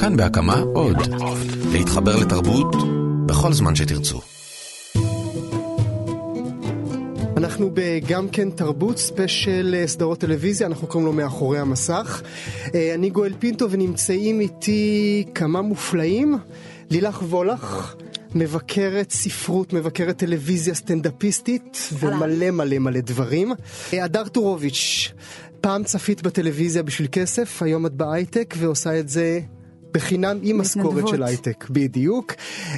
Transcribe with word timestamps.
כאן 0.00 0.16
בהקמה 0.16 0.62
עוד. 0.74 0.96
להתחבר 1.72 2.16
לתרבות 2.16 2.76
בכל 3.26 3.52
זמן 3.52 3.74
שתרצו. 3.74 4.20
אנחנו 7.36 7.70
בגם 7.74 8.28
כן 8.28 8.50
תרבות, 8.50 8.98
special 8.98 9.74
אה, 9.78 9.86
סדרות 9.86 10.20
טלוויזיה, 10.20 10.66
אנחנו 10.66 10.86
קוראים 10.86 11.06
לו 11.06 11.12
מאחורי 11.12 11.58
המסך. 11.58 12.22
אה, 12.74 12.94
אני 12.94 13.10
גואל 13.10 13.32
פינטו 13.38 13.70
ונמצאים 13.70 14.40
איתי 14.40 15.24
כמה 15.34 15.62
מופלאים. 15.62 16.38
לילך 16.90 17.22
וולך, 17.22 17.94
מבקרת 18.34 19.10
ספרות, 19.10 19.72
מבקרת 19.72 20.18
טלוויזיה 20.18 20.74
סטנדאפיסטית 20.74 21.78
ומלא 21.92 22.50
מלא 22.50 22.78
מלא 22.78 23.00
דברים. 23.00 23.52
אה, 23.92 24.04
הדר 24.04 24.28
טורוביץ', 24.28 25.12
פעם 25.60 25.84
צפית 25.84 26.22
בטלוויזיה 26.22 26.82
בשביל 26.82 27.08
כסף, 27.12 27.62
היום 27.62 27.86
את 27.86 27.92
בהייטק 27.92 28.54
ועושה 28.58 29.00
את 29.00 29.08
זה 29.08 29.40
בחינם 29.92 30.38
עם 30.42 30.58
משכורת 30.58 31.08
של 31.08 31.22
הייטק, 31.22 31.66
בדיוק. 31.70 32.32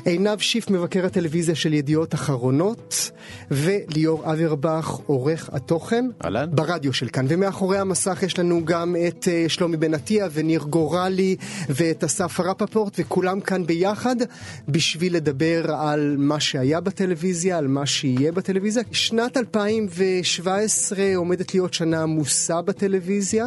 עינב 0.04 0.38
שיף, 0.38 0.70
מבקר 0.70 1.06
הטלוויזיה 1.06 1.54
של 1.54 1.72
ידיעות 1.72 2.14
אחרונות, 2.14 3.10
וליאור 3.50 4.32
אברבך, 4.32 4.98
עורך 5.06 5.50
התוכן. 5.52 6.04
אהלן. 6.24 6.48
ברדיו 6.52 6.92
של 6.92 7.08
כאן. 7.08 7.26
ומאחורי 7.28 7.78
המסך 7.78 8.22
יש 8.22 8.38
לנו 8.38 8.64
גם 8.64 8.96
את 9.08 9.24
uh, 9.24 9.48
שלומי 9.48 9.76
בן 9.76 9.94
עטיה 9.94 10.28
וניר 10.32 10.62
גורלי 10.62 11.36
ואת 11.68 12.04
אסף 12.04 12.40
רפפורט, 12.40 12.96
וכולם 12.98 13.40
כאן 13.40 13.66
ביחד 13.66 14.16
בשביל 14.68 15.16
לדבר 15.16 15.72
על 15.72 16.16
מה 16.18 16.40
שהיה 16.40 16.80
בטלוויזיה, 16.80 17.58
על 17.58 17.66
מה 17.68 17.86
שיהיה 17.86 18.32
בטלוויזיה. 18.32 18.82
שנת 18.92 19.36
2017 19.36 20.98
עומדת 21.16 21.54
להיות 21.54 21.74
שנה 21.74 22.02
עמוסה 22.02 22.62
בטלוויזיה. 22.62 23.46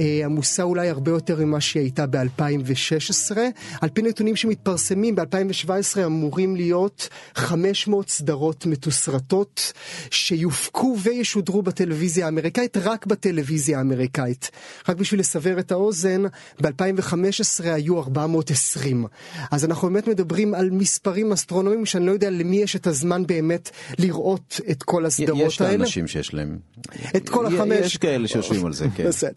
אה, 0.00 0.20
עמוסה 0.24 0.62
אולי 0.62 0.88
הרבה 0.88 1.10
יותר 1.10 1.44
ממה 1.44 1.60
שהיא 1.60 1.82
הייתה 1.82 2.06
ב-2016. 2.06 3.36
על 3.80 3.88
פי 3.88 4.02
נתונים 4.02 4.36
שמתפרסמים, 4.36 5.16
ב-2017 5.16 6.06
אמורים 6.06 6.56
להיות 6.56 7.08
500 7.34 8.08
סדרות 8.08 8.66
מתוסרטות 8.66 9.72
שיופקו 10.10 10.96
וישודרו 11.02 11.62
בטלוויזיה 11.62 12.24
האמריקאית, 12.26 12.76
רק 12.76 13.06
בטלוויזיה 13.06 13.78
האמריקאית. 13.78 14.50
רק 14.88 14.96
בשביל 14.96 15.20
לסבר 15.20 15.58
את 15.58 15.72
האוזן, 15.72 16.22
ב-2015 16.62 17.64
היו 17.64 17.98
420. 18.00 19.06
אז 19.50 19.64
אנחנו 19.64 19.88
באמת 19.88 20.08
מדברים 20.08 20.54
על 20.54 20.70
מספרים 20.70 21.32
אסטרונומיים 21.32 21.86
שאני 21.86 22.06
לא 22.06 22.12
יודע 22.12 22.30
למי 22.30 22.56
יש 22.56 22.76
את 22.76 22.86
הזמן 22.86 23.26
באמת 23.26 23.70
לראות 23.98 24.60
את 24.70 24.82
כל 24.82 25.06
הסדרות 25.06 25.46
יש 25.46 25.60
האלה. 25.60 25.74
יש 25.74 25.80
אנשים 25.80 26.06
שיש 26.06 26.34
להם. 26.34 26.58
את 27.16 27.28
כל 27.28 27.46
החמש. 27.46 27.78
יש 27.86 27.96
כאלה 27.96 28.28
שיושבים 28.28 28.66
על 28.66 28.72
זה, 28.72 28.86
כן. 28.96 29.08
בסדר. 29.08 29.32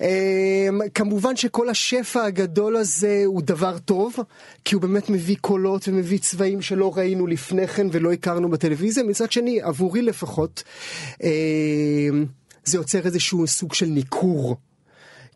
אמ, 0.00 0.80
כמובן 0.94 1.36
שכל 1.36 1.68
השפע 1.68 2.24
הגדול 2.24 2.76
הזה 2.76 3.22
הוא 3.26 3.42
דבר 3.42 3.78
טוב, 3.78 4.16
כי 4.64 4.74
הוא 4.74 4.82
באמת 4.82 5.10
מביא 5.10 5.36
קולות 5.40 5.88
ומביא 5.88 6.18
צבעים 6.18 6.62
שלא 6.62 6.92
ראינו 6.96 7.26
לפני 7.26 7.66
כן 7.66 7.86
ולא 7.92 8.12
הכרנו 8.12 8.50
בטלוויזיה. 8.50 9.04
מצד 9.04 9.32
שני, 9.32 9.60
עבורי 9.62 10.02
לפחות, 10.02 10.62
אמ, 11.22 12.26
זה 12.64 12.78
יוצר 12.78 13.06
איזשהו 13.06 13.46
סוג 13.46 13.74
של 13.74 13.86
ניכור. 13.86 14.56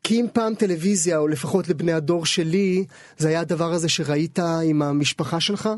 כי 0.05 0.20
אם 0.20 0.27
פעם 0.33 0.55
טלוויזיה, 0.55 1.19
או 1.19 1.28
לפחות 1.28 1.69
לבני 1.69 1.92
הדור 1.92 2.27
שלי, 2.27 2.84
זה 3.19 3.28
היה 3.28 3.41
הדבר 3.41 3.72
הזה 3.72 3.89
שראית 3.89 4.39
עם 4.39 4.83
המשפחה 4.83 5.41
שלך, 5.41 5.69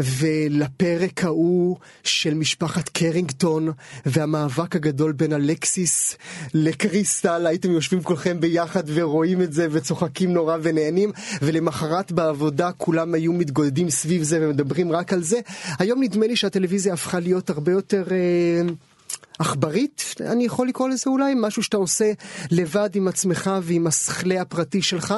ולפרק 0.00 1.24
ההוא 1.24 1.76
של 2.02 2.34
משפחת 2.34 2.88
קרינגטון, 2.88 3.72
והמאבק 4.06 4.76
הגדול 4.76 5.12
בין 5.12 5.32
אלקסיס 5.32 6.16
לקריסטל, 6.54 7.46
הייתם 7.46 7.70
יושבים 7.70 8.02
כולכם 8.02 8.40
ביחד 8.40 8.82
ורואים 8.86 9.42
את 9.42 9.52
זה 9.52 9.66
וצוחקים 9.70 10.32
נורא 10.32 10.56
ונהנים, 10.62 11.12
ולמחרת 11.42 12.12
בעבודה 12.12 12.72
כולם 12.72 13.14
היו 13.14 13.32
מתגודדים 13.32 13.90
סביב 13.90 14.22
זה 14.22 14.38
ומדברים 14.42 14.92
רק 14.92 15.12
על 15.12 15.22
זה. 15.22 15.40
היום 15.78 16.02
נדמה 16.02 16.26
לי 16.26 16.36
שהטלוויזיה 16.36 16.94
הפכה 16.94 17.20
להיות 17.20 17.50
הרבה 17.50 17.72
יותר... 17.72 18.04
אה, 18.10 18.74
עכברית, 19.38 20.14
אני 20.20 20.44
יכול 20.44 20.68
לקרוא 20.68 20.88
לזה 20.88 21.10
אולי, 21.10 21.34
משהו 21.36 21.62
שאתה 21.62 21.76
עושה 21.76 22.12
לבד 22.50 22.90
עם 22.94 23.08
עצמך 23.08 23.50
ועם 23.62 23.86
השכלי 23.86 24.38
הפרטי 24.38 24.82
שלך. 24.82 25.14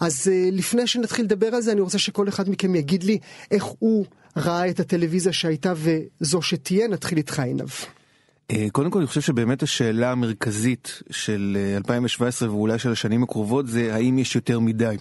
אז 0.00 0.26
uh, 0.26 0.54
לפני 0.54 0.86
שנתחיל 0.86 1.24
לדבר 1.24 1.46
על 1.46 1.60
זה, 1.60 1.72
אני 1.72 1.80
רוצה 1.80 1.98
שכל 1.98 2.28
אחד 2.28 2.50
מכם 2.50 2.74
יגיד 2.74 3.02
לי 3.02 3.18
איך 3.50 3.64
הוא 3.64 4.06
ראה 4.36 4.68
את 4.68 4.80
הטלוויזיה 4.80 5.32
שהייתה 5.32 5.72
וזו 5.76 6.42
שתהיה, 6.42 6.88
נתחיל 6.88 7.18
איתך 7.18 7.40
עינב. 7.40 7.68
אה, 8.50 8.66
קודם 8.72 8.90
כל 8.90 8.98
אני 8.98 9.06
חושב 9.06 9.20
שבאמת 9.20 9.62
השאלה 9.62 10.12
המרכזית 10.12 11.02
של 11.10 11.58
2017 11.76 12.48
אה, 12.48 12.54
ואולי 12.54 12.78
של 12.78 12.92
השנים 12.92 13.22
הקרובות 13.22 13.66
זה 13.66 13.94
האם 13.94 14.18
יש 14.18 14.34
יותר 14.34 14.60
מדי. 14.60 14.96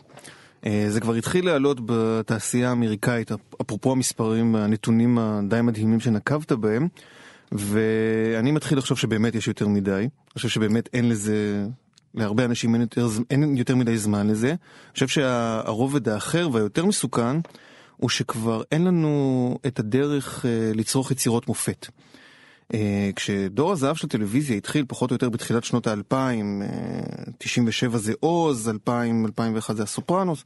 זה 0.90 1.00
כבר 1.01 1.13
התחיל 1.13 1.45
לעלות 1.45 1.78
בתעשייה 1.85 2.69
האמריקאית, 2.69 3.31
אפרופו 3.62 3.91
המספרים, 3.91 4.56
הנתונים 4.56 5.18
הדי 5.18 5.62
מדהימים 5.62 6.00
שנקבת 6.00 6.51
בהם. 6.51 6.88
ואני 7.52 8.52
מתחיל 8.52 8.78
לחשוב 8.78 8.98
שבאמת 8.98 9.36
יש 9.36 9.48
יותר 9.48 9.68
מדי, 9.68 9.92
אני 9.92 10.09
חושב 10.34 10.50
שבאמת 10.50 10.90
אין 10.94 11.09
לזה, 11.09 11.66
להרבה 12.14 12.46
אנשים 12.46 12.74
אין 12.74 12.81
יותר, 12.81 13.08
אין 13.30 13.58
יותר 13.58 13.76
מדי 13.76 13.98
זמן 13.98 14.28
לזה. 14.28 14.50
אני 14.50 14.94
חושב 14.94 15.08
שהרובד 15.08 16.09
האחר 16.09 16.50
והיותר 16.52 16.86
מסוכן, 16.86 17.38
הוא 17.98 18.09
שכבר 18.09 18.62
אין 18.72 18.84
לנו 18.84 19.58
את 19.68 19.80
הדרך 19.80 20.46
uh, 20.46 20.78
לצרוך 20.78 21.12
יצירות 21.12 21.48
מופת. 21.48 21.88
Uh, 21.88 22.76
כשדור 23.16 23.72
הזהב 23.72 23.96
של 23.96 24.08
הטלוויזיה 24.08 24.58
התחיל 24.58 24.86
פחות 24.88 25.12
או 25.12 25.16
יותר 25.16 25.30
בתחילת 25.30 25.64
שנות 25.64 25.88
האלפיים, 25.88 26.62
uh, 26.62 27.31
97 27.38 27.98
זה 27.98 28.14
עוז, 28.20 28.70
2000, 28.70 29.25
2001 29.25 29.75
זה 29.75 29.84
הסופרנוס, 29.84 30.44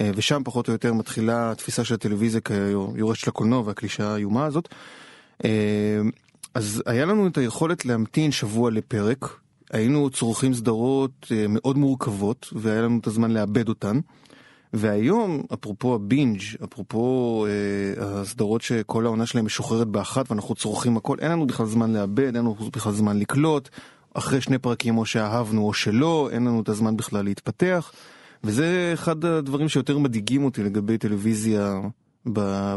ושם 0.00 0.42
פחות 0.44 0.68
או 0.68 0.72
יותר 0.72 0.92
מתחילה 0.92 1.50
התפיסה 1.50 1.84
של 1.84 1.94
הטלוויזיה 1.94 2.40
כיורש 2.40 3.20
של 3.20 3.30
הקולנוע 3.30 3.62
והקלישה 3.66 4.12
האיומה 4.12 4.44
הזאת. 4.44 4.68
אז 6.54 6.82
היה 6.86 7.04
לנו 7.04 7.26
את 7.26 7.38
היכולת 7.38 7.84
להמתין 7.84 8.32
שבוע 8.32 8.70
לפרק, 8.70 9.40
היינו 9.70 10.10
צורכים 10.10 10.54
סדרות 10.54 11.26
אה, 11.30 11.46
מאוד 11.48 11.78
מורכבות, 11.78 12.48
והיה 12.52 12.82
לנו 12.82 12.98
את 12.98 13.06
הזמן 13.06 13.30
לאבד 13.30 13.68
אותן. 13.68 14.00
והיום, 14.72 15.42
אפרופו 15.54 15.94
הבינג', 15.94 16.40
אפרופו 16.64 17.46
אה, 17.46 18.20
הסדרות 18.20 18.62
שכל 18.62 19.06
העונה 19.06 19.26
שלהם 19.26 19.44
משוחררת 19.44 19.88
באחת 19.88 20.30
ואנחנו 20.30 20.54
צורכים 20.54 20.96
הכל, 20.96 21.16
אין 21.20 21.30
לנו 21.32 21.46
בכלל 21.46 21.66
זמן 21.66 21.92
לאבד, 21.92 22.24
אין 22.26 22.34
לנו 22.34 22.54
בכלל 22.54 22.92
זמן 22.92 23.18
לקלוט, 23.18 23.68
אחרי 24.14 24.40
שני 24.40 24.58
פרקים 24.58 24.98
או 24.98 25.06
שאהבנו 25.06 25.66
או 25.66 25.72
שלא, 25.72 26.28
אין 26.32 26.44
לנו 26.44 26.62
את 26.62 26.68
הזמן 26.68 26.96
בכלל 26.96 27.24
להתפתח, 27.24 27.92
וזה 28.44 28.90
אחד 28.94 29.24
הדברים 29.24 29.68
שיותר 29.68 29.98
מדאיגים 29.98 30.44
אותי 30.44 30.62
לגבי 30.62 30.98
טלוויזיה 30.98 31.80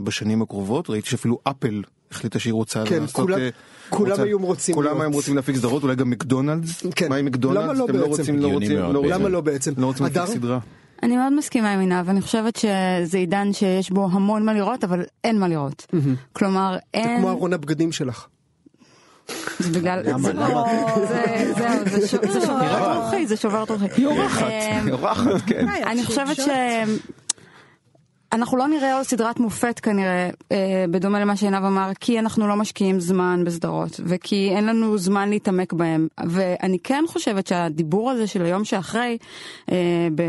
בשנים 0.04 0.42
הקרובות, 0.42 0.90
ראיתי 0.90 1.10
שאפילו 1.10 1.40
אפל 1.44 1.84
החליטה 2.12 2.40
שהיא 2.40 2.54
רוצה 2.54 2.84
כן, 2.86 3.02
לעשות... 3.02 3.16
כולם, 3.16 3.38
uh, 3.38 3.42
כולם 3.90 4.12
רוצה, 4.12 4.24
היו 4.24 4.40
רוצים 4.40 4.76
כולם 4.76 5.02
היו 5.02 5.12
רוצים 5.12 5.36
להפיק 5.36 5.56
סדרות, 5.56 5.84
אולי 5.84 5.96
גם 5.96 6.10
מקדונלדס? 6.10 6.84
כן. 6.96 7.10
מה 7.10 7.16
עם 7.16 7.26
מקדונלדס? 7.26 7.64
למה 7.64 7.74
לא 7.74 7.86
אתם 7.86 7.94
בעצם? 7.94 8.02
לא 8.02 8.08
רוצים, 8.08 8.40
לא 8.40 8.48
רוצים, 8.48 8.78
לא 8.78 9.00
רוצים, 9.00 9.12
למה 9.12 9.30
לא 9.30 9.42
בעצם? 9.42 9.72
לא 9.78 9.86
רוצים 9.86 10.06
להפיק 10.06 10.26
סדרה? 10.26 10.60
אני 11.04 11.18
מאוד 11.18 11.34
מסכימה 11.34 11.74
עם 11.74 11.80
עינב, 11.80 12.10
אני 12.10 12.22
חושבת 12.22 12.56
שזה 12.56 13.18
עידן 13.18 13.54
שיש 13.54 13.90
בו 13.90 14.10
המון 14.12 14.46
מה 14.46 14.54
לראות, 14.54 14.84
אבל 14.84 15.04
אין 15.24 15.40
מה 15.40 15.48
לראות. 15.48 15.88
כלומר, 16.34 16.78
אין... 16.94 17.04
זה 17.04 17.16
כמו 17.20 17.30
ארון 17.30 17.54
הבגדים 17.54 17.92
שלך. 17.92 18.28
זה 19.60 19.80
בגלל... 19.80 20.02
למה? 20.06 20.30
למה? 20.34 20.64
זה 21.86 22.08
שובר 22.08 22.98
את 22.98 23.04
רוחי, 23.04 23.28
זה 23.28 23.38
שובר 23.38 23.64
את 23.64 23.70
רוחי. 23.72 23.86
היא 23.98 24.06
אורחת, 24.06 24.48
היא 24.86 24.92
אורחת, 24.92 25.42
כן. 25.48 25.68
אני 25.68 26.06
חושבת 26.06 26.36
ש... 26.36 26.50
אנחנו 28.36 28.58
לא 28.58 28.68
נראה 28.68 28.96
עוד 28.96 29.04
סדרת 29.04 29.40
מופת 29.40 29.80
כנראה, 29.80 30.30
אה, 30.52 30.86
בדומה 30.92 31.20
למה 31.20 31.36
שעינב 31.36 31.64
אמר, 31.64 31.92
כי 32.00 32.20
אנחנו 32.20 32.48
לא 32.48 32.56
משקיעים 32.56 33.00
זמן 33.00 33.44
בסדרות, 33.46 34.00
וכי 34.06 34.50
אין 34.56 34.66
לנו 34.66 34.98
זמן 34.98 35.30
להתעמק 35.30 35.74
בהם. 35.74 36.08
ואני 36.26 36.80
כן 36.84 37.04
חושבת 37.08 37.48
שהדיבור 37.48 38.12
הזה 38.12 38.28
של 38.28 38.46
היום 38.46 38.66
שאחרי, 38.66 39.18
אה, 39.72 40.08
ב, 40.16 40.22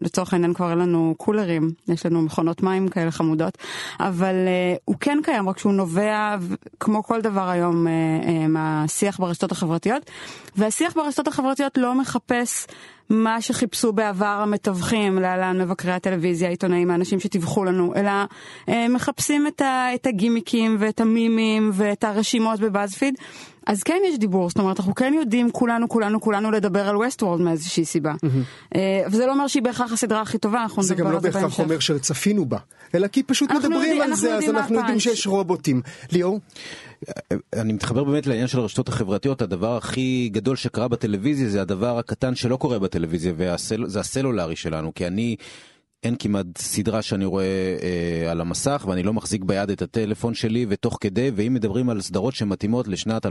לצורך 0.00 0.32
העניין 0.32 0.54
כבר 0.54 0.70
אין 0.70 0.78
לנו 0.78 1.14
קולרים, 1.18 1.70
יש 1.88 2.06
לנו 2.06 2.22
מכונות 2.22 2.62
מים 2.62 2.88
כאלה 2.88 3.10
חמודות, 3.10 3.58
אבל 4.00 4.34
אה, 4.46 4.74
הוא 4.84 4.96
כן 5.00 5.18
קיים, 5.22 5.48
רק 5.48 5.58
שהוא 5.58 5.72
נובע, 5.72 6.36
כמו 6.80 7.02
כל 7.02 7.20
דבר 7.20 7.48
היום, 7.48 7.86
אה, 7.86 7.92
אה, 8.26 8.48
מהשיח 8.48 9.18
ברשתות 9.18 9.52
החברתיות, 9.52 10.10
והשיח 10.56 10.94
ברשתות 10.96 11.28
החברתיות 11.28 11.78
לא 11.78 11.94
מחפש... 11.94 12.66
מה 13.10 13.40
שחיפשו 13.40 13.92
בעבר 13.92 14.26
המתווכים, 14.42 15.18
להלן 15.18 15.60
מבקרי 15.60 15.92
הטלוויזיה, 15.92 16.48
העיתונאים, 16.48 16.90
האנשים 16.90 17.20
שטיווחו 17.20 17.64
לנו, 17.64 17.94
אלא 17.96 18.10
אה, 18.68 18.88
מחפשים 18.88 19.46
את, 19.46 19.60
ה, 19.60 19.94
את 19.94 20.06
הגימיקים 20.06 20.76
ואת 20.78 21.00
המימים 21.00 21.70
ואת 21.74 22.04
הרשימות 22.04 22.60
בבאזפיד. 22.60 23.14
אז 23.66 23.82
כן 23.82 23.98
יש 24.08 24.18
דיבור, 24.18 24.48
זאת 24.48 24.58
אומרת, 24.58 24.80
אנחנו 24.80 24.94
כן 24.94 25.14
יודעים 25.14 25.50
כולנו, 25.50 25.88
כולנו, 25.88 26.20
כולנו 26.20 26.50
לדבר 26.50 26.88
על 26.88 26.96
ווסט 26.96 27.22
וורלד 27.22 27.40
מאיזושהי 27.40 27.84
סיבה. 27.84 28.12
Mm-hmm. 28.12 28.78
וזה 29.06 29.26
לא 29.26 29.32
אומר 29.32 29.46
שהיא 29.46 29.62
בהכרח 29.62 29.92
הסדרה 29.92 30.22
הכי 30.22 30.38
טובה, 30.38 30.62
אנחנו 30.62 30.82
נדבר 30.82 31.06
על 31.06 31.20
זה 31.20 31.30
בהמשך. 31.30 31.30
זה 31.30 31.34
גם 31.34 31.40
לא 31.40 31.48
בהכרח 31.48 31.60
אומר 31.60 31.78
שצפינו 31.78 32.44
בה, 32.44 32.58
אלא 32.94 33.06
כי 33.06 33.22
פשוט 33.22 33.50
מדברים 33.50 33.72
יודעים, 33.72 34.02
על 34.02 34.14
זה, 34.14 34.34
אז 34.34 34.48
אנחנו 34.48 34.74
יודעים 34.74 35.00
שיש 35.00 35.26
רובוטים. 35.26 35.82
ליאור? 36.12 36.40
אני 37.52 37.72
מתחבר 37.72 38.04
באמת 38.04 38.26
לעניין 38.26 38.46
של 38.46 38.58
הרשתות 38.58 38.88
החברתיות, 38.88 39.42
הדבר 39.42 39.76
הכי 39.76 40.28
גדול 40.32 40.56
שקרה 40.56 40.88
בטלוויזיה 40.88 41.48
זה 41.48 41.62
הדבר 41.62 41.98
הקטן 41.98 42.34
שלא 42.34 42.56
קורה 42.56 42.78
בטלוויזיה, 42.78 43.32
וזה 43.36 44.00
הסלולרי 44.00 44.56
שלנו, 44.56 44.94
כי 44.94 45.06
אני... 45.06 45.36
אין 46.04 46.16
כמעט 46.18 46.46
סדרה 46.58 47.02
שאני 47.02 47.24
רואה 47.24 47.44
אה, 47.82 48.30
על 48.30 48.40
המסך 48.40 48.84
ואני 48.88 49.02
לא 49.02 49.12
מחזיק 49.12 49.44
ביד 49.44 49.70
את 49.70 49.82
הטלפון 49.82 50.34
שלי 50.34 50.66
ותוך 50.68 50.98
כדי, 51.00 51.30
ואם 51.34 51.54
מדברים 51.54 51.90
על 51.90 52.00
סדרות 52.00 52.34
שמתאימות 52.34 52.88
לשנת 52.88 53.26
2016-2017 53.26 53.30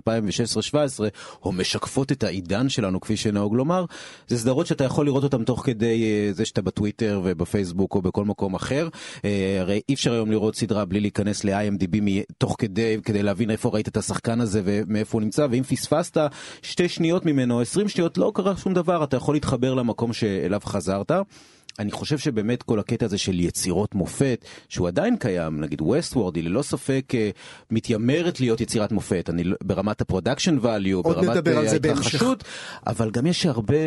או 1.43 1.51
משקפות 1.51 2.11
את 2.11 2.23
העידן 2.23 2.69
שלנו 2.69 3.01
כפי 3.01 3.17
שנהוג 3.17 3.55
לומר, 3.55 3.85
זה 4.27 4.37
סדרות 4.37 4.67
שאתה 4.67 4.83
יכול 4.83 5.05
לראות 5.05 5.23
אותן 5.23 5.43
תוך 5.43 5.65
כדי 5.65 6.03
אה, 6.03 6.33
זה 6.33 6.45
שאתה 6.45 6.61
בטוויטר 6.61 7.21
ובפייסבוק 7.23 7.95
או 7.95 8.01
בכל 8.01 8.25
מקום 8.25 8.55
אחר. 8.55 8.89
אה, 9.25 9.57
הרי 9.59 9.81
אי 9.89 9.93
אפשר 9.93 10.13
היום 10.13 10.31
לראות 10.31 10.55
סדרה 10.55 10.85
בלי 10.85 10.99
להיכנס 10.99 11.43
ל-IMDb 11.43 11.97
תוך 12.37 12.55
כדי, 12.59 12.97
כדי 13.03 13.23
להבין 13.23 13.51
איפה 13.51 13.69
ראית 13.69 13.87
את 13.87 13.97
השחקן 13.97 14.41
הזה 14.41 14.61
ומאיפה 14.65 15.17
הוא 15.17 15.21
נמצא, 15.21 15.47
ואם 15.51 15.63
פספסת 15.63 16.17
שתי 16.61 16.89
שניות 16.89 17.25
ממנו, 17.25 17.61
20 17.61 17.89
שניות, 17.89 18.17
לא 18.17 18.31
קרה 18.35 18.57
שום 18.57 18.73
דבר, 18.73 19.03
אתה 19.03 19.17
יכול 19.17 19.35
להתחבר 19.35 19.73
למקום 19.73 20.13
שאליו 20.13 20.59
חזרת. 20.63 21.11
אני 21.79 21.91
חושב 21.91 22.17
שבאמת 22.17 22.63
כל 22.63 22.79
הקטע 22.79 23.05
הזה 23.05 23.17
של 23.17 23.39
יצירות 23.39 23.95
מופת, 23.95 24.45
שהוא 24.69 24.87
עדיין 24.87 25.17
קיים, 25.17 25.61
נגיד 25.61 25.81
ווסטוורלד 25.81 26.35
היא 26.35 26.43
ללא 26.43 26.61
ספק 26.61 27.11
אה, 27.15 27.29
מתיימרת 27.71 28.39
להיות 28.39 28.61
יצירת 28.61 28.91
מופת, 28.91 29.29
אני 29.29 29.43
לא- 29.43 29.57
ברמת 29.63 30.01
ה 30.01 30.06
production 30.06 30.57
value, 30.61 31.03
ברמת 31.03 31.47
אה, 31.47 31.71
ההתרחשות, 31.71 32.43
אבל 32.87 33.11
גם 33.11 33.25
יש 33.25 33.45
הרבה 33.45 33.77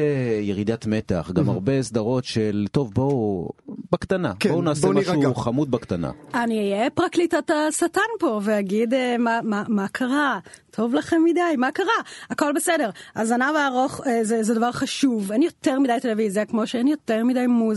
ירידת 0.41 0.87
מתח, 0.87 1.31
גם 1.35 1.49
הרבה 1.49 1.83
סדרות 1.83 2.25
של 2.25 2.67
טוב 2.73 2.95
בואו, 2.95 3.51
בקטנה, 3.93 4.33
כן, 4.41 4.51
בואו 4.51 4.63
נעשה 4.63 4.87
בוא 4.87 4.95
משהו 4.95 5.15
נירגע. 5.15 5.35
חמוד 5.35 5.71
בקטנה. 5.71 6.11
אני 6.35 6.73
אהיה 6.73 6.91
פרקליטת 6.91 7.51
השטן 7.51 8.01
פה 8.21 8.41
ואגיד 8.45 8.95
אה, 8.95 9.19
מה, 9.19 9.41
מה, 9.43 9.63
מה 9.69 9.89
קרה, 9.89 10.39
טוב 10.71 10.95
לכם 10.95 11.17
מדי, 11.25 11.57
מה 11.59 11.71
קרה? 11.73 11.87
הכל 12.31 12.53
בסדר. 12.57 12.91
הזנב 13.17 13.57
הארוך 13.57 14.01
זה, 14.23 14.43
זה 14.43 14.55
דבר 14.55 14.73
חשוב, 14.73 15.33
אין 15.33 15.43
יותר 15.43 15.81
מדי 15.81 15.97
טלוויזיה 16.03 16.45
כמו 16.45 16.67
שאין 16.67 16.89
יותר 16.89 17.25
מדי 17.25 17.47
מוזיקה. 17.47 17.76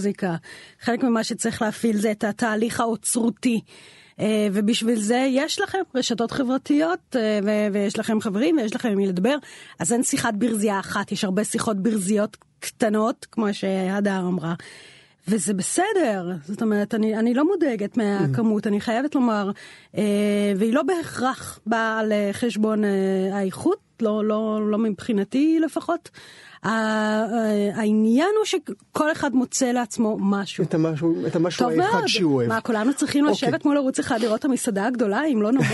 חלק 0.81 1.03
ממה 1.03 1.23
שצריך 1.23 1.61
להפעיל 1.61 1.97
זה 1.97 2.11
את 2.11 2.23
התהליך 2.23 2.79
האוצרותי. 2.79 3.61
אה, 4.19 4.47
ובשביל 4.53 4.99
זה 4.99 5.27
יש 5.29 5.61
לכם 5.61 5.77
רשתות 5.95 6.31
חברתיות 6.31 7.15
אה, 7.15 7.39
ויש 7.73 7.99
לכם 7.99 8.21
חברים 8.21 8.57
ויש 8.57 8.75
לכם 8.75 8.89
עם 8.89 8.97
מי 8.97 9.07
לדבר 9.07 9.35
אז 9.79 9.93
אין 9.93 10.03
שיחת 10.03 10.33
ברזייה 10.33 10.79
אחת 10.79 11.11
יש 11.11 11.23
הרבה 11.23 11.43
שיחות 11.43 11.77
ברזיות 11.77 12.37
קטנות 12.59 13.27
כמו 13.31 13.53
שהדר 13.53 14.19
אמרה. 14.19 14.53
וזה 15.27 15.53
בסדר, 15.53 16.31
זאת 16.43 16.61
אומרת, 16.61 16.95
אני, 16.95 17.17
אני 17.17 17.33
לא 17.33 17.47
מודאגת 17.47 17.97
מהכמות, 17.97 18.67
אני 18.67 18.81
חייבת 18.81 19.15
לומר, 19.15 19.51
אה, 19.97 20.03
והיא 20.57 20.73
לא 20.73 20.83
בהכרח 20.83 21.59
באה 21.65 21.99
על 21.99 22.13
חשבון 22.31 22.83
אה, 22.83 22.89
האיכות, 23.33 23.79
לא, 24.01 24.25
לא, 24.25 24.59
לא 24.71 24.77
מבחינתי 24.77 25.59
לפחות. 25.59 26.09
העניין 26.63 28.29
הוא 28.37 28.45
שכל 28.45 29.11
אחד 29.11 29.33
מוצא 29.33 29.65
לעצמו 29.65 30.17
משהו. 30.19 30.63
את 30.63 30.73
המשהו, 30.73 31.27
את 31.27 31.35
המשהו 31.35 31.69
האחד 31.69 31.77
מאוד. 31.77 32.07
שהוא 32.07 32.35
אוהב. 32.35 32.49
מה, 32.49 32.61
כולנו 32.61 32.93
צריכים 32.93 33.27
אוקיי. 33.27 33.49
לשבת 33.49 33.65
מול 33.65 33.77
ערוץ 33.77 33.99
אחד 33.99 34.21
לראות 34.21 34.39
את 34.39 34.45
המסעדה 34.45 34.85
הגדולה, 34.85 35.21
אם 35.33 35.41
לא 35.41 35.51
נמות? 35.51 35.65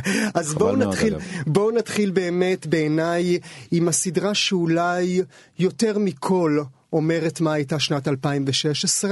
אז 0.34 0.54
בואו 0.54 0.76
נתחיל. 0.76 1.14
בואו 1.46 1.70
נתחיל 1.70 2.10
באמת 2.10 2.66
בעיניי 2.66 3.38
עם 3.70 3.88
הסדרה 3.88 4.34
שאולי 4.34 5.22
יותר 5.58 5.98
מכל 5.98 6.58
אומרת 6.92 7.40
מה 7.40 7.52
הייתה 7.52 7.78
שנת 7.78 8.08
2016, 8.08 9.10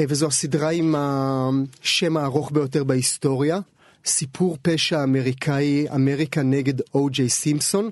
אה, 0.00 0.04
וזו 0.08 0.26
הסדרה 0.26 0.70
עם 0.70 0.94
השם 0.98 2.16
הארוך 2.16 2.52
ביותר 2.52 2.84
בהיסטוריה. 2.84 3.58
סיפור 4.06 4.56
פשע 4.62 5.02
אמריקאי, 5.02 5.86
אמריקה 5.94 6.42
נגד 6.42 6.74
או.ג'יי 6.94 7.28
סימפסון. 7.28 7.90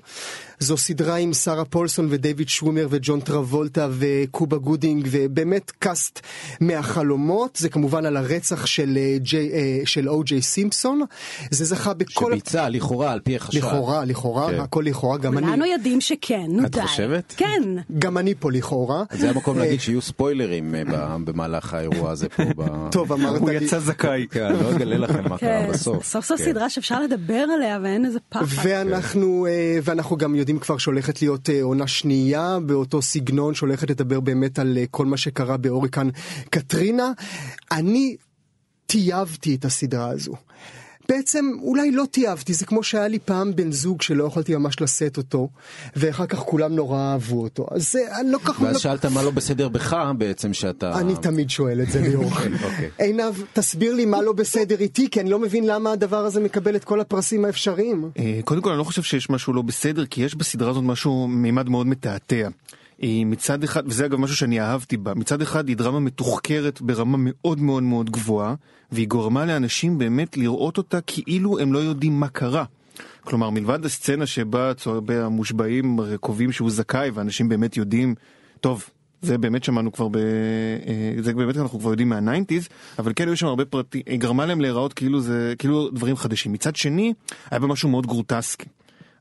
זו 0.59 0.77
סדרה 0.77 1.15
עם 1.15 1.33
שרה 1.33 1.65
פולסון 1.65 2.07
ודייוויד 2.09 2.49
שווימר 2.49 2.87
וג'ון 2.89 3.19
טרבולטה 3.19 3.87
וקובה 3.91 4.57
גודינג 4.57 5.07
ובאמת 5.11 5.71
קאסט 5.79 6.19
מהחלומות. 6.61 7.55
זה 7.55 7.69
כמובן 7.69 8.05
על 8.05 8.17
הרצח 8.17 8.65
של, 8.65 8.97
אה, 8.97 9.17
אה, 9.53 9.81
של 9.85 10.09
או.ג'יי 10.09 10.41
סימפסון. 10.41 11.01
זה 11.51 11.65
זכה 11.65 11.93
בכל... 11.93 12.31
שביצע 12.31 12.69
לכאורה 12.69 13.11
על 13.11 13.19
פי 13.19 13.35
החשד. 13.35 13.57
לכאורה, 13.57 14.05
לכאורה, 14.05 14.51
כן. 14.51 14.59
הכל 14.59 14.83
לכאורה, 14.85 15.17
גם 15.17 15.37
אני, 15.37 15.47
כולנו 15.47 15.65
יודעים 15.65 16.01
שכן, 16.01 16.45
נו 16.49 16.65
את 16.65 16.71
די. 16.71 16.81
חושבת? 16.81 17.33
כן. 17.37 17.63
גם 17.99 18.17
אני 18.17 18.33
פה 18.39 18.51
לכאורה. 18.51 19.03
זה 19.11 19.29
המקום 19.29 19.57
להגיד 19.59 19.81
שיהיו 19.81 20.01
ספוילרים 20.01 20.75
אה, 20.75 21.17
במהלך 21.25 21.73
האירוע 21.73 22.11
הזה 22.11 22.29
פה. 22.29 22.43
ב- 22.57 22.89
טוב, 22.91 23.11
אמרת 23.13 23.41
הוא 23.41 23.49
לי. 23.49 23.55
יצא 23.65 23.79
זכאי. 23.79 24.27
כן, 24.31 24.53
לא 24.53 24.71
אגלה 24.71 24.97
לכם 24.97 25.29
מה 25.29 25.37
קרה 25.37 25.65
כן, 25.65 25.71
בסוף. 25.71 26.04
סוף 26.05 26.25
סוף 26.25 26.39
כן. 26.39 26.45
סדרה 26.45 26.69
שאפשר 26.69 26.99
לדבר 27.01 27.45
עליה 27.55 27.79
ואין 27.83 28.05
איזה 28.05 28.19
פחד. 28.29 28.45
ואנחנו, 28.63 29.45
אה, 29.49 29.77
ואנחנו 29.83 30.17
גם 30.17 30.35
יודעים 30.35 30.59
כבר 30.59 30.77
שהולכת 30.77 31.21
להיות 31.21 31.49
אה, 31.49 31.63
עונה 31.63 31.87
שנייה 31.87 32.57
באותו 32.65 33.01
סגנון 33.01 33.53
שהולכת 33.53 33.89
לדבר 33.89 34.19
באמת 34.19 34.59
על 34.59 34.77
אה, 34.77 34.83
כל 34.91 35.05
מה 35.05 35.17
שקרה 35.17 35.57
בהוריקן 35.57 36.09
קטרינה. 36.49 37.11
אני 37.71 38.15
טייבתי 38.85 39.55
את 39.55 39.65
הסדרה 39.65 40.09
הזו. 40.09 40.33
בעצם 41.09 41.51
אולי 41.61 41.91
לא 41.91 42.03
טייבתי, 42.11 42.53
זה 42.53 42.65
כמו 42.65 42.83
שהיה 42.83 43.07
לי 43.07 43.19
פעם 43.19 43.55
בן 43.55 43.71
זוג 43.71 44.01
שלא 44.01 44.23
יכולתי 44.23 44.55
ממש 44.55 44.81
לשאת 44.81 45.17
אותו, 45.17 45.49
ואחר 45.95 46.25
כך 46.25 46.39
כולם 46.39 46.75
נורא 46.75 46.99
אהבו 46.99 47.41
אותו. 47.43 47.67
אז 47.71 47.91
זה, 47.91 47.99
אני 48.19 48.31
לא 48.31 48.37
כך... 48.37 48.61
ואז 48.61 48.73
לא- 48.73 48.79
שאלת 48.79 49.05
מה 49.05 49.23
לא 49.23 49.31
בסדר 49.31 49.69
בך 49.69 49.97
בעצם 50.17 50.53
שאתה... 50.53 50.99
אני 50.99 51.13
תמיד 51.21 51.49
שואל 51.49 51.81
את 51.81 51.89
זה 51.89 52.01
ליאור. 52.01 52.25
אוקיי. 52.63 52.89
עינב, 52.99 53.33
תסביר 53.53 53.93
לי 53.93 54.05
מה 54.05 54.21
לא 54.21 54.33
בסדר 54.33 54.79
איתי, 54.79 55.09
כי 55.09 55.19
אני 55.19 55.29
לא 55.29 55.39
מבין 55.39 55.65
למה 55.65 55.91
הדבר 55.91 56.25
הזה 56.25 56.39
מקבל 56.39 56.75
את 56.75 56.83
כל 56.83 57.01
הפרסים 57.01 57.45
האפשריים. 57.45 58.09
אה, 58.19 58.39
קודם 58.43 58.61
כל 58.61 58.69
אני 58.69 58.79
לא 58.79 58.83
חושב 58.83 59.03
שיש 59.03 59.29
משהו 59.29 59.53
לא 59.53 59.61
בסדר 59.61 60.05
כי 60.05 60.23
יש 60.23 60.35
בסדרה 60.35 60.69
הזאת 60.69 60.83
משהו 60.83 61.27
מימד 61.27 61.69
מאוד 61.69 61.87
מתעתע. 61.87 62.47
היא 62.97 63.25
מצד 63.25 63.63
אחד 63.63 63.83
וזה 63.87 64.05
אגב 64.05 64.19
משהו 64.19 64.35
שאני 64.35 64.61
אהבתי 64.61 64.97
בה 64.97 65.13
מצד 65.13 65.41
אחד 65.41 65.67
היא 65.67 65.77
דרמה 65.77 65.99
מתוחקרת 65.99 66.81
ברמה 66.81 67.17
מאוד 67.19 67.61
מאוד 67.61 67.83
מאוד 67.83 68.09
גבוהה 68.09 68.55
והיא 68.91 69.07
גורמה 69.07 69.45
לאנשים 69.45 69.97
באמת 69.97 70.37
לראות 70.37 70.77
אותה 70.77 71.01
כאילו 71.01 71.59
הם 71.59 71.73
לא 71.73 71.79
יודעים 71.79 72.19
מה 72.19 72.27
קרה. 72.27 72.63
כלומר 73.21 73.49
מלבד 73.49 73.85
הסצנה 73.85 74.25
שבה 74.25 74.71
המושבעים 75.09 75.99
קובעים 76.19 76.51
שהוא 76.51 76.71
זכאי 76.71 77.09
ואנשים 77.09 77.49
באמת 77.49 77.77
יודעים 77.77 78.15
טוב 78.61 78.89
זה 79.21 79.37
באמת 79.37 79.63
שמענו 79.63 79.91
כבר 79.91 80.07
ב... 80.07 80.17
אה, 80.17 81.21
זה 81.21 81.33
באמת 81.33 81.57
אנחנו 81.57 81.79
כבר 81.79 81.89
יודעים 81.89 82.09
מה 82.09 82.19
nineties, 82.19 82.67
אבל 82.99 83.13
כן 83.15 83.27
היו 83.27 83.37
שם 83.37 83.47
הרבה 83.47 83.65
פרטים, 83.65 84.01
היא 84.05 84.19
גרמה 84.19 84.45
להם 84.45 84.61
להיראות 84.61 84.93
כאילו 84.93 85.21
זה, 85.21 85.53
כאילו 85.57 85.89
דברים 85.89 86.15
חדשים. 86.15 86.51
מצד 86.51 86.75
שני, 86.75 87.13
היה 87.51 87.59
בה 87.59 87.67
משהו 87.67 87.89
מאוד 87.89 88.07
גרוטסקי. 88.07 88.65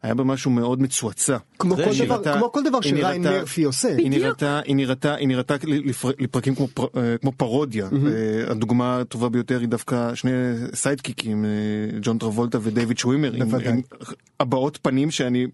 היה 0.04 0.14
בה 0.14 0.24
משהו 0.24 0.50
מאוד 0.50 0.82
מצועצע. 0.82 1.36
כמו 1.58 1.74
כל 1.76 1.82
דבר, 1.82 2.16
נראתה- 2.18 2.34
כמו 2.38 2.52
כל 2.52 2.62
דבר 2.64 2.80
שריין 2.80 3.22
נראתה- 3.22 3.38
מרפי 3.38 3.64
עושה. 3.64 3.88
היא 3.96 4.10
נראתה, 4.10 4.60
היא 4.64 4.76
נראתה, 4.76 5.14
היא 5.14 5.28
נראתה 5.28 5.54
לפר- 5.66 6.10
לפרקים 6.18 6.54
כמו, 6.54 6.68
פר- 6.74 6.86
אה, 6.96 7.18
כמו 7.18 7.32
פרודיה. 7.32 7.84
אה, 8.06 8.50
הדוגמה 8.50 9.00
הטובה 9.00 9.29
ביותר 9.29 9.60
היא 9.60 9.69
דווקא 9.69 10.14
שני 10.14 10.31
סיידקיקים, 10.74 11.44
אה, 11.44 11.50
ג'ון 12.02 12.19
טרבולטה 12.19 12.58
ודייוויד 12.62 12.98
שווימר, 12.98 13.32
עם, 13.32 13.43
הבעות 14.40 14.79
פנים 14.82 15.10
שאני... 15.10 15.46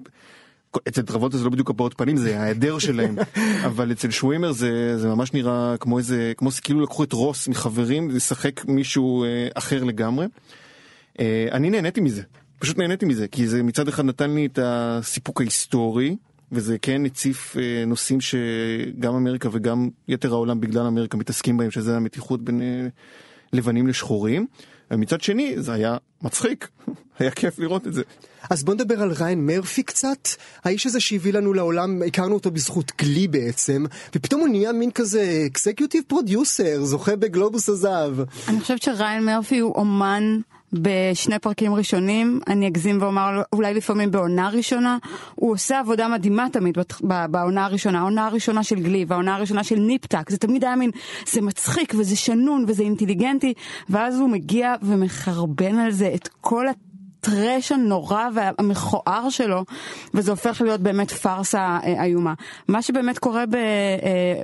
אצל 0.88 1.02
טרבולטה 1.02 1.38
זה 1.38 1.44
לא 1.44 1.50
בדיוק 1.50 1.70
הבעות 1.70 1.94
פנים 1.96 2.16
זה 2.16 2.40
ההיעדר 2.40 2.78
שלהם 2.78 3.16
אבל 3.66 3.92
אצל 3.92 4.10
שווימר 4.10 4.52
זה 4.52 4.98
זה 4.98 5.08
ממש 5.08 5.32
נראה 5.34 5.75
כמו 5.80 5.98
איזה 5.98 6.32
כמו 6.36 6.50
כאילו 6.62 6.80
לקחו 6.80 7.04
את 7.04 7.12
רוס 7.12 7.48
מחברים 7.48 8.10
לשחק 8.10 8.64
מישהו 8.64 9.25
אה, 9.25 9.28
אחר 9.54 9.84
לגמרי. 9.84 10.26
אה, 11.20 11.48
אני 11.52 11.70
נהניתי 11.70 12.00
מזה 12.00 12.22
פשוט 12.60 12.78
נהניתי 12.78 13.06
מזה 13.06 13.28
כי 13.28 13.48
זה 13.48 13.62
מצד 13.62 13.88
אחד 13.88 14.04
נתן 14.04 14.30
לי 14.30 14.46
את 14.46 14.58
הסיפוק 14.62 15.40
ההיסטורי 15.40 16.16
וזה 16.52 16.78
כן 16.78 17.06
הציף 17.06 17.56
אה, 17.56 17.84
נושאים 17.86 18.20
שגם 18.20 19.14
אמריקה 19.14 19.48
וגם 19.52 19.88
יתר 20.08 20.32
העולם 20.32 20.60
בגלל 20.60 20.86
אמריקה 20.86 21.16
מתעסקים 21.16 21.56
בהם 21.56 21.70
שזה 21.70 21.96
המתיחות 21.96 22.42
בין 22.42 22.62
אה, 22.62 22.88
לבנים 23.52 23.86
לשחורים. 23.86 24.46
ומצד 24.90 25.20
שני 25.20 25.54
זה 25.58 25.72
היה 25.72 25.96
מצחיק 26.22 26.68
היה 27.18 27.30
כיף 27.30 27.58
לראות 27.58 27.86
את 27.86 27.94
זה. 27.94 28.02
אז 28.50 28.64
בוא 28.64 28.74
נדבר 28.74 29.02
על 29.02 29.12
ריין 29.12 29.46
מרפי 29.46 29.82
קצת. 29.82 30.28
האיש 30.64 30.86
הזה 30.86 31.00
שהביא 31.00 31.32
לנו 31.32 31.52
לעולם, 31.52 32.02
הכרנו 32.06 32.34
אותו 32.34 32.50
בזכות 32.50 32.92
Glee 32.99 33.28
בעצם, 33.28 33.84
ופתאום 34.14 34.40
הוא 34.40 34.48
נהיה 34.48 34.72
מין 34.72 34.90
כזה 34.90 35.44
executive 35.46 36.02
producer, 36.08 36.84
זוכה 36.84 37.16
בגלובוס 37.16 37.68
הזהב. 37.68 38.14
אני 38.48 38.60
חושבת 38.60 38.82
שריין 38.82 39.24
מרפי 39.24 39.58
הוא 39.58 39.74
אומן 39.74 40.40
בשני 40.72 41.38
פרקים 41.38 41.74
ראשונים, 41.74 42.40
אני 42.48 42.68
אגזים 42.68 43.02
ואומר 43.02 43.42
אולי 43.52 43.74
לפעמים 43.74 44.10
בעונה 44.10 44.48
ראשונה, 44.48 44.98
הוא 45.34 45.52
עושה 45.52 45.78
עבודה 45.78 46.08
מדהימה 46.08 46.46
תמיד 46.52 46.78
בעונה 47.00 47.64
הראשונה, 47.64 48.00
העונה 48.00 48.26
הראשונה 48.26 48.62
של 48.62 48.80
Glee 48.80 49.04
והעונה 49.08 49.34
הראשונה 49.34 49.64
של 49.64 49.78
Nip/Tuck, 49.78 50.30
זה 50.30 50.38
תמיד 50.38 50.64
היה 50.64 50.76
מין, 50.76 50.90
זה 51.26 51.40
מצחיק 51.40 51.94
וזה 51.98 52.16
שנון 52.16 52.64
וזה 52.68 52.82
אינטליגנטי, 52.82 53.54
ואז 53.88 54.20
הוא 54.20 54.28
מגיע 54.28 54.74
ומחרבן 54.82 55.78
על 55.78 55.90
זה 55.90 56.10
את 56.14 56.28
כל 56.40 56.68
ה... 56.68 56.72
הטרש 57.20 57.72
הנורא 57.72 58.28
והמכוער 58.34 59.30
שלו, 59.30 59.64
וזה 60.14 60.30
הופך 60.30 60.60
להיות 60.60 60.80
באמת 60.80 61.10
פארסה 61.10 61.78
אה, 61.84 62.04
איומה. 62.04 62.34
מה 62.68 62.82
שבאמת 62.82 63.18
קורה 63.18 63.44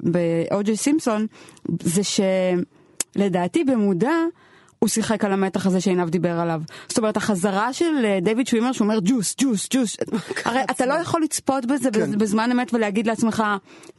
באו.ג'יי 0.03 0.77
סימפסון, 0.77 1.27
זה 1.83 2.03
שלדעתי 3.15 3.65
במודע, 3.65 4.15
הוא 4.87 4.91
שיחק 4.91 5.25
על 5.25 5.33
המתח 5.33 5.67
הזה 5.67 5.81
שעינב 5.81 6.09
דיבר 6.09 6.41
עליו. 6.41 6.61
זאת 6.89 6.99
אומרת, 6.99 7.17
החזרה 7.17 7.73
של 7.73 8.05
אה, 8.05 8.19
דיוויד 8.23 8.47
שווימר 8.47 8.73
שאומר 8.73 8.99
ג'וס, 9.05 9.35
ג'וס, 9.39 9.69
ג'וס, 9.71 9.97
הרי 10.45 10.61
אתה 10.71 10.87
לא 10.87 10.95
יכול 10.95 11.23
לצפות 11.23 11.67
בזה 11.67 11.91
כן. 11.93 12.19
בזמן 12.19 12.51
אמת 12.53 12.75
ולהגיד 12.75 13.07
לעצמך, 13.07 13.43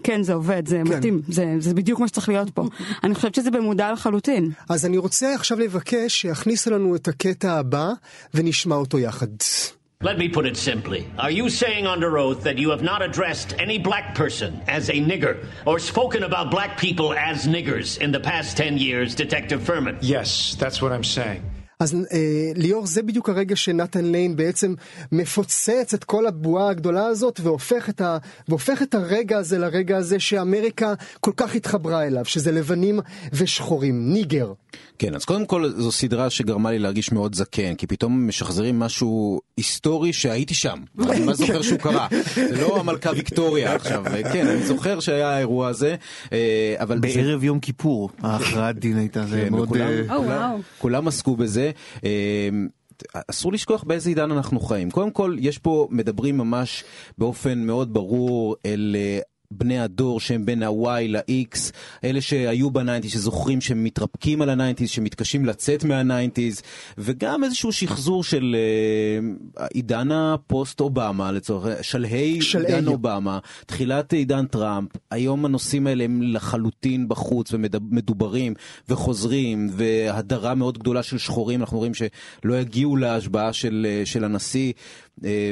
כן, 0.04 0.24
זה 0.24 0.34
עובד, 0.34 0.68
זה 0.68 0.82
כן. 0.86 0.98
מתאים, 0.98 1.22
זה, 1.28 1.56
זה 1.60 1.74
בדיוק 1.74 2.00
מה 2.00 2.08
שצריך 2.08 2.30
להיות 2.30 2.50
פה. 2.50 2.64
אני 3.04 3.16
חושבת 3.16 3.36
שזה 3.36 3.52
במודע 3.52 3.92
לחלוטין. 3.92 4.52
אז 4.70 4.86
אני 4.86 4.98
רוצה 4.98 5.36
עכשיו 5.36 5.60
לבקש 5.60 6.22
שיכניסו 6.22 6.72
לנו 6.72 6.96
את 6.96 7.08
הקטע 7.08 7.54
הבא 7.54 7.90
ונשמע 8.34 8.76
אותו 8.76 9.00
יחד. 9.00 9.28
Let 10.04 10.20
me 10.20 10.30
put 10.30 10.46
it 10.46 10.56
simply. 10.58 11.10
Are 11.18 11.32
you 11.32 11.50
saying 11.50 11.88
under 11.88 12.20
oath 12.20 12.44
that 12.44 12.60
you 12.60 12.70
have 12.70 12.84
not 12.84 13.02
addressed 13.02 13.56
any 13.58 13.80
black 13.80 14.14
person 14.14 14.62
as 14.68 14.90
a 14.90 14.94
nigger 14.94 15.44
or 15.66 15.80
spoken 15.80 16.22
about 16.22 16.52
black 16.52 16.78
people 16.78 17.16
as 17.16 17.48
niggers 17.48 17.98
in 17.98 18.12
the 18.12 18.20
past 18.20 18.56
10 18.58 18.78
years, 18.78 19.16
Detective 19.16 19.64
Furman? 19.64 19.98
Yes, 20.02 20.54
that's 20.60 20.84
what 20.84 20.92
I'm 20.92 21.04
saying. 21.04 21.42
אז 21.80 21.96
אה, 22.14 22.52
ליאור, 22.56 22.86
זה 22.88 23.04
בדיוק 23.04 23.30
הרגע 23.30 23.56
שנתן 23.56 24.06
ליין 24.06 24.36
בעצם 24.36 24.74
מפוצץ 25.12 25.94
את 25.94 26.04
כל 26.04 26.28
הבועה 26.28 26.70
הגדולה 26.70 27.06
הזאת 27.06 27.40
והופך 27.44 27.90
את, 27.90 28.02
ה, 28.02 28.18
והופך 28.50 28.82
את 28.82 28.96
הרגע 28.96 29.38
הזה 29.38 29.58
לרגע 29.58 29.98
הזה 29.98 30.20
שאמריקה 30.20 30.94
כל 31.20 31.32
כך 31.38 31.56
התחברה 31.56 32.08
אליו, 32.08 32.26
שזה 32.26 32.52
לבנים 32.52 33.00
ושחורים, 33.34 34.14
ניגר. 34.14 34.54
כן, 35.00 35.16
אז 35.16 35.26
קודם 35.26 35.46
כל 35.46 35.70
זו 35.78 35.92
סדרה 35.92 36.30
שגרמה 36.30 36.72
לי 36.72 36.80
להרגיש 36.80 37.12
מאוד 37.12 37.36
זקן, 37.36 37.76
כי 37.76 37.88
פתאום 37.88 38.28
משחזרים 38.28 38.80
משהו 38.80 39.42
היסטורי 39.58 40.14
שהייתי 40.14 40.54
שם. 40.54 40.80
אני 41.10 41.20
ממש 41.20 41.38
זוכר 41.38 41.62
שהוא 41.62 41.80
קרה. 41.80 42.08
זה 42.36 42.62
לא 42.62 42.80
המלכה 42.80 43.12
ויקטוריה 43.16 43.76
עכשיו, 43.76 44.04
כן, 44.34 44.48
אני 44.48 44.64
זוכר 44.66 45.00
שהיה 45.00 45.30
האירוע 45.30 45.68
הזה, 45.68 45.96
אה, 46.34 46.76
אבל... 46.80 46.96
זה- 46.96 47.02
בערב 47.02 47.44
יום 47.44 47.60
כיפור, 47.60 48.10
ההכרעת 48.22 48.80
דין 48.80 48.98
הייתה, 48.98 49.26
זה 49.26 49.42
כן, 49.46 49.52
מאוד... 49.54 49.78
אה, 49.78 50.16
או, 50.16 50.24
וואו. 50.24 50.58
כולם 50.78 51.08
עסקו 51.08 51.36
בזה. 51.36 51.67
אה, 52.04 52.50
אסור 53.30 53.54
לשכוח 53.54 53.84
באיזה 53.84 54.10
עידן 54.10 54.32
אנחנו 54.32 54.60
חיים. 54.60 54.92
קודם 54.92 55.12
כל, 55.12 55.36
יש 55.40 55.58
פה, 55.58 55.88
מדברים 55.92 56.38
ממש 56.38 56.84
באופן 57.18 57.60
מאוד 57.60 57.94
ברור 57.94 58.56
אל... 58.66 58.96
בני 59.52 59.80
הדור 59.80 60.20
שהם 60.20 60.46
בין 60.46 60.64
ה-Y 60.64 61.08
ל-X, 61.08 61.58
אלה 62.04 62.22
שהיו 62.22 62.72
ב 62.72 62.76
nineties, 62.76 63.12
שזוכרים 63.12 63.62
שהם 63.62 63.84
מתרפקים 63.84 64.42
על 64.42 64.50
ה 64.50 64.54
nineties, 64.54 64.90
שמתקשים 64.90 65.46
לצאת 65.46 65.84
מה 65.84 65.98
nineties, 65.98 66.62
וגם 66.98 67.44
איזשהו 67.44 67.72
שחזור 67.72 68.24
של 68.24 68.56
אה, 68.56 69.66
עידן 69.74 70.12
הפוסט 70.12 70.80
אובמה, 70.80 71.32
לצורך, 71.32 71.84
שלהי 71.84 72.42
שלהי. 72.42 72.74
עידן 72.74 72.88
אובמה, 72.88 73.40
תחילת 73.66 74.14
עידן 74.14 74.46
טראמפ, 74.46 74.90
היום 75.12 75.46
הנושאים 75.46 75.88
האלה 75.88 76.04
הם 76.04 76.22
לחלוטין 76.22 77.08
בחוץ 77.08 77.54
ומדוברים 77.54 78.54
וחוזרים, 78.90 79.70
והדרה 79.72 80.56
מאוד 80.56 80.78
גדולה 80.78 81.04
של 81.04 81.18
שחורים, 81.18 81.60
אנחנו 81.60 81.78
רואים 81.78 81.94
שלא 81.94 82.60
יגיעו 82.60 82.96
להשבעה 82.96 83.54
של, 83.54 83.88
אה, 83.90 84.06
של 84.06 84.24
הנשיא. 84.24 84.74
אה, 85.26 85.52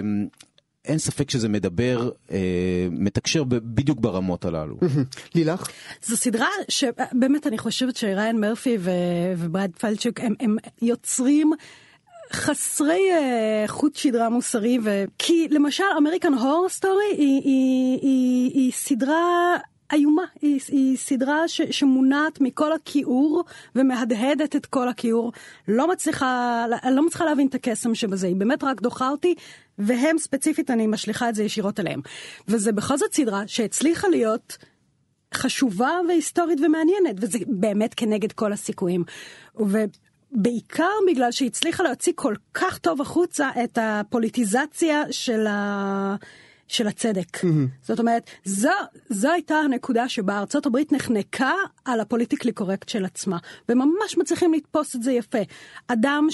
אין 0.85 0.97
ספק 0.97 1.29
שזה 1.29 1.49
מדבר, 1.49 2.09
אה, 2.31 2.87
מתקשר 2.91 3.43
ב- 3.43 3.55
בדיוק 3.55 3.99
ברמות 3.99 4.45
הללו. 4.45 4.77
לילך? 5.35 5.67
זו 6.03 6.17
סדרה 6.17 6.47
שבאמת 6.69 7.47
אני 7.47 7.57
חושבת 7.57 7.95
שריין 7.95 8.39
מרפי 8.39 8.77
ו- 8.79 8.91
וברד 9.37 9.71
פלצ'וק 9.79 10.19
הם, 10.19 10.33
הם 10.39 10.57
יוצרים 10.81 11.53
חסרי 12.33 13.01
uh, 13.11 13.67
חוט 13.67 13.95
שדרה 13.95 14.29
מוסרי 14.29 14.79
ו... 14.83 15.03
כי 15.17 15.47
למשל 15.51 15.83
American 15.97 16.33
Horror 16.33 16.67
Story 16.69 17.15
היא 17.17 18.71
סדרה 18.71 19.57
איומה, 19.93 20.23
היא, 20.41 20.59
היא 20.67 20.97
סדרה 20.97 21.47
ש, 21.47 21.61
שמונעת 21.61 22.41
מכל 22.41 22.73
הכיעור 22.73 23.43
ומהדהדת 23.75 24.55
את 24.55 24.65
כל 24.65 24.89
הכיעור. 24.89 25.31
לא 25.67 25.87
מצליחה, 25.87 26.65
לא 26.91 27.05
מצליחה 27.05 27.25
להבין 27.25 27.47
את 27.47 27.55
הקסם 27.55 27.95
שבזה, 27.95 28.27
היא 28.27 28.35
באמת 28.35 28.63
רק 28.63 28.81
דוחה 28.81 29.09
אותי, 29.09 29.35
והם 29.77 30.17
ספציפית, 30.17 30.71
אני 30.71 30.87
משליכה 30.87 31.29
את 31.29 31.35
זה 31.35 31.43
ישירות 31.43 31.79
עליהם. 31.79 32.01
וזה 32.47 32.71
בכל 32.71 32.97
זאת 32.97 33.13
סדרה 33.13 33.43
שהצליחה 33.47 34.07
להיות 34.07 34.57
חשובה 35.33 35.91
והיסטורית 36.07 36.59
ומעניינת, 36.61 37.15
וזה 37.21 37.37
באמת 37.47 37.93
כנגד 37.93 38.31
כל 38.31 38.53
הסיכויים. 38.53 39.03
ובעיקר 39.55 40.91
בגלל 41.07 41.31
שהיא 41.31 41.47
הצליחה 41.47 41.83
להוציא 41.83 42.13
כל 42.15 42.35
כך 42.53 42.77
טוב 42.77 43.01
החוצה 43.01 43.49
את 43.63 43.77
הפוליטיזציה 43.81 45.03
של 45.11 45.47
ה... 45.47 46.15
של 46.67 46.87
הצדק. 46.87 47.37
Mm-hmm. 47.37 47.47
זאת 47.81 47.99
אומרת, 47.99 48.29
זו, 48.45 48.69
זו 49.09 49.31
הייתה 49.31 49.55
הנקודה 49.55 50.09
שבה 50.09 50.39
ארצות 50.39 50.65
הברית 50.65 50.91
נחנקה 50.91 51.53
על 51.85 51.99
ה 51.99 52.04
politically 52.04 52.51
correct 52.51 52.89
של 52.89 53.05
עצמה, 53.05 53.37
וממש 53.69 54.17
מצליחים 54.17 54.53
לתפוס 54.53 54.95
את 54.95 55.03
זה 55.03 55.11
יפה. 55.11 55.37
אדם 55.87 56.27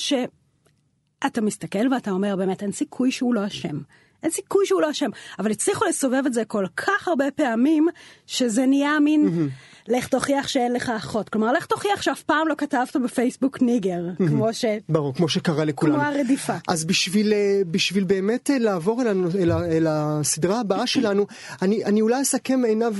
שאתה 1.23 1.41
מסתכל 1.41 1.93
ואתה 1.93 2.11
אומר, 2.11 2.35
באמת, 2.35 2.63
אין 2.63 2.71
סיכוי 2.71 3.11
שהוא 3.11 3.33
לא 3.33 3.47
אשם. 3.47 3.77
אין 4.23 4.31
סיכוי 4.31 4.65
שהוא 4.65 4.81
לא 4.81 4.91
אשם, 4.91 5.09
אבל 5.39 5.51
הצליחו 5.51 5.85
לסובב 5.85 6.23
את 6.25 6.33
זה 6.33 6.45
כל 6.45 6.65
כך 6.77 7.07
הרבה 7.07 7.31
פעמים, 7.35 7.87
שזה 8.27 8.65
נהיה 8.65 8.99
מין, 8.99 9.27
mm-hmm. 9.27 9.91
לך 9.91 10.07
תוכיח 10.07 10.47
שאין 10.47 10.73
לך 10.73 10.91
אחות. 10.97 11.29
כלומר, 11.29 11.51
לך 11.51 11.65
תוכיח 11.65 12.01
שאף 12.01 12.23
פעם 12.23 12.47
לא 12.47 12.55
כתבת 12.57 12.95
בפייסבוק 12.95 13.61
nigger, 13.61 14.03
mm-hmm. 14.09 14.27
כמו 14.27 14.53
ש... 14.53 14.65
ברור, 14.89 15.15
כמו 15.15 15.29
שקרה 15.29 15.65
לכולנו. 15.65 15.95
כמו 15.95 16.03
הרדיפה. 16.03 16.53
אז 16.67 16.85
בשביל, 16.85 17.33
אה, 17.33 17.61
בשביל 17.71 18.03
באמת 18.03 18.49
אה, 18.49 18.57
לעבור 18.59 19.01
אל, 19.01 19.07
אל, 19.39 19.51
ה- 19.51 19.65
אל 19.65 19.87
הסדרה 19.89 20.59
הבאה 20.59 20.87
שלנו, 20.87 21.27
אני, 21.61 21.85
אני 21.85 22.01
אולי 22.01 22.21
אסכם 22.21 22.63
עיניו. 22.65 22.95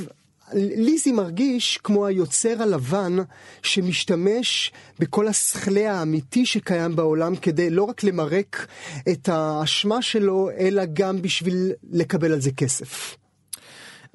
לי 0.53 0.97
זה 0.97 1.11
מרגיש 1.11 1.79
כמו 1.83 2.05
היוצר 2.05 2.61
הלבן 2.61 3.17
שמשתמש 3.63 4.71
בכל 4.99 5.27
השכלה 5.27 5.93
האמיתי 5.93 6.45
שקיים 6.45 6.95
בעולם 6.95 7.35
כדי 7.35 7.69
לא 7.69 7.83
רק 7.83 8.03
למרק 8.03 8.67
את 9.11 9.29
האשמה 9.29 10.01
שלו, 10.01 10.49
אלא 10.59 10.83
גם 10.93 11.21
בשביל 11.21 11.71
לקבל 11.91 12.31
על 12.31 12.41
זה 12.41 12.51
כסף. 12.51 13.17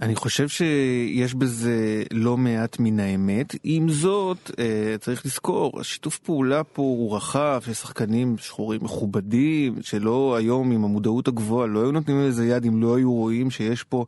אני 0.02 0.14
חושב 0.14 0.48
שיש 0.48 1.34
בזה 1.34 2.02
לא 2.12 2.36
מעט 2.36 2.76
מן 2.78 3.00
האמת. 3.00 3.54
עם 3.64 3.88
זאת, 3.88 4.50
אה, 4.58 4.98
צריך 5.00 5.26
לזכור, 5.26 5.80
השיתוף 5.80 6.18
פעולה 6.18 6.64
פה 6.64 6.82
הוא 6.82 7.16
רחב, 7.16 7.60
של 7.66 7.72
שחקנים 7.72 8.38
שחורים 8.38 8.80
מכובדים, 8.84 9.74
שלא 9.82 10.36
היום 10.36 10.72
עם 10.72 10.84
המודעות 10.84 11.28
הגבוהה, 11.28 11.66
לא 11.66 11.80
היו 11.80 11.92
נותנים 11.92 12.20
לזה 12.20 12.46
יד 12.46 12.64
אם 12.66 12.82
לא 12.82 12.96
היו 12.96 13.12
רואים 13.12 13.50
שיש 13.50 13.82
פה 13.82 14.04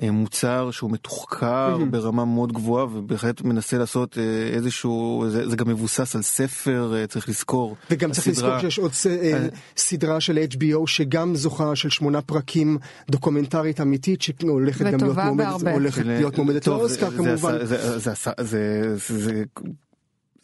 מוצר 0.00 0.70
שהוא 0.70 0.90
מתוחקר 0.90 1.42
ברמה 1.90 2.24
מאוד 2.24 2.52
גבוהה, 2.52 2.84
ובהחלט 2.84 3.40
מנסה 3.42 3.78
לעשות 3.78 4.18
אה, 4.18 4.22
איזשהו, 4.56 5.24
זה, 5.28 5.48
זה 5.48 5.56
גם 5.56 5.68
מבוסס 5.68 6.16
על 6.16 6.22
ספר, 6.22 6.94
אה, 6.96 7.06
צריך 7.06 7.28
לזכור. 7.28 7.76
וגם 7.90 8.12
צריך 8.12 8.26
הסדרה- 8.26 8.48
לזכור 8.48 8.70
שיש 8.70 8.78
עוד 8.78 8.92
ס- 8.92 9.06
אה, 9.06 9.12
אה, 9.32 9.46
סדרה 9.76 10.20
של 10.20 10.38
HBO 10.38 10.86
שגם 10.86 11.34
זוכה 11.36 11.76
של 11.76 11.90
שמונה 11.90 12.22
פרקים 12.22 12.78
דוקומנטרית 13.10 13.80
אמיתית 13.80 14.22
שהולכת 14.22 14.84
גם 14.84 15.00
להיות 15.00 15.16
מועמדת. 15.18 15.72
הולכת 15.72 16.04
להיות 16.06 16.36
מועמדת 16.38 16.66
לאוסקר 16.66 17.10
זה- 17.10 17.16
כמובן. 17.16 17.58
זה- 17.58 17.66
זה- 17.66 17.98
זה- 17.98 18.12
זה- 18.14 18.94
זה- 18.96 19.18
זה- 19.18 19.44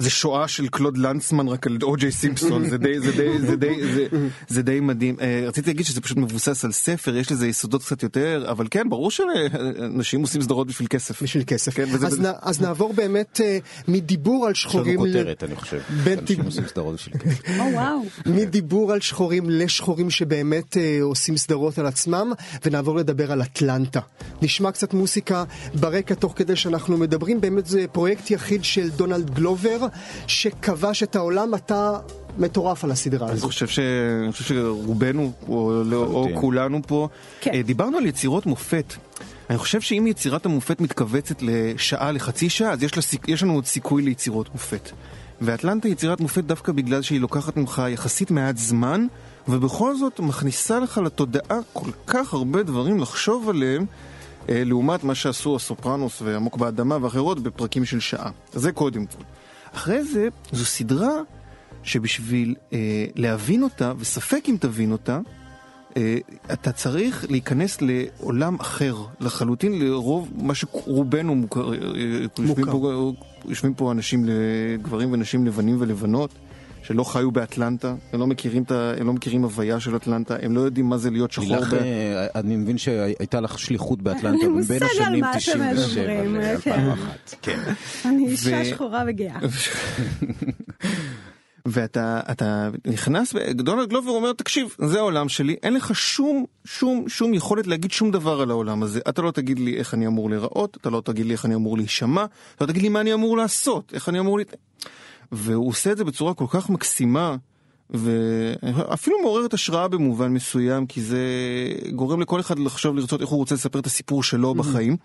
זה 0.02 0.10
שואה 0.10 0.48
של 0.48 0.68
קלוד 0.68 0.98
לנצמן 0.98 1.48
רק 1.48 1.66
על 1.66 1.78
או.ג'יי 1.82 2.12
סימפסון 2.12 2.68
זה 2.70 2.78
די 2.78 3.00
זה 3.00 3.12
די 3.12 3.38
זה 3.38 3.56
די 3.56 3.92
זה, 3.94 4.06
זה 4.48 4.62
די 4.62 4.80
מדהים 4.80 5.16
אה, 5.20 5.44
רציתי 5.46 5.70
להגיד 5.70 5.86
שזה 5.86 6.00
פשוט 6.00 6.16
מבוסס 6.18 6.64
על 6.64 6.72
ספר 6.72 7.16
יש 7.16 7.32
לזה 7.32 7.46
יסודות 7.46 7.82
קצת 7.84 8.02
יותר 8.02 8.46
אבל 8.50 8.66
כן 8.70 8.88
ברור 8.88 9.10
שאנשים 9.10 10.20
עושים 10.20 10.42
סדרות 10.42 10.66
בשביל 10.66 10.88
כסף 10.88 11.22
בשביל 11.22 11.42
כסף. 11.46 11.74
כן, 11.74 11.84
וזה- 11.92 12.06
אז, 12.06 12.20
נ, 12.20 12.24
אז 12.42 12.60
נעבור 12.60 12.92
באמת 12.92 13.40
אה, 13.44 13.58
מדיבור 13.88 14.46
על 14.46 14.52
יש 14.52 14.64
לנו 14.64 14.70
שחורים, 14.72 15.04
ל- 15.04 15.08
כותרת, 15.18 15.44
אני 15.44 15.56
חושב. 15.56 15.80
אנשים 16.20 16.44
עושים 16.44 16.66
סדרות 16.66 16.94
בשביל 16.94 17.14
כסף. 17.22 17.48
וואו. 17.72 18.04
מדיבור 18.26 18.92
על 18.92 19.00
שחורים 19.00 19.50
לשחורים 19.50 20.10
שבאמת 20.10 20.76
אה, 20.76 20.98
עושים 21.02 21.36
סדרות 21.36 21.78
על 21.78 21.86
עצמם, 21.86 22.32
ונעבור 22.64 22.96
לדבר 22.96 23.32
על 23.32 23.42
אטלנטה. 23.42 24.00
נשמע 24.42 24.72
קצת 24.72 24.94
מוסיקה 24.94 25.44
ברקע 25.74 26.14
תוך 26.14 26.32
כדי 26.36 26.56
שאנחנו 26.56 26.98
מדברים, 26.98 27.40
באמת 27.40 27.66
זה 27.66 27.84
פרויקט 27.92 28.30
יחיד 28.30 28.64
של 28.64 28.88
דונלד 28.90 29.30
גלובר, 29.34 29.87
שכבש 30.26 31.02
את 31.02 31.16
העולם, 31.16 31.54
אתה 31.54 31.98
מטורף 32.38 32.84
על 32.84 32.90
הסדרה 32.90 33.26
אני 33.26 33.34
הזו. 33.34 33.46
חושב, 33.46 33.66
ש... 33.66 33.78
אני 34.24 34.32
חושב 34.32 34.44
שרובנו 34.44 35.32
או, 35.48 35.82
לא- 35.84 36.04
או. 36.04 36.28
כולנו 36.34 36.80
פה 36.86 37.08
כן. 37.40 37.50
אה, 37.54 37.62
דיברנו 37.62 37.98
על 37.98 38.06
יצירות 38.06 38.46
מופת. 38.46 38.94
אני 39.50 39.58
חושב 39.58 39.80
שאם 39.80 40.06
יצירת 40.06 40.46
המופת 40.46 40.80
מתכווצת 40.80 41.36
לשעה 41.42 42.12
לחצי 42.12 42.50
שעה 42.50 42.72
אז 42.72 42.82
יש, 42.82 42.96
לה, 42.96 43.02
יש 43.28 43.42
לנו 43.42 43.54
עוד 43.54 43.66
סיכוי 43.66 44.02
ליצירות 44.02 44.52
מופת. 44.52 44.90
ואטלנטה 45.40 45.88
יצירת 45.88 46.20
מופת 46.20 46.44
דווקא 46.44 46.72
בגלל 46.72 47.02
שהיא 47.02 47.20
לוקחת 47.20 47.56
ממך 47.56 47.82
יחסית 47.88 48.30
מעט 48.30 48.56
זמן 48.56 49.06
ובכל 49.48 49.96
זאת 49.96 50.20
מכניסה 50.20 50.78
לך 50.80 50.98
לתודעה 50.98 51.58
כל 51.72 51.90
כך 52.06 52.34
הרבה 52.34 52.62
דברים 52.62 53.00
לחשוב 53.00 53.48
עליהם 53.48 53.86
אה, 54.48 54.62
לעומת 54.64 55.04
מה 55.04 55.14
שעשו 55.14 55.56
הסופרנוס 55.56 56.22
ועמוק 56.22 56.56
באדמה 56.56 56.98
ואחרות 57.02 57.40
בפרקים 57.40 57.84
של 57.84 58.00
שעה. 58.00 58.30
זה 58.52 58.72
קודם 58.72 59.06
כל. 59.06 59.22
אחרי 59.72 60.04
זה 60.04 60.28
זו 60.52 60.64
סדרה 60.64 61.20
שבשביל 61.82 62.54
אה, 62.72 63.06
להבין 63.16 63.62
אותה, 63.62 63.92
וספק 63.98 64.44
אם 64.48 64.56
תבין 64.60 64.92
אותה, 64.92 65.20
אה, 65.96 66.18
אתה 66.52 66.72
צריך 66.72 67.26
להיכנס 67.30 67.78
לעולם 67.80 68.56
אחר 68.60 68.96
לחלוטין, 69.20 69.78
לרוב 69.78 70.28
מה 70.36 70.54
שרובנו 70.54 71.34
מוכר, 71.34 71.72
אה, 71.72 71.78
יושבים, 72.38 72.46
מוכר. 72.46 72.72
פה, 72.72 73.12
יושבים 73.44 73.74
פה 73.74 73.92
אנשים, 73.92 74.28
גברים 74.82 75.12
ונשים 75.12 75.46
לבנים 75.46 75.76
ולבנות, 75.78 76.30
שלא 76.88 77.04
חיו 77.04 77.30
באטלנטה, 77.30 77.94
הם 78.12 78.20
לא 78.20 78.26
מכירים, 78.26 78.62
את 78.62 78.70
ה... 78.70 78.92
הם 78.98 79.06
לא 79.06 79.12
מכירים 79.12 79.42
הוויה 79.42 79.80
של 79.80 79.96
אטלנטה, 79.96 80.36
הם 80.42 80.56
לא 80.56 80.60
יודעים 80.60 80.86
מה 80.86 80.98
זה 80.98 81.10
להיות 81.10 81.32
שחור. 81.32 81.56
לך, 81.56 81.72
ב... 81.72 81.76
אה, 81.76 82.26
אני 82.34 82.56
מבין 82.56 82.78
שהייתה 82.78 83.40
לך 83.40 83.58
שליחות 83.58 84.02
באטלנטה 84.02 84.46
בין 84.68 84.82
השנים 84.82 85.24
97 85.36 85.72
ל-2001. 85.72 87.36
כן. 87.42 87.58
אני 88.08 88.28
אישה 88.28 88.64
שחורה 88.64 89.04
וגאה. 89.08 89.38
ואתה 91.66 92.20
אתה 92.30 92.68
נכנס, 92.86 93.34
ודונלד 93.34 93.88
גלובר 93.88 94.10
אומר, 94.10 94.32
תקשיב, 94.32 94.76
זה 94.78 94.98
העולם 94.98 95.28
שלי, 95.28 95.56
אין 95.62 95.74
לך 95.74 95.94
שום, 95.94 96.44
שום, 96.64 97.08
שום 97.08 97.34
יכולת 97.34 97.66
להגיד 97.66 97.90
שום 97.90 98.10
דבר 98.10 98.40
על 98.40 98.50
העולם 98.50 98.82
הזה. 98.82 99.00
אתה 99.08 99.22
לא 99.22 99.30
תגיד 99.30 99.58
לי 99.58 99.76
איך 99.76 99.94
אני 99.94 100.06
אמור 100.06 100.30
להיראות, 100.30 100.76
אתה 100.80 100.90
לא 100.90 101.02
תגיד 101.04 101.26
לי 101.26 101.32
איך 101.32 101.44
אני 101.44 101.54
אמור 101.54 101.76
להישמע, 101.76 102.24
אתה 102.56 102.64
לא 102.64 102.70
תגיד 102.70 102.82
לי 102.82 102.88
מה 102.88 103.00
אני 103.00 103.14
אמור 103.14 103.36
לעשות, 103.36 103.92
איך 103.94 104.08
אני 104.08 104.18
אמור 104.18 104.38
לה... 104.38 104.44
והוא 105.32 105.68
עושה 105.68 105.92
את 105.92 105.96
זה 105.96 106.04
בצורה 106.04 106.34
כל 106.34 106.44
כך 106.48 106.70
מקסימה, 106.70 107.36
ואפילו 107.90 109.16
מעוררת 109.22 109.54
השראה 109.54 109.88
במובן 109.88 110.32
מסוים, 110.32 110.86
כי 110.86 111.02
זה 111.02 111.18
גורם 111.92 112.20
לכל 112.20 112.40
אחד 112.40 112.58
לחשוב 112.58 112.96
לרצות 112.96 113.20
איך 113.20 113.28
הוא 113.28 113.38
רוצה 113.38 113.54
לספר 113.54 113.78
את 113.78 113.86
הסיפור 113.86 114.22
שלו 114.22 114.54
בחיים, 114.54 114.96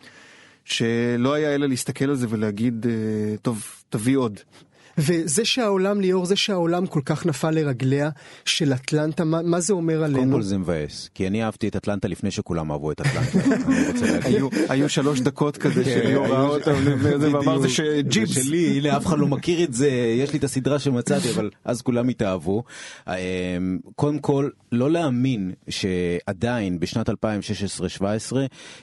שלא 0.65 1.34
היה 1.34 1.56
אלא 1.56 1.68
להסתכל 1.68 2.06
על 2.06 2.15
זה 2.15 2.27
ולהגיד, 2.30 2.86
אה, 2.89 3.38
טוב, 3.42 3.63
תביא 3.89 4.18
עוד. 4.18 4.39
וזה 4.98 5.46
שהעולם, 5.46 6.02
ליאור, 6.02 6.26
זה 6.26 6.36
שהעולם 6.36 6.86
כל 6.86 7.02
כך 7.06 7.26
נפל 7.26 7.52
לרגליה 7.52 8.10
של 8.46 8.74
אטלנטה, 8.74 9.24
מה, 9.24 9.42
מה 9.42 9.60
זה 9.60 9.74
אומר 9.74 10.04
עלינו? 10.04 10.20
קודם 10.20 10.32
כל 10.32 10.42
זה 10.42 10.58
מבאס, 10.58 11.10
כי 11.14 11.28
אני 11.28 11.44
אהבתי 11.44 11.68
את 11.68 11.76
אטלנטה 11.76 12.08
לפני 12.08 12.32
שכולם 12.32 12.72
אהבו 12.72 12.92
את 12.92 13.02
אטלנטה. 13.02 13.40
היו 14.74 14.90
שלוש 14.90 15.20
דקות 15.20 15.58
כזה 15.58 15.84
כן, 15.84 16.02
שליאור 16.04 16.28
ראה 16.28 16.42
אותם 16.42 16.74
ואמר 17.20 17.60
זה 17.60 17.70
שג'יפס. 17.70 18.34
שלי, 18.34 18.80
הנה 18.80 18.98
אף 18.98 19.06
אחד 19.06 19.20
לא 19.20 19.28
מכיר 19.28 19.64
את 19.64 19.74
זה, 19.74 19.90
יש 20.20 20.34
לי 20.34 20.40
את 20.40 20.44
הסדרה 20.44 20.80
שמצאתי, 20.80 21.30
אבל 21.30 21.50
אז 21.66 21.82
כולם 21.82 22.10
התאהבו. 22.10 22.64
אמ, 23.08 23.14
קודם 23.96 24.20
כל, 24.20 24.50
לא 24.72 24.92
להאמין 24.92 25.52
שעדיין 25.70 26.80
בשנת 26.80 27.10
2016-2017 27.10 27.14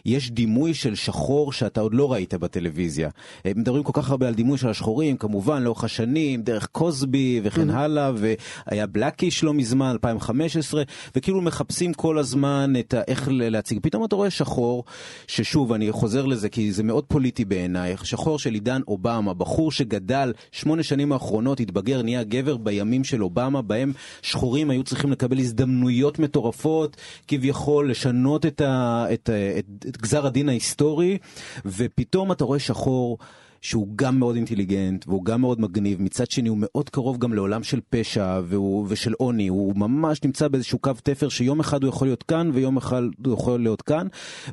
יש 0.07 0.31
דימוי 0.31 0.75
של 0.75 0.95
שחור 0.95 1.52
שאתה 1.52 1.81
עוד 1.81 1.95
לא 1.95 2.12
ראית 2.12 2.35
בטלוויזיה. 2.35 3.09
מדברים 3.57 3.83
כל 3.83 3.93
כך 3.95 4.11
הרבה 4.11 4.29
על 4.29 4.35
דימוי 4.35 4.59
של 4.59 4.69
השחורים, 4.69 5.17
כמובן 5.17 5.62
לאורך. 5.62 5.85
שנים, 6.00 6.42
דרך 6.42 6.66
קוסבי 6.66 7.40
וכן 7.45 7.71
mm-hmm. 7.71 7.75
הלאה, 7.75 8.12
והיה 8.14 8.87
בלאקיש 8.87 9.45
לא 9.45 9.54
מזמן, 9.54 9.90
2015, 9.90 10.83
וכאילו 11.16 11.40
מחפשים 11.40 11.95
כל 11.95 12.19
הזמן 12.19 12.73
את 12.80 12.95
ה... 12.95 13.00
איך 13.09 13.28
להציג. 13.33 13.78
פתאום 13.83 14.04
אתה 14.04 14.16
רואה 14.16 14.30
שחור, 14.30 14.85
ששוב, 15.26 15.73
אני 15.73 15.92
חוזר 15.92 16.26
לזה 16.26 16.49
כי 16.49 16.73
זה 16.73 16.83
מאוד 16.83 17.04
פוליטי 17.04 17.45
בעיניי, 17.45 17.97
שחור 18.02 18.38
של 18.38 18.54
עידן 18.54 18.80
אובמה, 18.88 19.35
בחור 19.35 19.73
שגדל 19.73 20.33
שמונה 20.52 20.83
שנים 20.83 21.12
האחרונות, 21.12 21.61
התבגר, 21.61 22.02
נהיה 22.02 22.25
גבר 22.25 22.57
בימים 22.57 23.04
של 23.04 23.23
אובמה, 23.23 23.62
בהם 23.62 23.92
שחורים 24.23 24.71
היו 24.71 24.85
צריכים 24.85 25.12
לקבל 25.12 25.38
הזדמנויות 25.38 26.19
מטורפות, 26.19 26.97
כביכול 27.28 27.90
לשנות 27.90 28.47
את, 28.47 28.61
ה... 28.61 29.04
את, 29.12 29.28
ה... 29.28 29.59
את... 29.59 29.87
את 29.88 29.97
גזר 29.97 30.26
הדין 30.26 30.49
ההיסטורי, 30.49 31.19
ופתאום 31.66 32.33
אתה 32.33 32.45
רואה 32.45 32.59
שחור. 32.59 33.19
שהוא 33.61 33.88
גם 33.97 34.19
מאוד 34.19 34.37
אינטליגנט 34.37 35.05
והוא 35.09 35.25
גם 35.25 35.40
מאוד 35.40 35.61
מגניב, 35.61 36.02
מצד 36.02 36.31
שני 36.31 36.49
הוא 36.49 36.59
מאוד 36.61 36.90
קרוב 36.90 37.19
גם 37.19 37.35
לעולם 37.35 37.62
של 37.62 37.81
פשע 37.90 38.40
והוא, 38.45 38.87
ושל 38.88 39.12
עוני, 39.12 39.49
הוא 39.49 39.76
ממש 39.76 40.25
נמצא 40.25 40.49
באיזשהו 40.49 40.79
קו 40.79 40.93
תפר 41.02 41.29
שיום 41.29 41.61
אחד 41.61 41.83
הוא 41.83 41.88
יכול 41.88 42.07
להיות 42.07 42.23
כאן 42.23 42.50
ויום 42.55 42.76
אחד 42.76 43.02
הוא 43.25 43.35
יכול 43.35 43.61
להיות 43.61 43.83
כאן, 43.83 44.07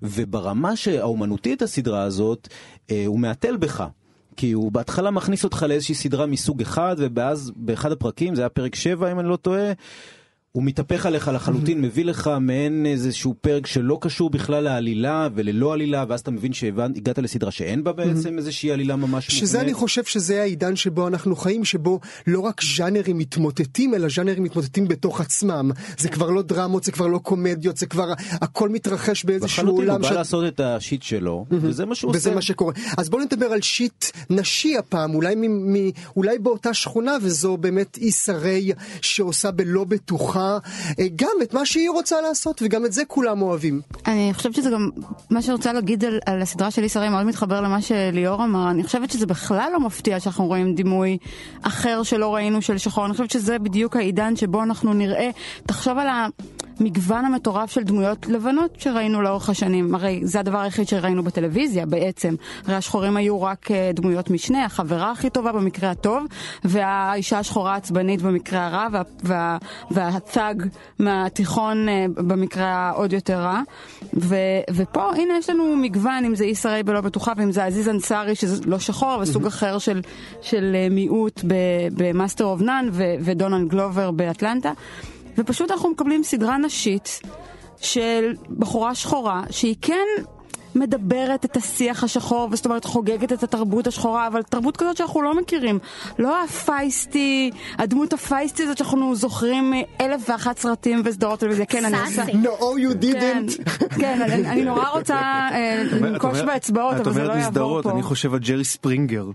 וברמה 0.03 0.73
האומנותית 0.99 1.61
הסדרה 1.61 2.03
הזאת, 2.03 2.47
אה, 2.91 3.03
הוא 3.05 3.19
מהתל 3.19 3.57
בך. 3.57 3.83
כי 4.37 4.51
הוא 4.51 4.71
בהתחלה 4.71 5.11
מכניס 5.11 5.43
אותך 5.43 5.65
לאיזושהי 5.69 5.95
סדרה 5.95 6.25
מסוג 6.25 6.61
אחד, 6.61 6.95
ואז 7.15 7.51
באחד 7.55 7.91
הפרקים, 7.91 8.35
זה 8.35 8.41
היה 8.41 8.49
פרק 8.49 8.75
7 8.75 9.11
אם 9.11 9.19
אני 9.19 9.29
לא 9.29 9.35
טועה, 9.35 9.71
הוא 10.57 10.63
מתהפך 10.63 11.05
עליך 11.05 11.31
לחלוטין, 11.33 11.81
מביא 11.81 12.05
לך 12.05 12.31
מעין 12.41 12.85
איזשהו 12.85 13.35
פרק 13.41 13.67
שלא 13.67 13.97
קשור 14.01 14.29
בכלל 14.29 14.63
לעלילה 14.63 15.27
וללא 15.35 15.73
עלילה, 15.73 16.05
ואז 16.07 16.19
אתה 16.19 16.31
מבין 16.31 16.53
שהגעת 16.53 17.19
לסדרה 17.19 17.51
שאין 17.51 17.83
בה 17.83 17.91
בעצם 17.91 18.37
איזושהי 18.37 18.71
עלילה 18.71 18.95
ממש 18.95 19.27
שזה 19.27 19.57
מובנית. 19.57 19.63
אני 19.63 19.73
חושב 19.73 20.03
שזה 20.03 20.41
העידן 20.41 20.75
שבו 20.75 21.07
אנחנו 21.07 21.35
חיים, 21.35 21.65
שבו 21.65 21.99
לא 22.27 22.39
רק 22.39 22.61
ז'אנרים 22.77 23.17
מתמוטטים, 23.17 23.93
אלא 23.95 24.07
ז'אנרים 24.09 24.43
מתמוטטים 24.43 24.87
בתוך 24.87 25.21
עצמם. 25.21 25.71
זה 25.97 26.09
כבר 26.09 26.29
לא 26.29 26.41
דרמות, 26.41 26.83
זה 26.83 26.91
כבר 26.91 27.07
לא 27.07 27.17
קומדיות, 27.17 27.77
זה 27.77 27.85
כבר 27.85 28.13
הכל 28.31 28.69
מתרחש 28.69 29.25
באיזשהו 29.25 29.67
עולם. 29.67 29.77
לחלוטין, 29.77 30.01
הוא 30.01 30.09
בא 30.09 30.15
לעשות 30.15 30.47
את 30.47 30.59
השיט 30.59 31.03
שלו, 31.03 31.45
וזה 31.51 31.85
מה 31.85 31.95
שהוא 31.95 32.09
עושה. 32.09 32.19
וזה 32.19 32.35
מה 32.35 32.41
שקורה. 32.41 32.73
אז 32.97 33.09
בואו 33.09 33.23
נדבר 33.23 33.45
על 33.45 33.61
שיט 33.61 34.05
נשי 34.29 34.77
הפעם, 34.77 35.15
אולי, 35.15 35.35
מ- 35.35 35.73
מ- 35.73 35.91
אולי 36.15 36.39
באותה 36.39 36.73
שכונה, 36.73 37.17
וזו 37.21 37.57
באמת 37.57 37.97
איסה 37.97 38.33
ריי 38.37 38.71
שעושה 39.01 39.51
בלא 39.51 39.83
בטוחה. 39.83 40.46
אה, 40.99 41.05
גם 41.15 41.31
את 41.43 41.53
מה 41.53 41.65
שהיא 41.65 41.89
רוצה 41.89 42.21
לעשות, 42.21 42.61
וגם 42.61 42.85
את 42.85 42.93
זה 42.93 43.05
כולם 43.05 43.41
אוהבים. 43.41 43.81
אני 44.07 44.31
חושבת 44.33 44.55
שזה 44.55 44.69
גם, 44.69 44.89
מה 45.29 45.41
שאני 45.41 45.55
רוצה 45.55 45.73
להגיד 45.73 46.05
על, 46.05 46.19
על 46.25 46.41
הסדרה 46.41 46.71
של 46.71 46.87
שרי 46.87 47.09
מאוד 47.09 47.25
מתחבר 47.25 47.61
למה 47.61 47.81
שליאור 47.81 48.43
אמר, 48.43 48.71
אני 48.71 48.83
חושבת 48.83 49.11
שזה 49.11 49.25
בכלל 49.25 49.69
לא 49.73 49.79
מפתיע 49.79 50.19
שאנחנו 50.19 50.45
רואים 50.45 50.75
דימוי 50.75 51.17
אחר 51.61 52.03
שלא 52.03 52.35
ראינו 52.35 52.61
של 52.61 52.77
שחור, 52.77 53.05
אני 53.05 53.13
חושבת 53.13 53.31
שזה 53.31 53.59
בדיוק 53.59 53.95
העידן 53.95 54.35
שבו 54.35 54.63
אנחנו 54.63 54.93
נראה, 54.93 55.29
תחשוב 55.65 55.97
על 55.97 56.07
ה... 56.07 56.27
המגוון 56.79 57.25
המטורף 57.25 57.71
של 57.71 57.83
דמויות 57.83 58.27
לבנות 58.27 58.79
שראינו 58.79 59.21
לאורך 59.21 59.49
השנים. 59.49 59.95
הרי 59.95 60.19
זה 60.23 60.39
הדבר 60.39 60.59
היחיד 60.59 60.87
שראינו 60.87 61.23
בטלוויזיה 61.23 61.85
בעצם. 61.85 62.35
הרי 62.65 62.75
השחורים 62.75 63.17
היו 63.17 63.41
רק 63.41 63.71
אה, 63.71 63.91
דמויות 63.93 64.29
משנה, 64.29 64.65
החברה 64.65 65.11
הכי 65.11 65.29
טובה 65.29 65.51
במקרה 65.51 65.91
הטוב, 65.91 66.23
והאישה 66.63 67.39
השחורה 67.39 67.73
העצבנית 67.73 68.21
במקרה 68.21 68.67
הרע, 68.67 68.87
וה, 68.91 69.01
וה, 69.23 69.57
והצג 69.91 70.55
מהתיכון 70.99 71.89
אה, 71.89 72.05
במקרה 72.15 72.65
העוד 72.65 73.13
יותר 73.13 73.39
רע. 73.39 73.61
ו, 74.13 74.35
ופה 74.73 75.09
הנה 75.15 75.33
יש 75.37 75.49
לנו 75.49 75.75
מגוון, 75.75 76.25
אם 76.25 76.35
זה 76.35 76.43
איסה 76.43 76.66
ריי 76.66 76.83
בלא 76.83 77.01
בטוחה, 77.01 77.33
ואם 77.37 77.51
זה 77.51 77.65
עזיז 77.65 77.89
אנסארי 77.89 78.35
שזה 78.35 78.63
לא 78.65 78.79
שחור, 78.79 79.15
אבל 79.15 79.25
סוג 79.25 79.45
אחר 79.45 79.77
של, 79.77 80.01
של 80.41 80.75
אה, 80.75 80.87
מיעוט 80.91 81.41
ב 81.93 82.01
Master 82.01 82.45
of 82.45 82.61
None 82.61 82.89
ודונלד 82.93 83.67
גלובר 83.67 84.11
באטלנטה. 84.11 84.71
ופשוט 85.37 85.71
אנחנו 85.71 85.89
מקבלים 85.89 86.23
סדרה 86.23 86.57
נשית 86.57 87.21
של 87.81 88.33
בחורה 88.57 88.95
שחורה, 88.95 89.43
שהיא 89.49 89.75
כן 89.81 90.05
מדברת 90.75 91.45
את 91.45 91.57
השיח 91.57 92.03
השחור, 92.03 92.47
וזאת 92.51 92.65
אומרת 92.65 92.85
חוגגת 92.85 93.33
את 93.33 93.43
התרבות 93.43 93.87
השחורה, 93.87 94.27
אבל 94.27 94.43
תרבות 94.43 94.77
כזאת 94.77 94.97
שאנחנו 94.97 95.21
לא 95.21 95.35
מכירים. 95.41 95.79
לא 96.19 96.43
הפייסטי, 96.43 97.51
הדמות 97.77 98.13
הפייסטי 98.13 98.63
הזאת 98.63 98.77
שאנחנו 98.77 99.15
זוכרים 99.15 99.71
מאלף 99.71 100.29
ואחת 100.29 100.57
סרטים 100.57 101.01
וסדרות 101.05 101.39
טלוויזיה. 101.39 101.65
כן, 101.65 101.85
אני 101.85 101.97
עושה... 101.99 102.23
No, 102.23 102.61
you 102.61 103.03
didn't. 103.03 103.63
כן, 103.79 103.95
כן 103.99 104.45
אני 104.45 104.65
נורא 104.65 104.89
רוצה 104.89 105.15
אה, 105.15 105.83
לנקוש 106.01 106.41
באצבעות, 106.41 106.95
אבל 106.95 107.13
זה 107.13 107.23
לא 107.23 107.33
יעבור 107.33 107.81
פה. 107.81 107.91
אני 107.91 108.03
חושב 108.03 108.33
על 108.33 108.39
ג'רי 108.39 108.63
ספרינגר. 108.63 109.25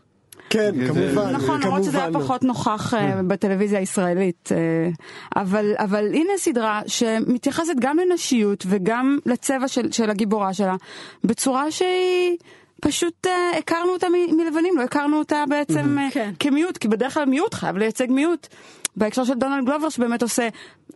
כן, 0.53 0.87
כמובן. 0.87 1.33
נכון, 1.33 1.63
למרות 1.63 1.85
שזה 1.85 1.99
היה 1.99 2.13
פחות 2.13 2.43
נוכח 2.43 2.95
אה, 2.95 3.21
בטלוויזיה 3.27 3.79
הישראלית. 3.79 4.49
אה, 4.53 4.91
אבל, 5.43 5.75
אבל 5.79 6.15
הנה 6.15 6.33
סדרה 6.39 6.81
שמתייחסת 6.87 7.75
גם 7.81 7.97
לנשיות 7.99 8.65
וגם 8.67 9.19
לצבע 9.27 9.69
של, 9.69 9.93
של 9.93 10.11
הגיבורה 10.11 10.55
שלה, 10.55 10.77
בצורה 11.25 11.71
שהיא... 11.71 12.37
פשוט 12.85 13.27
uh, 13.27 13.59
הכרנו 13.59 13.93
אותה 13.93 14.07
מלבנים, 14.33 14.79
לא 14.79 14.83
הכרנו 14.83 15.19
אותה 15.19 15.45
בעצם 15.49 15.99
uh, 15.99 16.15
כן. 16.15 16.33
כמיעוט, 16.39 16.77
כי 16.77 16.89
בדרך 16.89 17.15
כלל 17.15 17.25
מיעוט 17.25 17.55
חייב 17.55 17.77
לייצג 17.77 18.11
מיעוט. 18.11 18.47
בהקשר 18.97 19.25
של 19.25 19.35
דונלד 19.35 19.65
גלובר 19.65 19.89
שבאמת 19.89 20.23
עושה, 20.23 20.49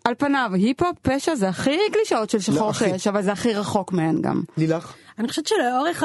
על 0.04 0.14
פניו, 0.18 0.50
היפ-הופ, 0.54 0.96
פשע, 1.02 1.34
זה 1.34 1.48
הכי 1.48 1.76
קלישאות 1.92 2.30
של 2.30 2.38
שחור 2.38 2.66
לא, 2.66 2.72
שיש, 2.72 3.06
אבל 3.06 3.22
זה 3.22 3.32
הכי 3.32 3.54
רחוק 3.54 3.92
מהן 3.92 4.20
גם. 4.20 4.42
לילך? 4.56 4.94
אני 5.18 5.28
חושבת 5.28 5.46
שלאורך 5.46 6.02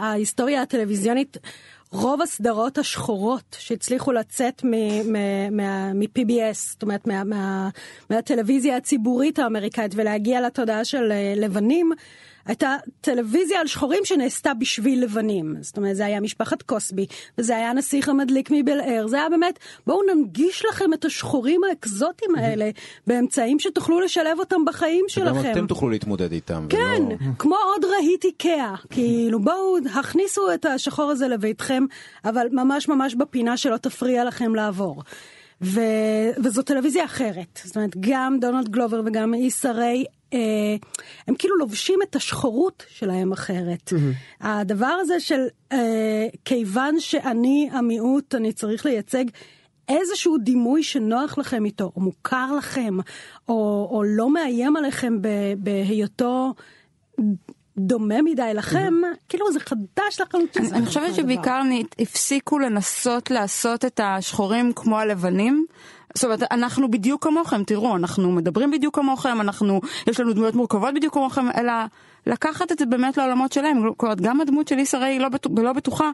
ההיסטוריה 0.00 0.62
הטלוויזיונית, 0.62 1.36
רוב 1.92 2.22
הסדרות 2.22 2.78
השחורות 2.78 3.56
שהצליחו 3.58 4.12
לצאת 4.12 4.64
מ-PBS, 4.64 6.54
זאת 6.54 6.82
אומרת 6.82 7.06
מה, 7.06 7.24
מה, 7.24 7.68
הציבורית 8.72 9.38
האמריקאית 9.38 9.92
ולהגיע 9.94 10.40
לתודעה 10.40 10.84
של 10.84 11.12
אה, 11.12 11.34
לבנים, 11.36 11.92
הייתה 12.50 12.76
טלוויזיה 13.00 13.60
על 13.60 13.66
שחורים 13.66 14.04
שנעשתה 14.04 14.54
בשביל 14.54 15.02
לבנים. 15.02 15.56
זאת 15.60 15.76
אומרת, 15.76 15.96
זה 15.96 16.06
היה 16.06 16.20
משפחת 16.20 16.62
קוסבי, 16.62 17.06
וזה 17.38 17.56
היה 17.56 17.70
הנסיך 17.70 18.08
המדליק 18.08 18.50
מבל 18.50 18.80
אר, 18.80 19.06
זה 19.06 19.16
היה 19.16 19.28
באמת, 19.28 19.58
בואו 19.86 20.00
ננגיש 20.14 20.64
לכם 20.70 20.92
את 20.92 21.04
השחורים 21.04 21.60
האקזוטיים 21.64 22.34
האלה 22.34 22.70
באמצעים 23.06 23.58
שתוכלו 23.58 24.00
לשלב 24.00 24.38
אותם 24.38 24.64
בחיים 24.66 25.04
שלכם. 25.08 25.40
וגם 25.40 25.50
אתם 25.52 25.66
תוכלו 25.66 25.90
להתמודד 25.90 26.32
איתם. 26.32 26.66
כן, 26.68 27.02
ולא... 27.06 27.16
כמו 27.38 27.56
עוד 27.56 27.84
רהיט 27.84 28.24
איקאה. 28.24 28.74
כאילו, 28.90 29.40
בואו, 29.40 29.76
הכניסו 29.94 30.54
את 30.54 30.66
השחור 30.66 31.10
הזה 31.10 31.28
לביתכם, 31.28 31.84
אבל 32.24 32.46
ממש 32.52 32.88
ממש 32.88 33.14
בפינה 33.14 33.56
שלא 33.56 33.76
תפריע 33.76 34.24
לכם 34.24 34.54
לעבור. 34.54 35.02
ו... 35.62 35.80
וזו 36.44 36.62
טלוויזיה 36.62 37.04
אחרת. 37.04 37.60
זאת 37.64 37.76
אומרת, 37.76 37.96
גם 38.00 38.38
דונלד 38.40 38.68
גלובר 38.68 39.02
וגם 39.06 39.34
איסה 39.34 39.72
ריי 39.72 40.04
אה, 40.34 40.76
הם 41.28 41.34
כאילו 41.34 41.56
לובשים 41.56 41.98
את 42.02 42.16
השחורות 42.16 42.84
שלהם 42.88 43.32
אחרת. 43.32 43.92
Mm-hmm. 43.92 44.46
הדבר 44.46 44.96
הזה 45.00 45.20
של 45.20 45.40
אה, 45.72 46.26
כיוון 46.44 47.00
שאני 47.00 47.68
המיעוט, 47.72 48.34
אני 48.34 48.52
צריך 48.52 48.86
לייצג 48.86 49.24
איזשהו 49.88 50.38
דימוי 50.38 50.82
שנוח 50.82 51.38
לכם 51.38 51.64
איתו, 51.64 51.92
או 51.96 52.00
מוכר 52.00 52.54
לכם, 52.58 52.96
או, 53.48 53.88
או 53.90 54.02
לא 54.06 54.30
מאיים 54.30 54.76
עליכם 54.76 55.18
בהיותו 55.58 56.54
דומה 57.78 58.22
מדי 58.22 58.50
לכם, 58.54 58.94
כאילו 59.28 59.52
זה 59.52 59.60
חדש 59.60 60.20
לחלוטין. 60.20 60.64
אני 60.74 60.86
חושבת 60.86 61.14
שבעיקר 61.14 61.60
הפסיקו 61.98 62.58
לנסות 62.58 63.30
לעשות 63.30 63.84
את 63.84 64.00
השחורים 64.02 64.72
כמו 64.72 64.98
הלבנים. 64.98 65.66
זאת 66.14 66.24
אומרת, 66.24 66.42
אנחנו 66.50 66.90
בדיוק 66.90 67.24
כמוכם, 67.24 67.64
תראו, 67.64 67.96
אנחנו 67.96 68.32
מדברים 68.32 68.70
בדיוק 68.70 68.94
כמוכם, 68.94 69.40
אנחנו, 69.40 69.80
יש 70.06 70.20
לנו 70.20 70.32
דמויות 70.32 70.54
מורכבות 70.54 70.94
בדיוק 70.94 71.14
כמוכם, 71.14 71.46
אלא 71.56 71.72
לקחת 72.26 72.72
את 72.72 72.78
זה 72.78 72.86
באמת 72.86 73.16
לעולמות 73.16 73.52
שלהם. 73.52 73.76
אומרת, 74.02 74.20
גם 74.20 74.40
הדמות 74.40 74.68
של 74.68 74.78
איסה 74.78 74.98
ריי 74.98 75.18
לא, 75.18 75.28
בטוח, 75.28 75.52
לא 75.56 75.72
בטוחה, 75.72 76.10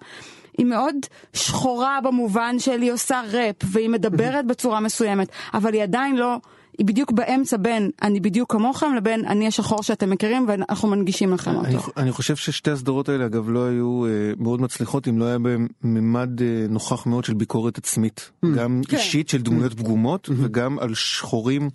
היא 0.58 0.66
מאוד 0.66 0.94
שחורה 1.32 1.98
במובן 2.02 2.58
של 2.58 2.82
היא 2.82 2.92
עושה 2.92 3.22
ראפ, 3.32 3.56
והיא 3.64 3.88
מדברת 3.88 4.46
בצורה 4.46 4.80
מסוימת, 4.80 5.28
אבל 5.54 5.74
היא 5.74 5.82
עדיין 5.82 6.16
לא... 6.16 6.36
היא 6.78 6.86
בדיוק 6.86 7.12
באמצע 7.12 7.56
בין 7.56 7.90
אני 8.02 8.20
בדיוק 8.20 8.52
כמוכם 8.52 8.94
לבין 8.96 9.24
אני 9.26 9.46
השחור 9.46 9.82
שאתם 9.82 10.10
מכירים 10.10 10.44
ואנחנו 10.48 10.88
מנגישים 10.88 11.32
לכם 11.32 11.54
אותו. 11.54 11.68
אני, 11.68 11.78
אני 11.96 12.12
חושב 12.12 12.36
ששתי 12.36 12.70
הסדרות 12.70 13.08
האלה 13.08 13.26
אגב 13.26 13.50
לא 13.50 13.64
היו 13.64 14.06
אה, 14.06 14.10
מאוד 14.38 14.60
מצליחות 14.60 15.08
אם 15.08 15.18
לא 15.18 15.24
היה 15.24 15.38
בהם 15.38 15.66
ממד 15.82 16.42
אה, 16.42 16.66
נוכח 16.68 17.06
מאוד 17.06 17.24
של 17.24 17.34
ביקורת 17.34 17.78
עצמית, 17.78 18.30
mm. 18.44 18.48
גם 18.56 18.80
כן. 18.88 18.96
אישית 18.96 19.28
של 19.28 19.42
דמויות 19.42 19.72
mm. 19.72 19.76
פגומות 19.76 20.28
mm-hmm. 20.28 20.32
וגם 20.36 20.78
על 20.78 20.94
שחורים. 20.94 21.70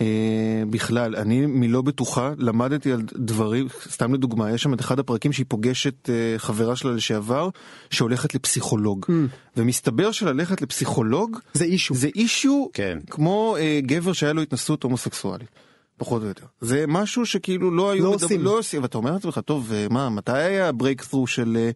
אה, 0.00 0.62
בכלל, 0.70 1.16
אני 1.16 1.46
מלא 1.46 1.82
בטוחה, 1.82 2.32
למדתי 2.38 2.92
על 2.92 3.02
דברים, 3.16 3.66
סתם 3.90 4.14
לדוגמה, 4.14 4.52
יש 4.52 4.62
שם 4.62 4.74
את 4.74 4.80
אחד 4.80 4.98
הפרקים 4.98 5.32
שהיא 5.32 5.46
פוגשת 5.48 6.10
אה, 6.10 6.34
חברה 6.38 6.76
שלה 6.76 6.92
לשעבר, 6.92 7.48
שהולכת 7.90 8.34
לפסיכולוג. 8.34 9.06
Mm. 9.08 9.12
ומסתבר 9.56 10.12
שללכת 10.12 10.62
לפסיכולוג, 10.62 11.38
זה 11.54 11.64
אישו. 11.64 11.94
זה 11.94 12.08
אישו, 12.14 12.70
כן. 12.72 12.98
כמו 13.10 13.56
אה, 13.58 13.80
גבר 13.82 14.12
שהיה 14.12 14.32
לו 14.32 14.42
התנסות 14.42 14.82
הומוסקסואלית. 14.82 15.48
פחות 15.98 16.22
או 16.22 16.28
יותר. 16.28 16.46
זה 16.60 16.84
משהו 16.88 17.26
שכאילו 17.26 17.70
לא 17.70 17.90
היו... 17.90 18.04
לא 18.04 18.10
מדבר, 18.10 18.24
עושים. 18.24 18.44
לא 18.44 18.58
עושים, 18.58 18.82
ואתה 18.82 18.98
אומר 18.98 19.12
לעצמך, 19.12 19.40
טוב, 19.44 19.72
אה, 19.72 19.86
מה, 19.90 20.10
מתי 20.10 20.32
היה 20.32 20.68
הברייקת'רו 20.68 21.26
של, 21.26 21.68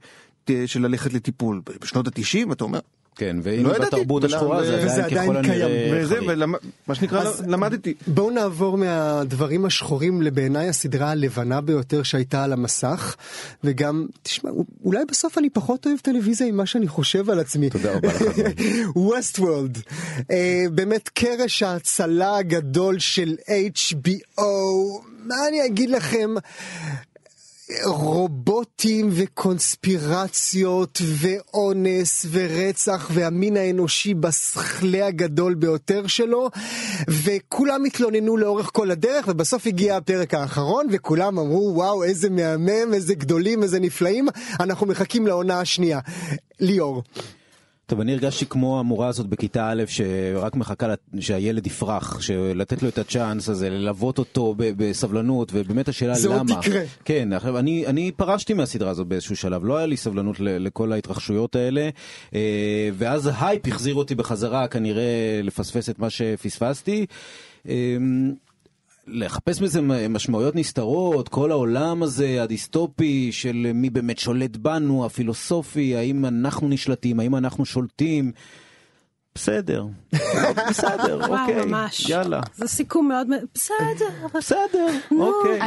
אה, 0.51 0.63
של 0.67 0.83
ללכת 0.83 1.13
לטיפול? 1.13 1.63
בשנות 1.81 2.07
התשעים? 2.07 2.53
אתה 2.53 2.65
אומר, 2.65 2.81
כן, 3.17 3.37
והנה 3.43 3.63
לא 3.63 3.79
בתרבות 3.79 4.25
השחורה 4.25 4.65
זה 4.65 4.87
וזה 4.87 5.05
עדיין 5.05 5.23
ככל 5.23 5.37
הנראה 5.37 5.91
וזה, 5.95 6.19
ולמ... 6.27 6.55
מה 6.87 6.95
שנקרא, 6.95 7.31
למדתי. 7.47 7.95
בואו 8.07 8.31
נעבור 8.31 8.79
מהדברים 8.79 9.65
השחורים 9.65 10.23
לבעיניי 10.23 10.69
הסדרה 10.69 11.11
הלבנה 11.11 11.61
ביותר 11.61 12.03
שהייתה 12.03 12.45
על 12.45 12.53
המסך, 12.53 13.17
וגם, 13.65 14.07
תשמע, 14.23 14.51
אולי 14.85 15.05
בסוף 15.05 15.39
אני 15.39 15.51
פחות 15.51 15.87
אוהב 15.87 15.99
טלוויזיה 15.99 16.53
ממה 16.53 16.67
שאני 16.67 16.89
חושב 16.89 17.31
על 17.31 17.41
עצמי. 17.41 17.71
תודה 17.71 17.97
רבה 17.97 18.09
לך. 18.09 18.23
ווסט 18.97 19.39
וולד, 19.39 19.79
אה, 20.31 20.65
באמת 20.75 21.09
קרש 21.09 21.63
ההצלה 21.63 22.37
הגדול 22.37 22.99
של 22.99 23.35
HBO, 23.49 24.43
מה 25.25 25.35
אני 25.49 25.67
אגיד 25.67 25.91
לכם? 25.91 26.35
רובוטים 27.85 29.09
וקונספירציות 29.13 30.99
ואונס 31.05 32.27
ורצח 32.31 33.11
והמין 33.15 33.57
האנושי 33.57 34.15
בסכלה 34.15 35.07
הגדול 35.07 35.55
ביותר 35.55 36.07
שלו 36.07 36.51
וכולם 37.09 37.85
התלוננו 37.85 38.37
לאורך 38.37 38.71
כל 38.73 38.91
הדרך 38.91 39.29
ובסוף 39.29 39.67
הגיע 39.67 39.97
הפרק 39.97 40.35
האחרון 40.35 40.87
וכולם 40.91 41.39
אמרו 41.39 41.73
וואו 41.75 42.05
איזה 42.05 42.31
מהמם 42.31 42.95
איזה 42.95 43.15
גדולים 43.15 43.63
איזה 43.63 43.81
נפלאים 43.81 44.29
אנחנו 44.61 44.87
מחכים 44.87 45.27
לעונה 45.27 45.61
השנייה. 45.61 46.01
ליאור. 46.61 47.03
טוב, 47.93 48.01
אני 48.01 48.13
הרגשתי 48.13 48.47
כמו 48.47 48.81
המורה 48.81 49.09
הזאת 49.09 49.27
בכיתה 49.27 49.71
א' 49.71 49.83
שרק 49.87 50.57
מחכה 50.57 50.95
שהילד 51.21 51.67
יפרח, 51.67 52.21
לתת 52.55 52.83
לו 52.83 52.89
את 52.89 52.99
הצ'אנס 52.99 53.49
הזה, 53.49 53.71
ללוות 53.71 54.19
אותו 54.19 54.55
בסבלנות, 54.57 55.51
ובאמת 55.55 55.89
השאלה 55.89 56.15
זה 56.15 56.29
למה. 56.29 56.45
זה 56.49 56.55
עוד 56.55 56.63
תקרה. 56.63 56.83
כן, 57.05 57.29
אני, 57.33 57.87
אני 57.87 58.13
פרשתי 58.13 58.55
מהסדרה 58.55 58.91
הזאת 58.91 59.07
באיזשהו 59.07 59.37
שלב, 59.37 59.65
לא 59.65 59.77
היה 59.77 59.87
לי 59.87 59.97
סבלנות 59.97 60.37
לכל 60.41 60.93
ההתרחשויות 60.93 61.57
האלה, 61.57 61.89
אה, 62.35 62.91
ואז 62.95 63.31
הייפ 63.41 63.67
החזיר 63.67 63.95
אותי 63.95 64.15
בחזרה 64.15 64.69
כנראה 64.69 65.41
לפספס 65.43 65.91
את 65.91 65.99
מה 65.99 66.11
שפספסתי. 66.11 67.07
לחפש 69.07 69.61
מזה 69.61 69.81
משמעויות 70.09 70.57
נסתרות, 70.57 71.29
כל 71.29 71.51
העולם 71.51 72.03
הזה 72.03 72.43
הדיסטופי 72.43 73.33
של 73.33 73.71
מי 73.75 73.91
באמת 73.91 74.19
שולט 74.19 74.57
בנו, 74.57 75.07
הפילוסופי, 75.07 75.97
האם 75.97 76.27
אנחנו 76.27 76.69
נשלטים, 76.69 77.21
האם 77.21 77.37
אנחנו 77.37 77.65
שולטים. 77.65 78.33
בסדר, 79.35 79.87
בסדר, 80.69 81.21
אוקיי, 81.29 81.65
יאללה. 82.09 82.41
זה 82.57 82.69
סיכום 82.69 83.09
מאוד, 83.09 83.27
בסדר, 83.55 84.29
בסדר, 84.35 84.87
אוקיי. 85.11 85.61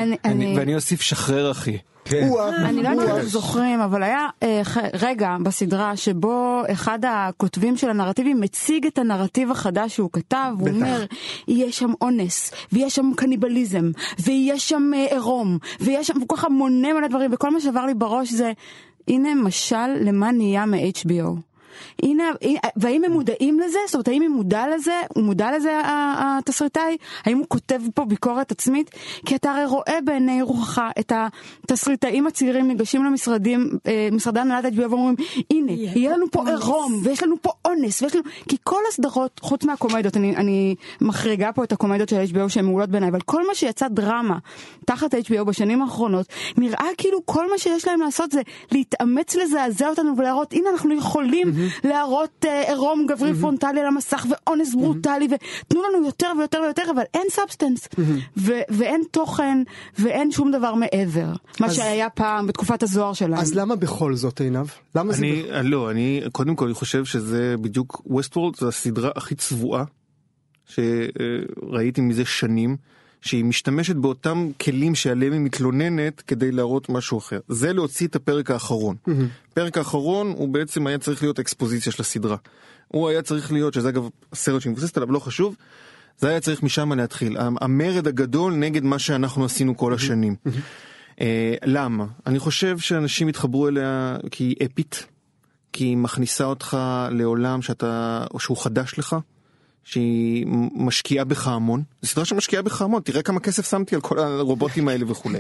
ואני 0.57 0.75
אוסיף 0.75 1.01
שחרר 1.01 1.51
אחי. 1.51 1.77
כן. 2.05 2.29
אני 2.65 2.83
לא 2.83 2.89
יודעת 2.89 3.09
אם 3.09 3.15
אתם 3.15 3.25
זוכרים, 3.25 3.79
אבל 3.79 4.03
היה 4.03 4.27
אה, 4.43 4.61
רגע 4.93 5.35
בסדרה 5.43 5.97
שבו 5.97 6.61
אחד 6.71 6.99
הכותבים 7.07 7.77
של 7.77 7.89
הנרטיבים 7.89 8.41
מציג 8.41 8.85
את 8.85 8.97
הנרטיב 8.97 9.51
החדש 9.51 9.95
שהוא 9.95 10.09
כתב, 10.13 10.53
הוא 10.59 10.69
אומר, 10.69 11.05
יהיה 11.47 11.71
שם 11.71 11.91
אונס, 12.01 12.51
ויהיה 12.71 12.89
שם 12.89 13.11
קניבליזם, 13.15 13.91
ויהיה 14.19 14.59
שם 14.59 14.91
אה, 14.95 15.05
עירום, 15.11 15.57
ויש 15.81 16.07
שם 16.07 16.25
כל 16.25 16.35
כך 16.37 16.45
מונה 16.49 16.93
מלא 16.93 17.07
דברים, 17.07 17.33
וכל 17.33 17.49
מה 17.49 17.59
שעבר 17.59 17.85
לי 17.85 17.93
בראש 17.93 18.33
זה, 18.33 18.51
הנה 19.07 19.35
משל 19.35 19.87
למה 20.01 20.31
נהיה 20.31 20.65
מ-HBO. 20.65 21.54
הנה, 22.03 22.23
והאם 22.75 23.03
הם 23.03 23.11
מודעים 23.11 23.59
לזה? 23.59 23.79
זאת 23.85 23.93
אומרת, 23.93 24.07
האם 24.07 24.21
הם 24.21 24.31
מודע 24.31 24.65
לזה? 24.75 25.01
הוא 25.15 25.23
מודע 25.23 25.55
לזה 25.55 25.81
התסריטאי? 25.85 26.97
האם 27.25 27.37
הוא 27.37 27.45
כותב 27.47 27.81
פה 27.95 28.05
ביקורת 28.05 28.51
עצמית? 28.51 28.91
כי 29.25 29.35
אתה 29.35 29.51
הרי 29.51 29.65
רואה 29.65 29.97
בעיני 30.05 30.41
רוחך 30.41 30.81
את 30.99 31.11
התסריטאים 31.15 32.27
הצעירים 32.27 32.67
ניגשים 32.67 33.03
למשרדים, 33.03 33.69
אה, 33.87 34.09
משרדי 34.11 34.39
הנהלת 34.39 34.65
HBO 34.65 34.89
ואומרים, 34.89 35.15
הנה, 35.51 35.71
יהיה 35.71 36.11
לנו 36.11 36.25
פה 36.31 36.49
עירום, 36.49 37.01
ויש 37.03 37.23
לנו 37.23 37.35
פה 37.41 37.49
אונס, 37.65 38.01
ויש 38.01 38.15
לנו... 38.15 38.23
כי 38.49 38.57
כל 38.63 38.81
הסדרות, 38.89 39.39
חוץ 39.43 39.63
מהקומדיות, 39.63 40.17
אני, 40.17 40.35
אני 40.35 40.75
מחריגה 41.01 41.51
פה 41.51 41.63
את 41.63 41.71
הקומדיות 41.71 42.09
של 42.09 42.23
HBO 42.33 42.49
שהן 42.49 42.65
מעולות 42.65 42.89
בעיניי, 42.89 43.09
אבל 43.09 43.21
כל 43.21 43.47
מה 43.47 43.55
שיצא 43.55 43.87
דרמה 43.87 44.37
תחת 44.85 45.13
HBO 45.13 45.43
בשנים 45.43 45.81
האחרונות, 45.81 46.25
נראה 46.57 46.87
כאילו 46.97 47.25
כל 47.25 47.51
מה 47.51 47.57
שיש 47.57 47.87
להם 47.87 48.01
לעשות 48.01 48.31
זה 48.31 48.41
להתאמץ 48.71 49.35
לזעזע 49.35 49.89
אותנו 49.89 50.17
ולהראות, 50.17 50.53
הנה 50.53 50.69
אנחנו 50.69 50.93
יכולים 50.93 51.51
להראות 51.83 52.45
אה, 52.47 52.69
עירום 52.69 53.05
גברי 53.09 53.33
פרונטלי 53.33 53.79
על 53.79 53.85
המסך 53.85 54.25
ואונס 54.29 54.75
ברוטלי 54.75 55.27
ותנו 55.31 55.81
לנו 55.83 56.05
יותר 56.05 56.27
ויותר 56.37 56.59
ויותר 56.63 56.83
אבל 56.95 57.03
אין 57.13 57.27
substance 57.29 57.87
ואין 58.69 59.03
תוכן 59.11 59.63
ואין 59.99 60.31
שום 60.31 60.51
דבר 60.51 60.73
מעבר 60.73 61.33
מה 61.59 61.71
שהיה 61.71 62.09
פעם 62.09 62.47
בתקופת 62.47 62.83
הזוהר 62.83 63.13
שלנו. 63.13 63.41
אז 63.41 63.55
למה 63.55 63.75
בכל 63.75 64.15
זאת 64.15 64.41
עינב? 64.41 64.67
למה 64.95 65.13
זה? 65.13 65.25
אני 65.51 65.69
לא 65.69 65.91
אני 65.91 66.21
קודם 66.31 66.55
כל 66.55 66.65
אני 66.65 66.73
חושב 66.73 67.05
שזה 67.05 67.55
בדיוק 67.61 68.01
ווסט 68.05 68.37
וורלד 68.37 68.55
זו 68.55 68.67
הסדרה 68.67 69.09
הכי 69.15 69.35
צבועה 69.35 69.83
שראיתי 70.65 72.01
מזה 72.01 72.25
שנים. 72.25 72.77
שהיא 73.25 73.45
משתמשת 73.45 73.95
באותם 73.95 74.49
כלים 74.61 74.95
שעליהם 74.95 75.33
היא 75.33 75.41
מתלוננת 75.41 76.21
כדי 76.21 76.51
להראות 76.51 76.89
משהו 76.89 77.17
אחר. 77.17 77.39
זה 77.47 77.73
להוציא 77.73 78.07
את 78.07 78.15
הפרק 78.15 78.51
האחרון. 78.51 78.95
הפרק 79.51 79.77
האחרון 79.77 80.27
הוא 80.37 80.49
בעצם 80.49 80.87
היה 80.87 80.97
צריך 80.97 81.23
להיות 81.23 81.39
אקספוזיציה 81.39 81.91
של 81.91 82.01
הסדרה. 82.01 82.37
הוא 82.87 83.09
היה 83.09 83.21
צריך 83.21 83.51
להיות, 83.51 83.73
שזה 83.73 83.89
אגב 83.89 84.09
הסרט 84.33 84.61
שמבוססת 84.61 84.97
עליו, 84.97 85.11
לא 85.11 85.19
חשוב, 85.19 85.55
זה 86.17 86.29
היה 86.29 86.39
צריך 86.39 86.63
משם 86.63 86.93
להתחיל. 86.93 87.37
המרד 87.61 88.07
הגדול 88.07 88.53
נגד 88.53 88.83
מה 88.83 88.99
שאנחנו 88.99 89.45
עשינו 89.45 89.77
כל 89.77 89.93
השנים. 89.93 90.35
אה, 91.21 91.55
למה? 91.65 92.05
אני 92.27 92.39
חושב 92.39 92.77
שאנשים 92.79 93.27
התחברו 93.27 93.67
אליה 93.67 94.17
כי 94.31 94.43
היא 94.43 94.55
אפית, 94.65 95.07
כי 95.73 95.83
היא 95.83 95.97
מכניסה 95.97 96.45
אותך 96.45 96.77
לעולם 97.11 97.61
שאתה, 97.61 98.25
או 98.33 98.39
שהוא 98.39 98.57
חדש 98.57 98.99
לך. 98.99 99.15
שהיא 99.85 100.45
משקיעה 100.75 101.25
בך 101.25 101.47
המון, 101.47 101.83
זו 102.01 102.07
סדרה 102.07 102.25
שמשקיעה 102.25 102.61
בך 102.61 102.81
המון, 102.81 103.01
תראה 103.01 103.21
כמה 103.21 103.39
כסף 103.39 103.69
שמתי 103.69 103.95
על 103.95 104.01
כל 104.01 104.19
הרובוטים 104.19 104.87
האלה 104.87 105.11
וכולי. 105.11 105.39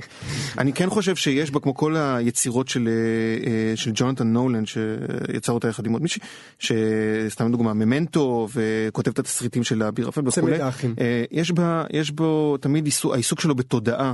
אני 0.57 0.73
כן 0.73 0.89
חושב 0.89 1.15
שיש 1.15 1.51
בה, 1.51 1.59
כמו 1.59 1.75
כל 1.75 1.95
היצירות 1.97 2.67
של, 2.67 2.87
אה, 2.87 3.51
אה, 3.51 3.75
של 3.75 3.91
ג'ונתן 3.93 4.27
נולן, 4.27 4.65
שיצר 4.65 5.51
אותה 5.51 5.67
יחד 5.67 5.85
עם 5.85 5.93
עוד 5.93 6.01
מישהי, 6.01 6.21
שסתם 6.59 7.51
דוגמה, 7.51 7.73
Memento, 7.73 8.47
וכותב 8.53 9.11
את 9.11 9.19
התסריטים 9.19 9.63
של 9.63 9.81
האביר 9.81 10.09
אפל 10.09 10.27
וכולי, 10.27 10.61
אה, 10.61 11.23
יש, 11.31 11.51
בה, 11.51 11.83
יש 11.93 12.11
בו 12.11 12.57
תמיד 12.57 12.85
עיסוק, 12.85 13.13
העיסוק 13.13 13.41
שלו 13.41 13.55
בתודעה. 13.55 14.13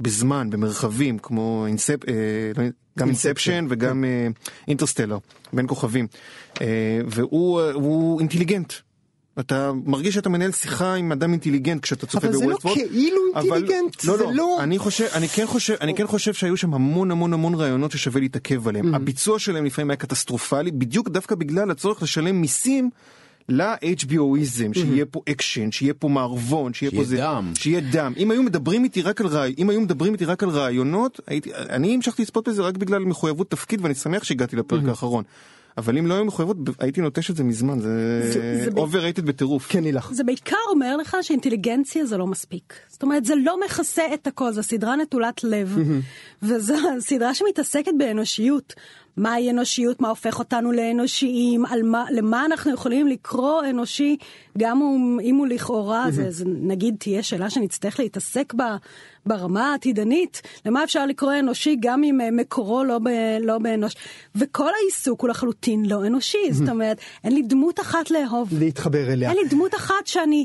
בזמן, 0.00 0.50
במרחבים, 0.50 1.18
כמו 1.18 1.64
Incep... 1.66 2.04
לא, 2.56 2.64
גם 2.98 3.08
Inception 3.08 3.66
וגם 3.70 4.04
Interstellar, 4.68 5.18
בין 5.52 5.66
כוכבים. 5.68 6.06
והוא 7.06 8.20
אינטליגנט, 8.20 8.72
אתה 9.40 9.72
מרגיש 9.84 10.14
שאתה 10.14 10.28
מנהל 10.28 10.52
שיחה 10.52 10.94
עם 10.94 11.12
אדם 11.12 11.32
אינטליגנט 11.32 11.82
כשאתה 11.82 12.06
צופה 12.06 12.26
ב 12.26 12.29
Westworld. 12.29 12.64
אבל 12.64 12.74
זה 12.74 12.80
לא 12.80 12.88
כאילו 12.88 13.20
אינטליגנט, 13.36 14.04
לא, 14.04 14.16
זה 14.16 14.24
לא. 14.24 14.32
לא... 14.34 14.58
אני, 14.60 14.78
חושב, 14.78 15.06
אני, 15.14 15.28
כן 15.28 15.46
חושב, 15.46 15.74
אני 15.80 15.94
כן 15.94 16.06
חושב 16.06 16.34
שהיו 16.34 16.56
שם 16.56 16.74
המון 16.74 17.10
המון 17.10 17.32
המון 17.32 17.54
רעיונות 17.54 17.90
ששווה 17.90 18.20
להתעכב 18.20 18.68
עליהם. 18.68 18.92
Mm-hmm. 18.92 18.96
הביצוע 18.96 19.38
שלהם 19.38 19.64
לפעמים 19.64 19.90
היה 19.90 19.96
קטסטרופלי, 19.96 20.70
בדיוק 20.70 21.08
דווקא 21.08 21.34
בגלל 21.34 21.70
הצורך 21.70 22.02
לשלם 22.02 22.40
מיסים 22.40 22.90
ל-HBOיזם, 23.48 24.74
שיהיה 24.74 25.06
פה 25.06 25.20
אקשן, 25.28 25.70
שיהיה 25.70 25.94
פה 25.94 26.08
מערבון, 26.08 26.74
שיהיה 26.74 26.90
פה 26.90 26.96
שיהיה 26.96 27.06
זה, 27.06 27.16
דם. 27.16 27.52
שיהיה 27.54 27.80
דם. 27.80 28.12
אם 28.16 28.30
היו 28.30 28.42
מדברים 28.42 28.84
איתי 28.84 29.02
רק 29.02 29.20
על 29.20 29.26
רעי... 29.26 29.54
אם 29.58 29.70
היו 29.70 29.80
מדברים 29.80 30.12
איתי 30.12 30.24
רק 30.24 30.42
על 30.42 30.48
רעיונות, 30.48 31.20
הייתי... 31.26 31.50
אני 31.54 31.94
המשכתי 31.94 32.22
לצפות 32.22 32.48
בזה 32.48 32.62
רק 32.62 32.76
בגלל 32.76 33.04
מחויבות 33.04 33.50
תפקיד, 33.50 33.80
ואני 33.82 33.94
שמח 33.94 34.24
שהגעתי 34.24 34.56
לפרק 34.56 34.88
האחרון. 34.88 35.24
אבל 35.78 35.98
אם 35.98 36.06
לא 36.06 36.14
היו 36.14 36.24
מחויבות, 36.24 36.56
הייתי 36.78 37.00
נוטש 37.00 37.30
את 37.30 37.36
זה 37.36 37.44
מזמן, 37.44 37.80
זה 37.80 38.22
זה 38.64 38.70
overrated 38.70 39.22
בטירוף. 39.22 39.66
כן, 39.68 39.84
לילך. 39.84 40.12
זה 40.12 40.24
בעיקר 40.24 40.56
אומר 40.70 40.96
לך 40.96 41.16
שאינטליגנציה 41.22 42.06
זה 42.06 42.16
לא 42.16 42.26
מספיק. 42.26 42.74
זאת 42.88 43.02
אומרת, 43.02 43.24
זה 43.24 43.34
לא 43.44 43.60
מכסה 43.64 44.02
את 44.14 44.26
הכל, 44.26 44.52
זו 44.52 44.62
סדרה 44.62 44.96
נטולת 44.96 45.44
לב. 45.44 45.78
וזו 46.42 46.74
סדרה 46.98 47.34
שמתעסקת 47.34 47.92
באנושיות. 47.98 48.74
מהי 49.16 49.50
אנושיות, 49.50 50.00
מה 50.00 50.08
הופך 50.08 50.38
אותנו 50.38 50.72
לאנושיים, 50.72 51.66
על 51.66 51.82
מה, 51.82 52.04
למה 52.10 52.44
אנחנו 52.44 52.72
יכולים 52.72 53.06
לקרוא 53.06 53.62
אנושי, 53.70 54.16
גם 54.58 54.82
אם 55.22 55.36
הוא 55.36 55.46
לכאורה, 55.46 56.06
זה, 56.10 56.30
זה 56.30 56.44
נגיד 56.46 56.96
תהיה 56.98 57.22
שאלה 57.22 57.50
שנצטרך 57.50 58.00
להתעסק 58.00 58.54
בה 58.54 58.76
ברמה 59.26 59.70
העתידנית, 59.70 60.42
למה 60.66 60.84
אפשר 60.84 61.06
לקרוא 61.06 61.32
אנושי 61.38 61.76
גם 61.80 62.04
אם 62.04 62.20
אה, 62.20 62.30
מקורו 62.30 62.84
לא, 62.84 62.98
ב, 62.98 63.08
לא 63.40 63.58
באנוש. 63.58 63.94
וכל 64.34 64.70
העיסוק 64.82 65.20
הוא 65.20 65.30
לחלוטין 65.30 65.86
לא 65.86 66.06
אנושי, 66.06 66.52
זאת 66.52 66.68
אומרת, 66.68 67.00
אין 67.24 67.34
לי 67.34 67.42
דמות 67.42 67.80
אחת 67.80 68.10
לאהוב. 68.10 68.48
להתחבר 68.58 69.12
אליה. 69.12 69.30
אין 69.30 69.38
לי 69.38 69.48
דמות 69.48 69.74
אחת 69.74 70.06
שאני 70.06 70.44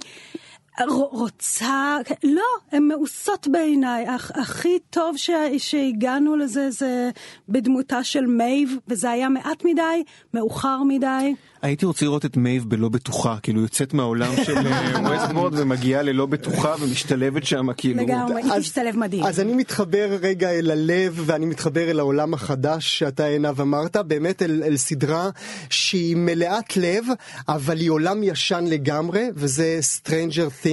רוצה, 1.12 1.98
לא, 2.24 2.42
הן 2.72 2.84
מאוסות 2.88 3.48
בעיניי. 3.52 4.06
הכ- 4.08 4.40
הכי 4.42 4.78
טוב 4.90 5.18
ש, 5.18 5.30
שהגענו 5.58 6.36
לזה 6.36 6.72
זה 6.72 7.10
בדמותה 7.50 8.04
של 8.04 8.26
מייב, 8.26 8.76
וזה 8.88 9.10
היה 9.12 9.30
מעט 9.30 9.66
מדי, 9.66 10.04
מאוחר 10.34 10.84
מדי. 10.84 11.34
הייתי 11.62 11.86
רוצה 11.86 12.06
לראות 12.06 12.26
את 12.26 12.38
מייב 12.38 12.64
בלא 12.68 12.90
בטוחה, 12.90 13.38
כאילו 13.44 13.62
יוצאת 13.62 13.94
מהעולם 13.94 14.32
של 14.46 14.54
Westworld 15.10 15.54
ומגיעה 15.60 16.02
ללא 16.02 16.26
בטוחה 16.26 16.76
ומשתלבת 16.80 17.46
שם, 17.46 17.68
כאילו. 17.78 18.04
לגמרי, 18.04 18.42
היא 18.44 18.52
תשתלב 18.60 18.98
מדהים. 18.98 19.24
אז 19.24 19.40
אני 19.40 19.54
מתחבר 19.54 20.18
רגע 20.22 20.50
אל 20.52 20.72
הלב 20.72 21.22
ואני 21.26 21.46
מתחבר 21.46 21.92
אל 21.92 22.00
העולם 22.00 22.34
החדש 22.34 23.00
שאתה 23.00 23.26
עינב 23.26 23.62
אמרת, 23.62 23.96
באמת 23.98 24.42
אל, 24.42 24.64
אל 24.66 24.78
סדרה 24.78 25.30
שהיא 25.70 26.16
מלאת 26.16 26.78
לב, 26.78 27.06
אבל 27.48 27.78
היא 27.78 27.90
עולם 27.90 28.24
ישן 28.24 28.64
לגמרי, 28.68 29.26
וזה 29.36 29.80
Stranger 30.04 30.10
Things, 30.66 30.67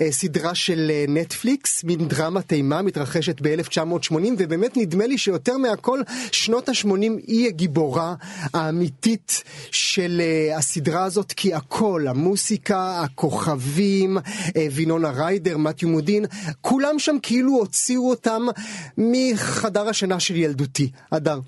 אה, 0.00 0.12
סדרה 0.12 0.54
של 0.54 0.90
אה, 0.90 1.04
נטפליקס, 1.08 1.84
מין 1.84 2.08
דרמה 2.08 2.42
תימה, 2.42 2.82
מתרחשת 2.82 3.40
ב-1980, 3.40 4.14
ובאמת 4.38 4.76
נדמה 4.76 5.06
לי 5.06 5.18
שיותר 5.18 5.58
מהכל 5.58 6.00
שנות 6.32 6.68
ה-80 6.68 6.90
היא 7.26 7.46
הגיבורה 7.46 8.14
האמיתית 8.54 9.42
של 9.70 10.20
אה, 10.24 10.56
הסדרה 10.56 11.04
הזאת, 11.04 11.32
כי 11.32 11.54
הכל, 11.54 12.06
המוסיקה, 12.08 13.00
הכוכבים, 13.00 14.18
אה, 14.56 14.66
וינונה 14.72 15.10
ריידר, 15.10 15.56
מתיו 15.56 15.88
מודין, 15.88 16.24
כולם 16.60 16.98
שם 16.98 17.16
כאילו 17.22 17.52
הוציאו 17.52 18.10
אותם 18.10 18.42
מחדר 18.98 19.88
השינה 19.88 20.20
של 20.20 20.36
ילדותי. 20.36 20.90
הדר. 21.12 21.40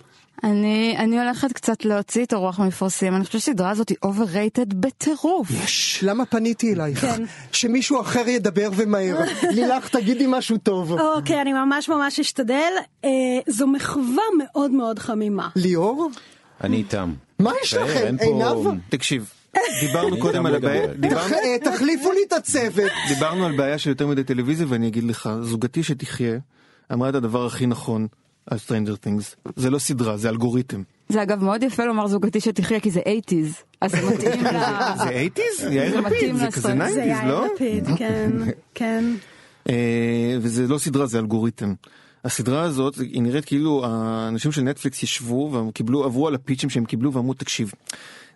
אני, 0.44 0.96
אני 0.98 1.20
הולכת 1.20 1.53
קצת 1.53 1.85
להוציא 1.85 2.24
את 2.24 2.33
הרוח 2.33 2.61
מפרשים, 2.61 3.14
אני 3.14 3.24
חושבת 3.24 3.40
שהסדרה 3.40 3.70
הזאת 3.70 3.88
היא 3.88 3.96
overrated 4.05 4.74
בטירוף. 4.74 5.48
יש, 5.64 6.01
למה 6.03 6.27
פניתי 6.27 6.74
אלייך? 6.74 7.01
כן. 7.01 7.24
שמישהו 7.53 8.01
אחר 8.01 8.29
ידבר 8.29 8.68
ומהר. 8.77 9.20
לילך, 9.55 9.88
תגידי 9.88 10.24
משהו 10.29 10.59
טוב. 10.59 10.92
אוקיי, 10.92 11.40
אני 11.40 11.53
ממש 11.53 11.88
ממש 11.88 12.20
אשתדל. 12.20 12.72
אה, 13.05 13.11
זו 13.46 13.66
מחווה 13.66 14.22
מאוד 14.38 14.70
מאוד 14.70 14.98
חמימה. 14.98 15.48
ליאור? 15.57 16.11
אני 16.64 16.77
איתם. 16.77 17.12
מה 17.38 17.53
יש 17.62 17.68
תשאר, 17.68 17.85
לכם? 17.85 18.16
עינב? 18.20 18.81
תקשיב, 18.88 19.33
דיברנו 19.81 20.18
קודם 20.18 20.46
על. 20.46 20.55
הבעיה, 20.55 20.85
אה, 20.85 21.57
תחליפו 21.64 22.12
לי 22.12 22.20
את 22.29 22.33
הצוות. 22.33 22.92
דיברנו 23.09 23.46
על 23.46 23.57
בעיה 23.57 23.79
של 23.79 23.90
יותר 23.90 24.07
מדי 24.07 24.24
טלוויזיה 24.24 24.66
ואני 24.68 24.88
אגיד 24.88 25.05
לך, 25.05 25.31
זוגתי 25.42 25.83
שתחיה 25.83 26.38
אמרה 26.92 27.09
את 27.09 27.14
הדבר 27.14 27.46
הכי 27.46 27.66
נכון 27.66 28.07
על 28.50 28.58
Stranger 28.66 29.06
Things, 29.06 29.50
זה 29.56 29.70
לא 29.70 29.78
סדרה, 29.78 30.16
זה 30.16 30.28
אלגוריתם. 30.28 30.82
זה 31.08 31.22
אגב 31.22 31.44
מאוד 31.44 31.62
יפה 31.62 31.84
לומר 31.84 32.06
זוגתי 32.06 32.40
שתחיה 32.40 32.80
כי 32.80 32.90
זה 32.90 33.00
80's, 33.00 33.62
אז 33.80 33.90
זה 33.90 33.98
מתאים 34.14 34.44
ל... 34.46 34.50
זה 34.98 35.04
80's? 35.04 35.62
זה 35.62 35.74
יאיר 35.74 36.00
לפיד, 36.00 36.37
זה. 36.37 36.46
כזה 36.52 36.72
90's, 36.72 36.88
זה 36.90 37.00
לא? 37.00 37.04
יאיר 37.04 37.52
לפיד, 37.54 37.84
כן, 37.96 38.30
כן. 38.74 39.04
אה, 39.68 40.37
וזה 40.40 40.66
לא 40.68 40.78
סדרה, 40.78 41.06
זה 41.06 41.18
אלגוריתם. 41.18 41.74
הסדרה 42.24 42.62
הזאת, 42.62 42.98
היא 42.98 43.22
נראית 43.22 43.44
כאילו 43.44 43.87
האנשים 43.87 44.52
של 44.52 44.62
נטפליקס 44.62 45.02
ישבו 45.02 45.50
והם 45.52 45.70
קיבלו, 45.70 46.04
עברו 46.04 46.28
על 46.28 46.35
הפיצ'ים 46.35 46.70
שהם 46.70 46.85
קיבלו 46.85 47.12
ואמרו, 47.12 47.35
תקשיב, 47.35 47.72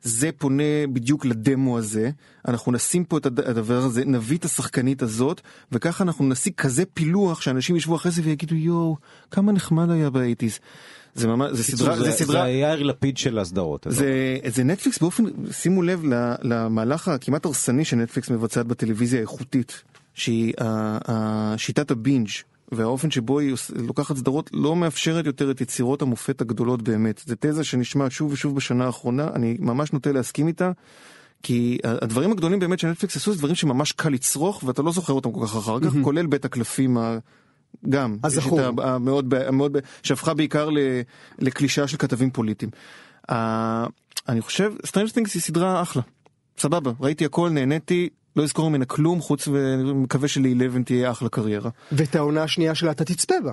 זה 0.02 0.30
פונה 0.38 0.86
בדיוק 0.92 1.24
לדמו 1.24 1.78
הזה, 1.78 2.10
אנחנו 2.48 2.72
נשים 2.72 3.04
פה 3.04 3.18
את 3.18 3.26
הד- 3.26 3.40
הדבר 3.40 3.78
הזה, 3.78 4.04
נביא 4.04 4.38
את 4.38 4.44
השחקנית 4.44 5.02
הזאת, 5.02 5.40
וככה 5.72 6.04
אנחנו 6.04 6.28
נשיג 6.28 6.52
כזה 6.56 6.84
פילוח 6.94 7.40
שאנשים 7.40 7.76
ישבו 7.76 7.96
אחרי 7.96 8.12
זה 8.12 8.22
ויגידו, 8.24 8.54
יואו, 8.54 8.96
כמה 9.30 9.52
נחמד 9.52 9.90
היה 9.90 10.10
באייטיז. 10.10 10.58
זה 11.14 11.28
ממש, 11.28 11.52
זה 11.52 11.64
סדרה, 11.64 11.96
זה 11.96 12.04
זה 12.04 12.12
סדרה, 12.12 12.42
זה 12.42 12.48
יאיר 12.48 12.82
לפיד 12.82 13.18
של 13.18 13.38
הסדרות. 13.38 13.86
זה, 13.90 14.38
זה 14.48 14.64
נטפליקס 14.64 14.98
באופן, 14.98 15.24
שימו 15.50 15.82
לב 15.82 16.02
למהלך 16.42 17.08
הכמעט 17.08 17.44
הרסני 17.44 17.84
שנטפליקס 17.84 18.30
מבצעת 18.30 18.66
בטלוויזיה 18.66 19.18
האיכותית, 19.18 19.82
שהיא 20.14 20.52
שיטת 21.56 21.90
הבינג' 21.90 22.28
והאופן 22.72 23.10
שבו 23.10 23.38
היא 23.38 23.54
לוקחת 23.76 24.16
סדרות 24.16 24.50
לא 24.52 24.76
מאפשרת 24.76 25.26
יותר 25.26 25.50
את 25.50 25.60
יצירות 25.60 26.02
המופת 26.02 26.40
הגדולות 26.40 26.82
באמת. 26.82 27.22
זו 27.26 27.34
תזה 27.40 27.64
שנשמעת 27.64 28.12
שוב 28.12 28.32
ושוב 28.32 28.56
בשנה 28.56 28.86
האחרונה, 28.86 29.28
אני 29.34 29.56
ממש 29.60 29.92
נוטה 29.92 30.12
להסכים 30.12 30.48
איתה. 30.48 30.70
כי 31.42 31.78
הדברים 31.84 32.32
הגדולים 32.32 32.58
באמת 32.58 32.78
שנטפליקס 32.78 33.16
עשו 33.16 33.32
זה 33.32 33.38
דברים 33.38 33.54
שממש 33.54 33.92
קל 33.92 34.08
לצרוך 34.08 34.64
ואתה 34.66 34.82
לא 34.82 34.92
זוכר 34.92 35.12
אותם 35.12 35.32
כל 35.32 35.46
כך 35.46 35.56
אחר 35.56 35.80
כך, 35.80 35.92
כולל 36.04 36.26
בית 36.26 36.44
הקלפים 36.44 36.98
ה... 36.98 37.18
גם, 37.88 38.16
הזכור. 38.24 38.60
המאוד, 38.60 39.34
המאוד, 39.34 39.76
שהפכה 40.02 40.34
בעיקר 40.34 40.68
לקלישאה 41.38 41.88
של 41.88 41.96
כתבים 41.96 42.30
פוליטיים. 42.30 42.70
אה, 43.30 43.86
אני 44.28 44.40
חושב, 44.40 44.72
Stranger 44.86 45.10
Things 45.10 45.34
היא 45.34 45.42
סדרה 45.42 45.82
אחלה, 45.82 46.02
סבבה, 46.58 46.92
ראיתי 47.00 47.24
הכל, 47.24 47.50
נהניתי, 47.50 48.08
לא 48.36 48.42
אזכור 48.42 48.70
ממנה 48.70 48.84
כלום, 48.84 49.20
חוץ 49.20 49.48
ואני 49.48 49.92
מקווה 49.92 50.28
של-11 50.28 50.42
תהיה 50.84 51.10
אחלה 51.10 51.28
קריירה. 51.28 51.70
ואת 51.92 52.16
העונה 52.16 52.42
השנייה 52.42 52.74
שלה 52.74 52.90
אתה 52.90 53.04
תצפה 53.04 53.34
בה. 53.44 53.52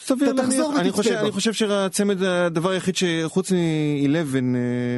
סביר 0.00 0.30
אתה 0.30 0.42
תחזור 0.42 0.58
להניח, 0.68 0.80
אני 0.80 0.88
ותצפה 0.88 0.96
חושב, 1.02 1.14
בה. 1.14 1.20
אני 1.20 1.30
חושב 1.30 1.52
שהצמד, 1.52 2.22
הדבר 2.22 2.70
היחיד 2.70 2.96
שחוץ 2.96 3.52
מ-11, 3.52 3.56
אה, 4.36 4.40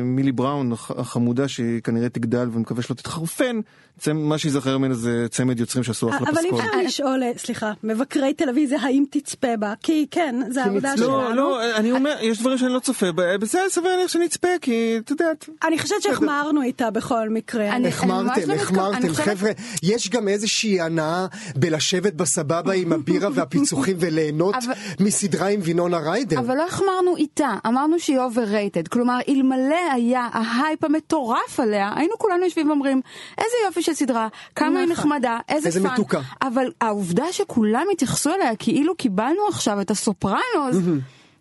מילי 0.05 0.33
בראון 0.33 0.73
הח- 0.73 0.91
החמודה 0.91 1.49
שכנראה 1.49 2.09
תגדל 2.09 2.49
ומקווה 2.53 2.83
שלא 2.83 2.95
תתחרפן, 2.95 3.61
מה 4.09 4.39
שיזכר 4.39 4.79
ממנה 4.79 4.95
זה 4.95 5.27
צמד 5.31 5.61
יוצרים 5.61 5.85
שעשו 5.85 6.09
אחלה 6.11 6.29
אבל 6.29 6.39
אם 6.39 6.53
פסקול. 6.57 6.61
אפשר 6.61 6.81
לשאול, 6.87 7.23
אה, 7.23 7.31
סליחה, 7.37 7.73
מבקרי 7.85 8.35
טלוויזיה, 8.35 8.79
האם 8.83 9.05
תצפה 9.11 9.57
בה? 9.59 9.75
כי 9.83 10.07
כן, 10.11 10.35
זה 10.49 10.65
העבודה. 10.65 10.97
שלנו. 10.97 11.09
לא, 11.19 11.35
לא, 11.35 11.77
אני 11.77 11.93
אומר, 11.93 12.17
יש 12.21 12.41
דברים 12.41 12.59
שאני 12.59 12.73
לא 12.73 12.79
צופה 12.79 13.13
בהם, 13.13 13.41
בסדר, 13.41 13.63
סביר 13.69 13.91
להניח 13.91 14.09
שאני 14.09 14.27
אצפה, 14.27 14.49
כי 14.61 14.97
את 14.99 15.11
יודעת. 15.11 15.49
אני 15.65 15.79
חושבת 15.79 16.03
שהחמרנו 16.03 16.63
איתה 16.63 16.91
בכל 16.91 17.29
מקרה. 17.29 17.71
החמרתם, 17.89 18.41
לא 18.49 18.55
החמרתם, 18.55 19.09
חושבת- 19.09 19.27
חבר'ה, 19.27 19.51
יש 19.83 20.11
גם 20.11 20.29
איזושהי 20.29 20.81
הנאה 20.81 21.27
בלשבת 21.57 22.13
בסבבה 22.15 22.73
עם 22.73 22.93
הבירה 22.93 23.29
והפיצוחים 23.35 23.97
וליהנות 24.01 24.55
אבל- 24.55 24.73
מסדרה 25.01 25.49
עם 25.49 25.61
וינונה 25.63 25.99
ריידר. 25.99 26.39
אבל 26.39 26.57
לא 26.57 26.67
החמרנו 26.67 27.17
איתה, 27.17 27.49
אמרנו 27.67 27.99
שהיא 27.99 28.19
overrated. 28.19 28.89
כלומר, 28.91 29.19
אלמלא 29.29 29.93
היה 29.95 30.29
ההייפ 30.33 30.85
המטורף 30.85 31.61
עליה, 31.61 31.91
היינו 31.97 32.15
כולנו 32.19 32.45
יושבים 32.45 32.69
ואומרים, 32.69 33.01
איזה 33.39 33.57
יופי 33.67 33.83
של 33.95 34.05
סדרה, 34.05 34.29
כמה 34.57 34.81
היא 34.81 34.89
נכון. 34.89 35.07
נחמדה, 35.07 35.39
איזה 35.49 35.69
איזה 35.69 35.81
fun. 35.81 36.21
אבל 36.43 36.67
העובדה 36.81 37.25
שכולם 37.33 37.87
התייחסו 37.93 38.31
אליה 38.35 38.57
כאילו 38.57 38.95
קיבלנו 38.95 39.49
עכשיו 39.49 39.81
את 39.81 39.91
הסופרנוס, 39.91 40.77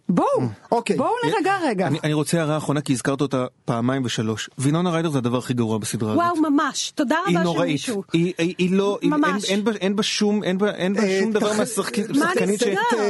בואו, 0.09 0.27
אוקיי. 0.71 0.97
בואו 0.97 1.09
נירגע 1.25 1.53
רגע. 1.63 1.87
אני, 1.87 1.99
אני 2.03 2.13
רוצה 2.13 2.37
הערה 2.39 2.57
אחרונה 2.57 2.81
כי 2.81 2.93
הזכרת 2.93 3.21
אותה 3.21 3.45
פעמיים 3.65 4.05
ושלוש. 4.05 4.49
וינונה 4.57 4.89
ריידר 4.89 5.09
זה 5.09 5.17
הדבר 5.17 5.37
הכי 5.37 5.53
גרוע 5.53 5.77
בסדרה 5.77 6.11
הזאת. 6.13 6.23
וואו, 6.23 6.51
ממש. 6.51 6.91
תודה 6.95 7.15
היא 7.27 7.35
רבה 7.37 7.43
נוראית, 7.43 7.69
שמישהו. 7.79 8.03
היא, 8.13 8.33
היא, 8.37 8.55
היא 8.57 8.71
לא, 8.77 8.97
היא, 9.01 9.11
אין, 9.13 9.21
ממש. 9.21 9.49
אין, 9.49 9.63
בה, 9.63 9.71
אין 9.71 9.95
בה 9.95 10.03
שום, 10.03 10.43
אין 10.43 10.57
בה, 10.57 10.71
אין 10.75 10.93
בה 10.93 11.03
אה, 11.03 11.19
שום 11.21 11.31
דבר 11.31 11.53
מהשחקנית? 11.57 12.07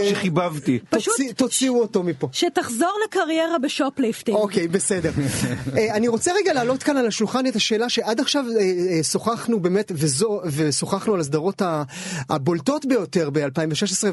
שחיבבתי. 0.10 0.80
פשוט- 0.90 1.14
תוציא- 1.16 1.32
תוציאו 1.34 1.82
אותו 1.82 2.04
מפה. 2.04 2.28
שתחזור 2.32 2.92
לקריירה 3.08 3.60
ב 3.60 3.66
shoplifting. 3.66 4.38
אוקיי, 4.38 4.68
בסדר. 4.68 5.12
אה, 5.78 5.96
אני 5.96 6.08
רוצה 6.08 6.32
רגע 6.42 6.54
להעלות 6.54 6.84
כאן 6.84 6.98
על 6.98 7.08
השולחן 7.08 7.48
את 7.48 7.56
השאלה 7.56 7.90
שעד 7.90 8.20
עכשיו 8.20 8.46
אה, 8.60 9.04
שוחחנו 9.04 9.60
באמת, 9.60 9.92
וזו, 9.96 10.42
ושוחחנו 10.46 11.14
על 11.14 11.20
הסדרות 11.20 11.62
ה- 11.62 11.84
הבולטות 12.30 12.86
ביותר 12.86 13.30
ב-2016, 13.34 13.44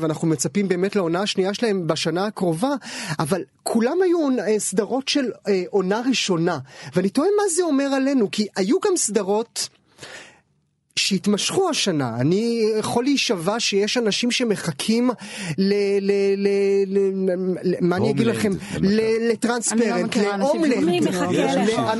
ואנחנו 0.01 0.29
מצפים 0.29 0.68
באמת 0.68 0.96
לעונה 0.96 1.20
השנייה 1.22 1.55
שלהם 1.55 1.87
בשנה 1.87 2.27
הקרובה, 2.27 2.68
אבל 3.19 3.43
כולם 3.62 4.03
היו 4.03 4.29
אה, 4.39 4.59
סדרות 4.59 5.09
של 5.09 5.31
אה, 5.49 5.62
עונה 5.71 6.01
ראשונה, 6.09 6.59
ואני 6.95 7.09
תוהה 7.09 7.29
מה 7.37 7.49
זה 7.57 7.62
אומר 7.62 7.85
עלינו, 7.85 8.31
כי 8.31 8.47
היו 8.57 8.77
גם 8.81 8.97
סדרות... 8.97 9.69
שיתמשכו 10.99 11.71
השנה. 11.71 12.17
אני 12.21 12.71
יכול 12.79 13.05
להישבע 13.05 13.61
שיש 13.61 13.97
אנשים 13.97 14.31
שמחכים 14.31 15.11
ל... 15.59 15.73
ל, 16.01 16.13
ל, 16.37 16.49
ל, 16.87 17.31
ל 17.63 17.75
מה 17.81 17.97
אני 17.97 18.11
אגיד 18.11 18.27
לכם? 18.27 18.53
ל- 18.81 19.31
לטרנספרנט, 19.33 19.83
אני 19.83 20.01
לא 20.01 20.07
מכירה 20.07 20.35
אנשים 20.35 20.65
להומלנד? 20.65 21.09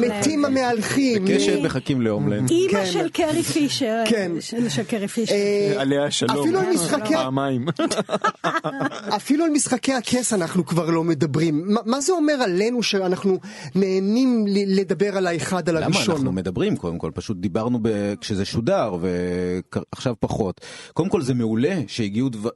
למתים 0.05 0.45
המהלכים. 0.45 1.25
בקשת 1.25 1.59
מחכים 1.65 2.01
להומלנד. 2.03 2.51
אימא 2.51 2.71
כן. 2.73 2.87
של 2.87 3.09
קרי 3.09 3.43
פישר. 3.43 4.03
כן. 4.09 4.33
של 4.69 4.83
קרי 4.89 5.09
פישר. 5.09 5.35
אה, 5.35 5.75
עליה 5.77 6.11
שלום. 6.11 6.41
אפילו 6.41 6.59
על 6.61 6.67
משחקי- 6.75 7.15
פעמיים. 7.15 7.67
אפילו 9.17 9.45
על 9.45 9.51
משחקי 9.51 9.93
הכס 9.93 10.33
אנחנו 10.33 10.67
כבר 10.67 10.91
לא 10.91 11.05
מדברים. 11.05 11.65
מה, 11.87 12.01
זה 12.01 12.13
אומר 12.13 12.33
עלינו 12.33 12.83
שאנחנו 12.83 13.39
נהנים 13.75 14.45
לדבר 14.49 15.17
על 15.17 15.27
האחד 15.27 15.69
על 15.69 15.77
למה 15.77 15.87
הראשון? 15.87 16.15
אנחנו 16.15 16.33
מדברים 16.33 16.77
קודם 16.77 16.99
כל 16.99 17.11
פשוט 17.15 17.37
דיברנו. 17.37 17.81
כשזה 18.21 18.45
שודר 18.45 18.86
ועכשיו 19.01 20.15
פחות. 20.21 20.61
קודם 20.93 21.09
כל 21.09 21.23
זה 21.23 21.35
מעולה 21.35 21.81
שהגיעו 21.87 22.29
דבר... 22.29 22.51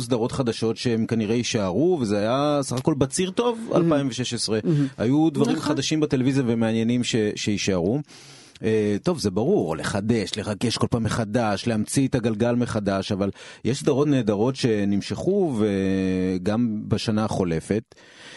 סדרות 0.00 0.32
חדשות 0.32 0.76
שהם 0.76 1.06
כנראה 1.06 1.34
יישארו 1.34 1.98
וזה 2.00 2.18
היה 2.18 2.58
סך 2.62 2.76
הכל 2.76 2.94
בציר 2.94 3.30
טוב 3.30 3.70
2016 3.74 4.58
היו 4.98 5.30
דברים 5.30 5.60
חדשים 5.60 6.00
בטלוויזיה 6.00 6.42
ומעניינים 6.46 7.04
ש... 7.04 7.16
שיישארו. 7.36 8.00
Uh, 8.60 8.62
טוב 9.02 9.18
זה 9.18 9.30
ברור 9.30 9.76
לחדש 9.76 10.30
לחגש 10.38 10.76
כל 10.78 10.86
פעם 10.90 11.02
מחדש 11.02 11.66
להמציא 11.66 12.08
את 12.08 12.14
הגלגל 12.14 12.54
מחדש 12.54 13.12
אבל 13.12 13.30
יש 13.64 13.80
סדרות 13.80 14.08
נהדרות 14.08 14.56
שנמשכו 14.56 15.58
וגם 15.58 16.82
בשנה 16.88 17.24
החולפת. 17.24 17.82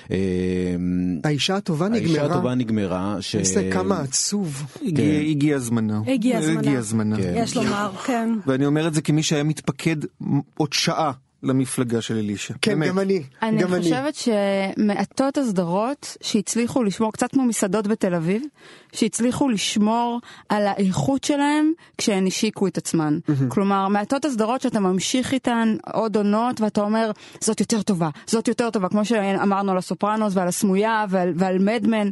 Uh, 0.08 0.10
האישה 1.24 1.56
הטובה 1.56 1.90
נגמרה. 1.90 2.08
האישה 2.22 2.26
הטובה 2.26 2.56
נגמרה. 2.56 3.18
ש... 3.20 3.36
איזה 3.36 3.70
כמה 3.74 4.00
עצוב. 4.00 4.64
הגיע- 4.82 5.58
זמנה. 5.60 6.02
הגיע 6.08 6.42
זמנה. 6.42 6.60
הגיע 6.60 6.82
זמנה. 6.82 7.18
כן. 7.18 7.34
יש 7.38 7.56
לומר, 7.58 7.92
כן. 8.06 8.30
ואני 8.48 8.66
אומר 8.66 8.88
את 8.88 8.94
זה 8.94 9.02
כמי 9.02 9.24
שהיה 9.24 9.44
מתפקד 9.44 9.96
עוד 10.58 10.74
שעה 10.74 11.12
למפלגה 11.44 12.02
של 12.02 12.18
אלישע. 12.18 12.54
כן, 12.62 12.72
באמת. 12.72 12.88
גם 12.90 13.00
אני. 13.00 13.24
אני 13.42 13.62
גם 13.62 13.74
אני. 13.74 13.82
חושבת 13.82 14.16
שמעטות 14.16 15.38
הסדרות 15.38 16.18
שהצליחו 16.22 16.84
לשמור, 16.84 17.12
קצת 17.12 17.32
כמו 17.32 17.44
מסעדות 17.44 17.88
בתל 17.88 18.16
אביב, 18.16 18.44
שהצליחו 18.94 19.50
לשמור 19.50 20.20
על 20.50 20.68
האיכות 20.68 21.24
שלהם 21.24 21.72
כשהן 21.98 22.28
השיקו 22.28 22.68
את 22.68 22.78
עצמן. 22.78 23.20
כלומר, 23.48 23.88
מעטות 23.88 24.26
הסדרות 24.26 24.62
שאתה 24.62 24.80
ממשיך 24.80 25.34
איתן 25.34 25.76
עוד 25.94 26.18
עונות 26.18 26.62
ואתה 26.62 26.82
אומר, 26.82 27.12
זאת 27.40 27.60
יותר 27.60 27.82
טובה, 27.82 28.10
זאת 28.28 28.48
יותר 28.48 28.70
טובה, 28.70 28.90
כמו 28.90 29.06
שאמרנו 29.06 29.72
על 29.72 29.78
הסופרנוס 29.78 30.36
ועל 30.36 30.48
הסמויה 30.48 31.06
ועל, 31.10 31.34
ועל 31.36 31.60
מדמן. 31.60 32.10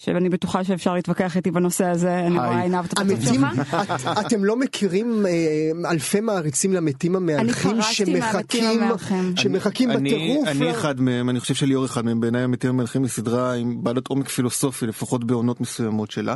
שאני 0.00 0.28
בטוחה 0.28 0.64
שאפשר 0.64 0.94
להתווכח 0.94 1.36
איתי 1.36 1.50
בנושא 1.50 1.84
הזה, 1.86 2.18
אני 2.18 2.34
רואה 2.36 2.62
עינב 2.62 2.84
את 2.84 2.92
הפרצוף 2.92 3.26
המתים, 3.28 3.40
שלך. 3.56 3.74
את- 3.74 4.26
אתם 4.26 4.44
לא 4.44 4.56
מכירים 4.56 5.26
אה, 5.26 5.90
אלפי 5.90 6.20
מעריצים 6.20 6.72
למתים 6.72 7.12
מהמתים 7.12 7.82
שמחכים. 7.82 9.36
שמחכים 9.36 9.90
אני, 9.90 10.10
בטירוף? 10.10 10.48
אני 10.48 10.70
אחד 10.70 11.00
מהם, 11.00 11.30
אני 11.30 11.40
חושב 11.40 11.54
שליאור 11.54 11.84
אחד 11.84 12.04
מהם, 12.04 12.20
בעיניי 12.20 12.42
המתים 12.42 12.70
המלכים 12.70 13.02
היא 13.02 13.10
סדרה 13.10 13.54
עם 13.54 13.84
בעלת 13.84 14.06
עומק 14.06 14.28
פילוסופי, 14.28 14.86
לפחות 14.86 15.24
בעונות 15.24 15.60
מסוימות 15.60 16.10
שלה. 16.10 16.34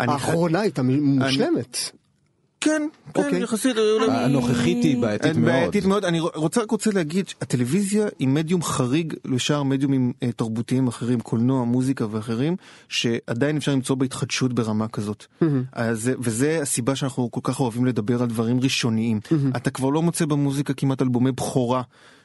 האחרונה 0.00 0.60
הייתה 0.60 0.82
מושלמת. 0.82 1.78
כן, 2.62 2.82
כן, 3.14 3.22
אוקיי. 3.22 3.42
יחסית. 3.42 3.76
הנוכחית 4.08 4.84
היא 4.84 4.96
בעייתית 5.02 5.36
מאוד. 5.36 5.44
בעייתית 5.44 5.84
מאוד. 5.84 6.04
אני 6.04 6.20
רוצה, 6.20 6.62
רק 6.62 6.70
רוצה 6.70 6.90
להגיד 6.90 7.28
שהטלוויזיה 7.28 8.06
היא 8.18 8.28
מדיום 8.28 8.62
חריג 8.62 9.14
לשאר 9.24 9.62
מדיומים 9.62 10.12
אה, 10.22 10.32
תרבותיים 10.32 10.88
אחרים, 10.88 11.20
קולנוע, 11.20 11.64
מוזיקה 11.64 12.06
ואחרים, 12.10 12.56
שעדיין 12.88 13.56
אפשר 13.56 13.72
למצוא 13.72 13.96
בהתחדשות 13.96 14.52
ברמה 14.52 14.88
כזאת. 14.88 15.26
אז, 15.72 16.08
אה, 16.08 16.14
וזה 16.18 16.58
הסיבה 16.62 16.96
שאנחנו 16.96 17.30
כל 17.30 17.40
כך 17.42 17.60
אוהבים 17.60 17.84
לדבר 17.84 18.22
על 18.22 18.28
דברים 18.28 18.60
ראשוניים. 18.60 19.20
אתה 19.56 19.70
כבר 19.70 19.88
לא 19.90 20.02
מוצא 20.02 20.24
במוזיקה 20.24 20.74
כמעט 20.74 21.02
אלבומי 21.02 21.32
בכורה. 21.32 21.82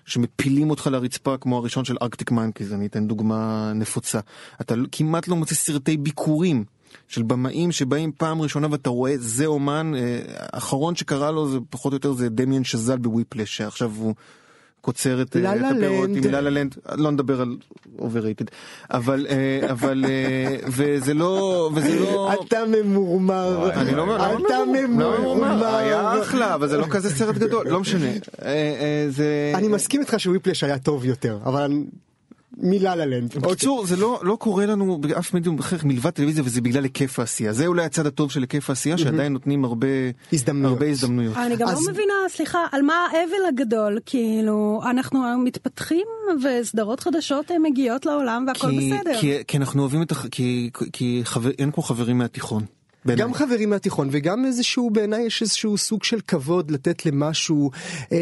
שמפילים 0.07 0.69
אותך 0.69 0.87
לרצפה 0.87 1.37
כמו 1.37 1.57
הראשון 1.57 1.85
של 1.85 1.95
ארקטיק 2.01 2.31
מנקיז, 2.31 2.73
אני 2.73 2.85
אתן 2.85 3.07
דוגמה 3.07 3.71
נפוצה. 3.75 4.19
אתה 4.61 4.75
כמעט 4.91 5.27
לא 5.27 5.35
מוצא 5.35 5.55
סרטי 5.55 5.97
ביקורים 5.97 6.63
של 7.07 7.23
במאים 7.23 7.71
שבאים 7.71 8.11
פעם 8.17 8.41
ראשונה 8.41 8.67
ואתה 8.71 8.89
רואה 8.89 9.13
זה 9.17 9.45
אומן, 9.45 9.91
אה, 9.95 10.19
האחרון 10.53 10.95
שקרא 10.95 11.31
לו 11.31 11.49
זה 11.49 11.57
פחות 11.69 11.93
או 11.93 11.95
יותר 11.95 12.13
זה 12.13 12.29
דמיאן 12.29 12.63
שזל 12.63 12.97
בוויפלש, 12.97 13.57
שעכשיו 13.57 13.91
הוא 13.97 14.13
קוצר 14.81 15.21
את, 15.21 15.35
אה, 15.35 15.51
הפירות. 15.53 16.09
עם 16.09 16.31
לה 16.31 16.41
לה 16.41 16.49
לנד, 16.49 16.75
לא 16.95 17.11
נדבר 17.11 17.41
על 17.41 17.57
overrated, 17.99 18.45
אבל, 18.91 19.27
אה, 19.29 19.71
אבל, 19.71 20.05
וזה 20.67 21.13
לא, 21.13 21.69
וזה 21.75 21.99
לא... 21.99 22.33
אתה 22.33 22.59
ממורמר. 22.65 23.71
אני 23.73 23.95
לא 23.95 24.01
אומר, 24.01 24.15
אתה 24.15 24.33
לא 24.49 24.65
ממורמר. 24.65 25.75
היה 25.75 26.21
אחלה, 26.21 26.55
אבל 26.55 26.67
זה 26.67 26.77
לא 26.77 26.85
כזה 26.89 27.09
סרט 27.09 27.35
גדול, 27.35 27.67
לא 27.67 27.79
משנה. 27.79 28.11
אני 29.55 29.67
מסכים 29.67 30.01
איתך 30.01 30.15
שוויפלש 30.17 30.63
היה 30.63 30.79
טוב 30.79 31.05
יותר, 31.05 31.39
אבל 31.45 31.71
מ-La 32.59 32.95
La 32.95 33.06
Land. 33.06 33.35
בקיצור 33.37 33.85
זה 33.85 33.95
לא 33.95 34.19
לא 34.23 34.35
קורה 34.35 34.65
לנו 34.65 34.97
באף 34.97 35.33
מדיום 35.33 35.59
אחר 35.59 35.77
מלבד 35.83 36.09
טלוויזיה 36.09 36.43
וזה 36.45 36.61
בגלל 36.61 36.83
היקף 36.83 37.19
העשייה 37.19 37.53
זה 37.53 37.67
אולי 37.67 37.85
הצד 37.85 38.05
הטוב 38.05 38.31
של 38.31 38.41
היקף 38.41 38.69
העשייה 38.69 38.97
שעדיין 38.97 39.33
נותנים 39.33 39.65
הרבה 39.65 39.87
הזדמנויות. 40.33 40.73
הרבה 40.73 40.85
הזדמנויות. 40.91 41.37
אני 41.37 41.55
גם 41.55 41.67
אז- 41.67 41.85
לא 41.85 41.91
מבינה, 41.91 42.13
סליחה, 42.29 42.59
על 42.71 42.81
מה 42.81 42.93
האבל 43.11 43.45
הגדול, 43.47 43.99
כאילו, 44.05 44.81
אנחנו 44.91 45.19
מתפתחים 45.43 46.05
וסדרות 46.43 46.99
חדשות 46.99 47.51
מגיעות 47.63 48.05
לעולם 48.05 48.45
והכל 48.47 48.67
כי, 48.69 48.91
בסדר. 48.93 49.19
כי, 49.21 49.37
כי 49.47 49.57
אנחנו 49.57 49.81
אוהבים 49.81 50.01
את 50.01 50.11
הח... 50.11 50.27
כי, 50.27 50.69
כי 50.93 51.21
חבר... 51.23 51.49
אין 51.59 51.71
כמו 51.71 51.83
חברים 51.83 52.17
מהתיכון. 52.17 52.63
בעיניי. 53.07 53.25
גם 53.25 53.33
חברים 53.33 53.69
מהתיכון 53.69 54.07
וגם 54.11 54.45
איזשהו 54.45 54.89
בעיניי 54.89 55.23
יש 55.25 55.41
איזשהו 55.41 55.77
סוג 55.77 56.03
של 56.03 56.19
כבוד 56.27 56.71
לתת 56.71 57.05
למשהו 57.05 57.71
אה, 58.11 58.17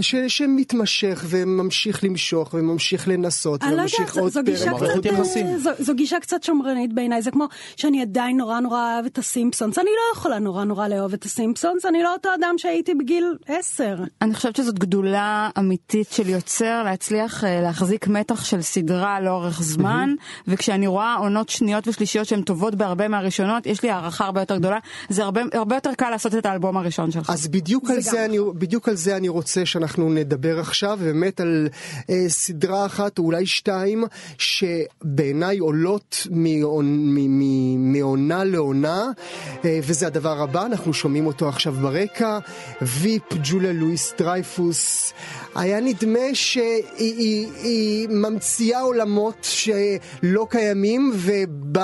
ש, 0.00 0.14
שמתמשך 0.28 1.24
וממשיך 1.28 2.04
למשוך 2.04 2.54
וממשיך 2.54 3.08
לנסות 3.08 3.62
לא 3.62 3.68
וממשיך 3.68 4.16
עוד 4.16 4.32
פרק. 4.32 5.06
אה, 5.06 5.58
זו- 5.58 5.70
זו 5.78 5.94
גישה 5.94 6.20
קצת 6.20 6.42
שמרנית 6.42 6.92
בעיניי, 6.92 7.22
זה 7.22 7.30
כמו 7.30 7.46
שאני 7.76 8.02
עדיין 8.02 8.36
נורא 8.36 8.60
נורא 8.60 8.94
אוהב 8.94 9.04
את 9.04 9.18
הסימפסונס, 9.18 9.78
אני 9.78 9.86
לא 9.90 10.18
יכולה 10.18 10.38
נורא 10.38 10.64
נורא 10.64 10.88
לאהוב 10.88 11.12
את 11.12 11.24
הסימפסונס, 11.24 11.86
אני 11.86 12.02
לא 12.02 12.12
אותו 12.12 12.28
אדם 12.40 12.54
שהייתי 12.58 12.94
בגיל 12.94 13.24
עשר. 13.46 13.96
אני 14.22 14.34
חושבת 14.34 14.56
שזאת 14.56 14.78
גדולה 14.78 15.50
אמיתית 15.58 16.12
של 16.12 16.28
יוצר 16.28 16.82
להצליח 16.84 17.44
אה, 17.44 17.60
להחזיק 17.60 18.08
מתח 18.08 18.44
של 18.44 18.62
סדרה 18.62 19.20
לאורך 19.20 19.62
זמן 19.62 20.14
וכשאני 20.48 20.86
רואה 20.86 21.14
עונות 21.14 21.48
שניות 21.48 21.88
ושלישיות 21.88 22.26
שהן 22.26 22.42
טובות 22.42 22.74
בהרבה 22.74 23.08
מהראשונות 23.08 23.66
יש 23.66 23.82
לי 23.82 23.90
הערכה 23.92 24.24
הרבה 24.24 24.40
יותר 24.40 24.56
גדולה 24.56 24.78
זה 25.08 25.22
הרבה, 25.22 25.40
הרבה 25.52 25.76
יותר 25.76 25.90
קל 25.98 26.10
לעשות 26.10 26.34
את 26.34 26.46
האלבום 26.46 26.76
הראשון 26.76 27.10
שלך. 27.10 27.30
אז 27.30 27.48
בדיוק 27.48 27.90
על, 27.90 28.00
זה 28.00 28.24
אני, 28.24 28.38
בדיוק 28.54 28.88
על 28.88 28.96
זה 28.96 29.16
אני 29.16 29.28
רוצה 29.28 29.66
שאנחנו 29.66 30.10
נדבר 30.10 30.60
עכשיו, 30.60 30.98
באמת 31.02 31.40
על 31.40 31.68
אה, 32.10 32.24
סדרה 32.28 32.86
אחת 32.86 33.18
או 33.18 33.24
אולי 33.24 33.46
שתיים, 33.46 34.04
שבעיניי 34.38 35.58
עולות 35.58 36.26
מעונ, 36.30 36.86
מ, 36.86 37.38
מ, 37.38 37.92
מעונה 37.92 38.44
לעונה, 38.44 39.10
אה, 39.64 39.80
וזה 39.82 40.06
הדבר 40.06 40.42
הבא, 40.42 40.66
אנחנו 40.66 40.94
שומעים 40.94 41.26
אותו 41.26 41.48
עכשיו 41.48 41.72
ברקע, 41.72 42.38
ויפ, 42.82 43.22
ג'וליה 43.42 43.72
לואיס 43.72 44.14
דרייפוס, 44.18 45.12
היה 45.54 45.80
נדמה 45.80 46.34
שהיא 46.34 46.82
היא, 46.96 47.48
היא 47.62 48.08
ממציאה 48.08 48.80
עולמות 48.80 49.36
שלא 49.42 50.46
קיימים, 50.50 51.12
ובמערכת 51.14 51.80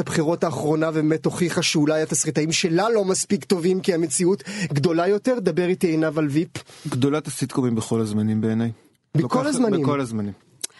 הבחירות 0.00 0.44
האחרונה 0.44 0.90
באמת 0.90 1.24
הוכיחה 1.24 1.62
שאולי 1.62 2.02
התסריטאים 2.02 2.52
שלה 2.52 2.90
לא 2.90 3.04
מספיק 3.04 3.44
טובים 3.44 3.80
כי 3.80 3.94
המציאות 3.94 4.42
גדולה 4.72 5.08
יותר. 5.08 5.38
דבר 5.38 5.66
איתי 5.66 5.86
עינב 5.86 6.18
על 6.18 6.26
ויפ. 6.28 6.48
גדולת 6.88 7.26
הסיטקומים 7.26 7.74
בכל 7.74 8.00
הזמנים 8.00 8.40
בעיניי. 8.40 8.70
בכל 9.14 9.22
לוקחת- 9.22 9.46
הזמנים. 9.46 9.82
בכל 9.82 10.00
הזמנים. 10.00 10.32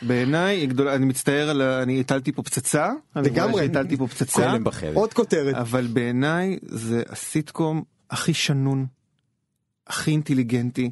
בעיניי 0.03 0.57
היא 0.57 0.69
גדולה, 0.69 0.95
אני 0.95 1.07
מצטער 1.07 1.49
על. 1.51 1.63
אני 1.63 2.01
הטלתי 2.01 2.33
פה 2.33 2.43
פצצה. 2.43 2.93
לגמרי. 3.17 3.63
שהטלתי 3.67 3.97
פה 3.97 4.07
פצצה. 4.07 4.53
עוד 4.95 5.13
כותרת. 5.15 5.55
אבל 5.55 5.87
בעיניי 5.87 6.59
זה 6.63 7.03
הסיטקום 7.09 7.83
הכי 8.11 8.35
שנון, 8.35 8.87
הכי 9.87 10.11
אינטליגנטי, 10.11 10.91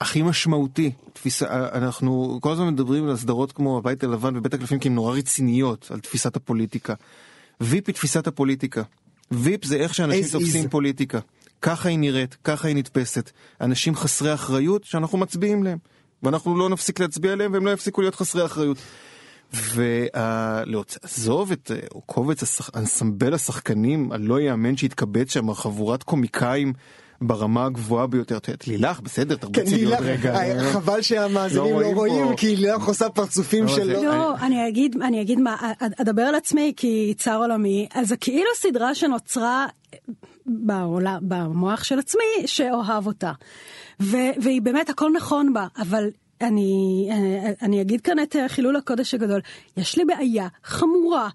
הכי 0.00 0.22
משמעותי. 0.22 0.92
תפיסה, 1.12 1.46
אנחנו 1.72 2.38
כל 2.40 2.52
הזמן 2.52 2.68
מדברים 2.68 3.04
על 3.04 3.10
הסדרות 3.10 3.52
כמו 3.52 3.78
הבית 3.78 4.04
הלבן 4.04 4.36
ובית 4.36 4.54
הקלפים 4.54 4.78
כי 4.78 4.88
הן 4.88 4.94
נורא 4.94 5.16
רציניות 5.16 5.88
על 5.90 6.00
תפיסת 6.00 6.36
הפוליטיקה. 6.36 6.94
ויפ 7.60 7.84
היא 7.86 7.94
תפיסת 7.94 8.26
הפוליטיקה. 8.26 8.82
ויפ 9.30 9.64
זה 9.64 9.76
איך 9.76 9.94
שאנשים 9.94 10.24
As 10.24 10.32
תופסים 10.32 10.64
is. 10.64 10.68
פוליטיקה. 10.68 11.18
ככה 11.62 11.88
היא 11.88 11.98
נראית, 11.98 12.36
ככה 12.44 12.68
היא 12.68 12.76
נתפסת. 12.76 13.30
אנשים 13.60 13.94
חסרי 13.94 14.34
אחריות 14.34 14.84
שאנחנו 14.84 15.18
מצביעים 15.18 15.62
להם. 15.62 15.78
ואנחנו 16.22 16.58
לא 16.58 16.68
נפסיק 16.68 17.00
להצביע 17.00 17.32
עליהם 17.32 17.52
והם 17.52 17.66
לא 17.66 17.70
יפסיקו 17.70 18.00
להיות 18.00 18.14
חסרי 18.14 18.44
אחריות. 18.44 18.78
ולעזוב 19.74 21.52
את 21.52 21.70
אה, 21.70 21.76
קובץ 22.06 22.60
אנסמבל 22.76 23.34
השחקנים 23.34 24.12
הלא 24.12 24.40
יאמן 24.40 24.76
שהתקבץ 24.76 25.32
שם 25.32 25.54
חבורת 25.54 26.02
קומיקאים 26.02 26.72
ברמה 27.20 27.64
הגבוהה 27.66 28.06
ביותר. 28.06 28.36
את 28.36 28.68
לילך 28.68 29.00
בסדר 29.00 29.36
כן, 29.36 29.40
תרביצי 29.40 29.76
לי 29.76 29.84
לילך, 29.84 29.98
עוד 29.98 30.08
רגע. 30.08 30.34
אה, 30.34 30.72
חבל 30.72 31.02
שהמאזינים 31.02 31.74
לא 31.74 31.82
לא 31.82 31.86
רואים. 31.86 32.36
כי 32.36 32.56
לילך 32.56 32.84
עושה 32.84 33.08
פרצופים 33.08 33.64
לא, 33.64 33.68
של... 33.70 33.84
זה- 33.86 33.92
לא, 34.02 34.36
אני 34.36 34.68
אגיד, 34.68 34.96
אני 35.02 35.20
אגיד 35.20 35.40
מה, 35.40 35.56
אדבר 36.00 36.22
על 36.22 36.34
עצמי 36.34 36.72
כי 36.76 37.14
צר 37.18 37.36
עולמי, 37.36 37.88
אז 37.94 38.08
זה 38.08 38.16
כאילו 38.16 38.46
סדרה 38.56 38.94
שנוצרה 38.94 39.66
בעולם, 40.46 41.18
במוח 41.22 41.84
של 41.84 41.98
עצמי 41.98 42.46
שאוהב 42.46 43.06
אותה. 43.06 43.32
ו, 44.02 44.16
והיא 44.42 44.62
באמת 44.62 44.90
הכל 44.90 45.10
נכון 45.16 45.52
בה, 45.52 45.66
אבל 45.78 46.04
אני, 46.40 47.08
אה, 47.10 47.50
אני 47.62 47.80
אגיד 47.80 48.00
כאן 48.00 48.18
את 48.22 48.36
חילול 48.48 48.76
הקודש 48.76 49.14
הגדול, 49.14 49.40
יש 49.76 49.98
לי 49.98 50.04
בעיה 50.04 50.48
חמורה 50.64 51.28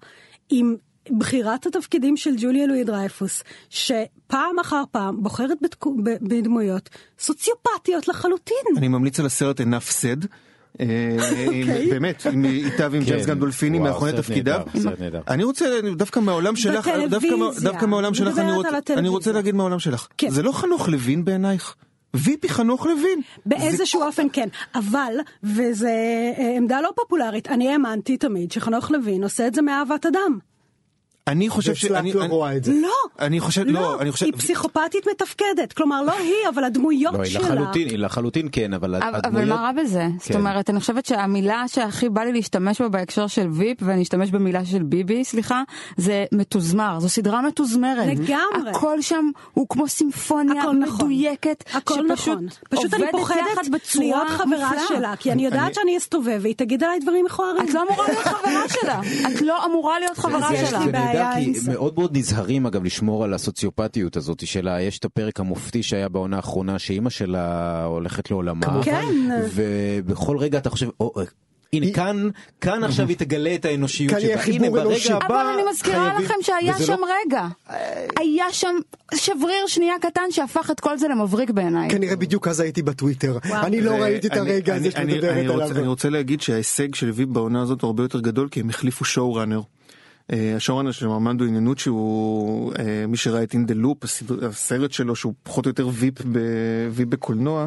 עם 0.50 0.76
בחירת 1.18 1.66
התפקידים 1.66 2.16
של 2.16 2.34
ג'וליה 2.38 2.66
לואי 2.66 2.84
דרייפוס, 2.84 3.42
שפעם 3.70 4.58
אחר 4.60 4.82
פעם 4.90 5.22
בוחרת 5.22 5.58
בתקו, 5.62 5.96
בדמויות 6.02 6.88
סוציופטיות 7.18 8.08
לחלוטין. 8.08 8.56
אני 8.76 8.88
ממליץ 8.88 9.20
על 9.20 9.26
הסרט 9.26 9.60
enough 9.60 9.90
said. 10.02 10.26
אוקיי. 10.72 11.90
באמת, 11.90 12.26
איתה 12.44 12.88
ועם 12.90 13.02
ג'יימס 13.02 13.26
גנדולפיני 13.26 13.78
מאחורי 13.78 14.12
תפקידיו. 14.12 14.60
אני 15.28 15.44
רוצה 15.44 15.80
דווקא 15.96 16.20
מהעולם 16.20 16.56
שלך, 16.56 16.90
דווקא 17.62 17.86
מהעולם 17.86 18.14
שלך, 18.14 18.38
אני 18.90 19.08
רוצה 19.08 19.32
להגיד 19.32 19.54
מהעולם 19.54 19.78
שלך. 19.78 20.06
כן. 20.18 20.30
זה 20.30 20.42
לא 20.42 20.52
חנוך 20.52 20.88
לוין 20.88 21.24
בעינייך? 21.24 21.74
ויפי 22.14 22.48
חנוך 22.48 22.86
לוין. 22.86 23.20
באיזשהו 23.46 24.00
זה... 24.00 24.06
אופן 24.06 24.26
כן, 24.32 24.48
אבל, 24.74 25.14
וזו 25.42 25.88
עמדה 26.56 26.80
לא 26.80 26.90
פופולרית, 26.96 27.48
אני 27.48 27.72
האמנתי 27.72 28.16
תמיד 28.16 28.52
שחנוך 28.52 28.90
לוין 28.90 29.22
עושה 29.22 29.46
את 29.46 29.54
זה 29.54 29.62
מאהבת 29.62 30.06
אדם. 30.06 30.38
אני 31.26 31.48
חושב 31.48 31.74
ש... 31.74 31.84
אני 31.84 32.12
רואה 32.12 32.56
את 32.56 32.64
זה. 32.64 32.72
לא, 32.82 32.88
אני 33.20 33.40
חושב, 33.40 33.62
לא, 33.66 33.72
לא, 33.80 34.00
אני 34.00 34.12
חושב... 34.12 34.26
היא 34.26 34.32
פסיכופתית 34.34 35.06
מתפקדת, 35.10 35.72
כלומר 35.72 36.02
לא 36.02 36.12
היא, 36.12 36.34
אבל 36.54 36.64
הדמויות 36.64 37.14
לא, 37.14 37.22
היא 37.22 37.30
שלה. 37.32 37.42
לחלוטין, 37.42 37.88
היא 37.88 37.98
לחלוטין 37.98 38.48
כן, 38.52 38.74
אבל 38.74 38.94
הדמויות... 38.94 39.24
אבל 39.26 39.44
מה 39.48 39.54
רע 39.54 39.72
בזה? 39.72 39.98
כן. 39.98 40.10
זאת 40.20 40.34
אומרת, 40.34 40.70
אני 40.70 40.80
חושבת 40.80 41.06
שהמילה 41.06 41.64
שהכי 41.68 42.08
בא 42.08 42.22
לי 42.22 42.32
להשתמש 42.32 42.80
בה 42.80 42.88
בהקשר 42.88 43.26
של 43.26 43.48
ויפ, 43.52 43.78
ואני 43.80 44.02
אשתמש 44.02 44.30
במילה 44.30 44.64
של 44.64 44.82
ביבי, 44.82 45.24
סליחה, 45.24 45.62
זה 45.96 46.24
מתוזמר, 46.32 47.00
זו 47.00 47.08
סדרה 47.08 47.42
מתוזמרת. 47.42 48.06
לגמרי. 48.06 48.70
הכל 48.70 49.00
שם 49.00 49.30
הוא 49.54 49.66
כמו 49.68 49.88
סימפוניה 49.88 50.62
הכל 50.62 50.72
נכון. 50.76 50.96
מדויקת, 51.06 51.64
הכל 51.74 51.94
שפשוט 51.94 52.34
נכון. 52.34 52.46
פשוט 52.70 52.94
אני 52.94 53.02
עובדת 53.02 53.10
פוחדת 53.20 53.38
יחד 53.52 53.70
בצורה 53.72 54.04
להיות 54.06 54.28
חברה 54.28 54.46
מופלאה. 54.46 54.82
שלה, 54.88 55.14
כי 55.18 55.32
אני 55.32 55.44
יודעת 55.44 55.62
אני- 55.66 55.74
שאני 55.74 55.96
אסתובב 55.98 56.38
והיא 56.42 56.54
תגיד 56.56 56.84
עליי 56.84 56.98
דברים 57.00 57.24
מכוערים. 57.24 57.68
את 57.68 57.74
לא 57.74 57.82
אמורה 57.82 58.06
להיות 58.08 58.24
חברה 58.26 58.62
שלה. 58.68 59.00
את 59.34 59.40
לא 59.42 59.66
אמורה 59.66 59.98
להיות 59.98 60.18
חברה 60.18 60.50
שלה. 60.66 61.15
נהדר 61.24 61.38
עם 61.46 61.52
כי 61.52 61.60
זה. 61.60 61.72
מאוד 61.72 61.94
מאוד 61.96 62.16
נזהרים 62.16 62.66
אגב 62.66 62.84
לשמור 62.84 63.24
על 63.24 63.34
הסוציופטיות 63.34 64.16
הזאת 64.16 64.46
שלה 64.46 64.80
יש 64.80 64.98
את 64.98 65.04
הפרק 65.04 65.40
המופתי 65.40 65.82
שהיה 65.82 66.08
בעונה 66.08 66.36
האחרונה 66.36 66.78
שאימא 66.78 67.10
שלה 67.10 67.44
הולכת 67.84 68.30
לעולמה 68.30 68.82
כן. 68.84 69.04
ובכל 69.54 70.38
רגע 70.38 70.58
אתה 70.58 70.70
חושב 70.70 70.88
"או, 71.00 71.12
הנה 71.72 71.86
כאן 71.94 72.28
כאן 72.60 72.84
עכשיו 72.84 73.08
היא 73.08 73.16
תגלה 73.16 73.54
את 73.54 73.64
האנושיות 73.64 74.10
כאן 74.12 74.20
יהיה 74.20 74.42
שבה 74.42 74.54
הנה 74.54 74.64
חיבור 74.64 74.82
אנושי. 74.82 75.08
ברגע 75.08 75.24
הבא 75.24 75.42
אבל 75.42 75.50
אני 75.60 75.70
מזכירה 75.70 76.18
לכם 76.20 76.34
שהיה 76.42 76.74
וזה 76.76 76.86
שם 76.86 76.96
לא- 77.00 77.06
רגע. 77.26 77.46
היה 78.20 78.44
שם 78.52 78.74
שבריר 79.14 79.66
שנייה 79.66 79.94
קטן 80.00 80.20
שהפך 80.30 80.70
את 80.70 80.80
כל 80.80 80.98
זה 80.98 81.08
למבריק 81.08 81.50
בעיניי. 81.50 81.90
כנראה 81.90 82.16
בדיוק 82.16 82.48
אז 82.48 82.60
הייתי 82.60 82.82
בטוויטר. 82.82 83.38
אני 83.44 83.80
לא 83.80 83.90
ראיתי 83.90 84.26
את 84.26 84.32
הרגע 84.36 84.72
אני- 84.76 84.80
הזה 84.80 84.90
שאת 84.90 85.00
מדברת 85.06 85.50
רוצה- 85.50 85.64
אני 85.64 85.72
עליו. 85.78 85.90
רוצה 85.90 86.10
להגיד 86.10 86.40
שההישג 86.40 86.94
של 86.94 87.10
ויפ 87.10 87.28
בעונה 87.28 87.62
הזאת 87.62 87.82
הוא 87.82 87.88
הרבה 87.88 88.02
יותר 88.02 88.20
גדול 88.20 88.48
כי 88.48 88.60
הם 88.60 88.70
החליפו 88.70 89.04
שואו 89.04 89.34
ראנר. 89.34 89.60
השואו 90.56 90.78
ראנר 90.78 90.90
של 90.92 91.08
ארמנדו 91.08 91.44
איננוצ'י 91.44 91.88
הוא 91.88 92.72
אה, 92.78 93.06
מי 93.08 93.16
שראה 93.16 93.42
את 93.42 93.54
אין 93.54 93.66
דה 93.66 93.74
לופ 93.74 93.98
הסרט 94.42 94.92
שלו 94.92 95.16
שהוא 95.16 95.34
פחות 95.42 95.66
או 95.66 95.70
יותר 95.70 95.88
Veep 95.92 96.14
Veep 96.92 97.08
בקולנוע. 97.08 97.66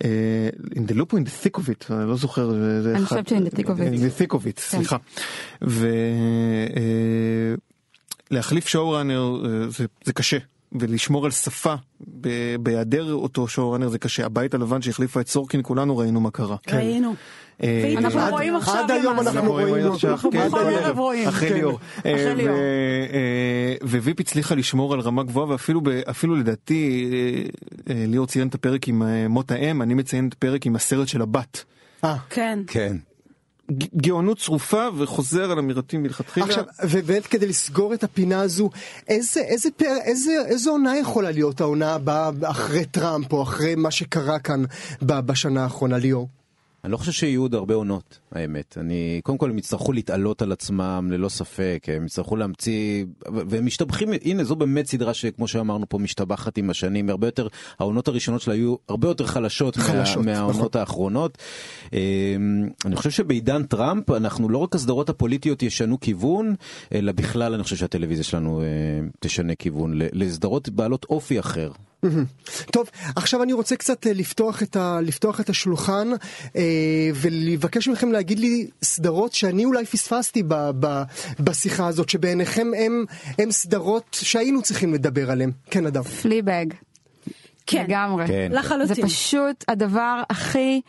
In 0.00 0.86
the 0.86 0.94
Loop 0.94 1.12
או 1.12 1.16
in 1.18 1.24
the 1.24 1.30
thick 1.44 1.58
of 1.60 1.64
it 1.64 1.92
אני 1.94 2.08
לא 2.08 2.16
זוכר. 2.16 2.50
אני 2.94 3.04
חושבת 3.04 3.28
ש- 3.28 3.32
in 3.32 3.36
the 3.36 3.56
thick 3.56 3.64
of 3.66 3.78
it. 3.78 3.94
in 3.94 4.00
the 4.00 4.30
thick 4.30 4.34
of 4.34 4.46
it, 4.46 4.60
סליחה. 4.60 4.96
ולהחליף 8.30 8.68
showrunner 8.68 9.42
אה, 9.44 9.68
זה- 9.70 9.86
זה 10.04 10.12
קשה. 10.12 10.38
ולשמור 10.80 11.24
על 11.24 11.30
שפה 11.30 11.74
בהיעדר 12.60 13.12
אותו 13.12 13.48
showrunner 13.48 13.88
זה 13.88 13.98
קשה. 13.98 14.26
הבית 14.26 14.54
הלבן 14.54 14.82
שהחליפה 14.82 15.20
את 15.20 15.28
סורקין 15.28 15.60
כולנו 15.64 15.96
ראינו 15.98 16.20
מה 16.20 16.30
קרה. 16.30 16.56
ראינו. 16.72 17.14
אה, 17.62 17.94
אנחנו 17.98 18.20
עד- 18.20 18.32
רואים 18.32 18.56
עכשיו 18.56 18.74
עד 18.84 18.90
היום. 18.90 19.20
אנחנו 19.20 19.50
רואים 19.52 19.92
עכשיו, 19.92 20.16
בכל 20.16 20.58
ערב 20.58 20.98
רואים. 20.98 21.28
אחרי. 21.28 21.54
ליאור. 21.54 21.78
וויפ 23.82 24.20
הצליחה 24.20 24.54
לשמור 24.54 24.94
על 24.94 25.00
רמה 25.00 25.22
גבוהה 25.22 25.48
ואפילו 25.48 26.34
לדעתי 26.36 27.10
אה, 27.12 27.94
אה, 27.94 28.04
ליאור 28.08 28.26
ציין 28.26 28.48
את 28.48 28.54
הפרק 28.54 28.88
עם 28.88 29.02
מות 29.28 29.50
האם 29.50 29.82
אני 29.82 29.94
מציין 29.94 30.28
את 30.28 30.32
הפרק 30.32 30.66
עם 30.66 30.76
הסרט 30.76 31.08
של 31.08 31.22
הבת. 31.22 31.64
אה. 32.04 32.16
כן. 32.30 32.58
כן 32.66 32.96
גאונות 33.96 34.38
צרופה 34.38 34.88
וחוזר 34.96 35.50
על 35.52 35.58
אמירתי 35.58 35.96
מלכתחילה. 35.96 36.46
עכשיו, 36.46 36.64
ובאמת 36.84 37.26
כדי 37.26 37.46
לסגור 37.46 37.94
את 37.94 38.04
הפינה 38.04 38.40
הזו, 38.40 38.70
איזה, 39.08 39.40
איזה, 39.40 39.68
פר, 39.76 39.96
איזה, 40.04 40.32
איזה 40.46 40.70
עונה 40.70 40.98
יכולה 40.98 41.30
להיות 41.30 41.60
העונה 41.60 41.94
הבאה 41.94 42.30
אחרי 42.44 42.84
טראמפ 42.84 43.32
או 43.32 43.42
אחרי 43.42 43.74
מה 43.74 43.90
שקרה 43.90 44.38
כאן 44.38 44.64
בשנה 45.02 45.62
האחרונה, 45.62 45.98
ליאור? 45.98 46.28
אני 46.84 46.92
לא 46.92 46.96
חושב 46.96 47.12
שיהיו 47.12 47.42
עוד 47.42 47.54
הרבה 47.54 47.74
עונות, 47.74 48.18
האמת. 48.32 48.78
אני, 48.80 49.20
קודם 49.24 49.38
כל 49.38 49.50
הם 49.50 49.58
יצטרכו 49.58 49.92
להתעלות 49.92 50.42
על 50.42 50.52
עצמם, 50.52 51.08
ללא 51.12 51.28
ספק, 51.28 51.86
הם 51.88 52.06
יצטרכו 52.06 52.36
להמציא, 52.36 53.04
והם 53.26 53.66
משתבחים, 53.66 54.08
הנה 54.24 54.44
זו 54.44 54.56
באמת 54.56 54.86
סדרה 54.86 55.14
שכמו 55.14 55.48
שאמרנו 55.48 55.88
פה, 55.88 55.98
משתבחת 55.98 56.58
עם 56.58 56.70
השנים, 56.70 57.10
הרבה 57.10 57.26
יותר, 57.26 57.48
העונות 57.78 58.08
הראשונות 58.08 58.40
שלה 58.40 58.54
היו 58.54 58.74
הרבה 58.88 59.08
יותר 59.08 59.26
חלשות, 59.26 59.76
חלשות, 59.76 60.24
מה, 60.24 60.32
מהעונות 60.32 60.76
האחרונות. 60.76 61.38
אמ, 61.92 61.98
אני 62.84 62.96
חושב 62.96 63.10
שבעידן 63.10 63.62
טראמפ, 63.62 64.10
אנחנו 64.10 64.48
לא 64.48 64.58
רק 64.58 64.74
הסדרות 64.74 65.08
הפוליטיות 65.08 65.62
ישנו 65.62 66.00
כיוון, 66.00 66.54
אלא 66.94 67.12
בכלל 67.12 67.54
אני 67.54 67.62
חושב 67.62 67.76
שהטלוויזיה 67.76 68.24
שלנו 68.24 68.62
אה, 68.62 68.66
תשנה 69.20 69.54
כיוון, 69.54 69.92
לסדרות 69.94 70.68
בעלות 70.68 71.06
אופי 71.10 71.40
אחר. 71.40 71.70
טוב, 72.70 72.90
עכשיו 73.16 73.42
אני 73.42 73.52
רוצה 73.52 73.76
קצת 73.76 74.06
אה, 74.06 74.12
לפתוח 74.12 74.62
את, 74.62 74.76
ה, 74.76 74.98
לפתוח 75.02 75.40
את 75.40 75.48
השולחן 75.48 76.08
אה, 76.56 77.10
ולבקש 77.14 77.88
מכם 77.88 78.12
להגיד 78.12 78.38
לי 78.38 78.68
סדרות 78.82 79.32
שאני 79.32 79.64
אולי 79.64 79.86
פספסתי 79.86 80.42
ב, 80.48 80.54
ב, 80.80 81.02
בשיחה 81.40 81.86
הזאת, 81.86 82.08
שבעיניכם 82.08 82.66
הם, 82.78 83.04
הם 83.38 83.50
סדרות 83.50 84.16
שהיינו 84.20 84.62
צריכים 84.62 84.94
לדבר 84.94 85.30
עליהן. 85.30 85.50
כן, 85.70 85.86
אדם. 85.86 86.02
פליבג. 86.02 86.66
כן. 87.66 87.84
לגמרי. 87.84 88.26
כן. 88.26 88.48
זה 88.50 88.58
לחלוטין. 88.58 89.06
פשוט 89.06 89.64
הדבר 89.68 90.22
הכי 90.30 90.80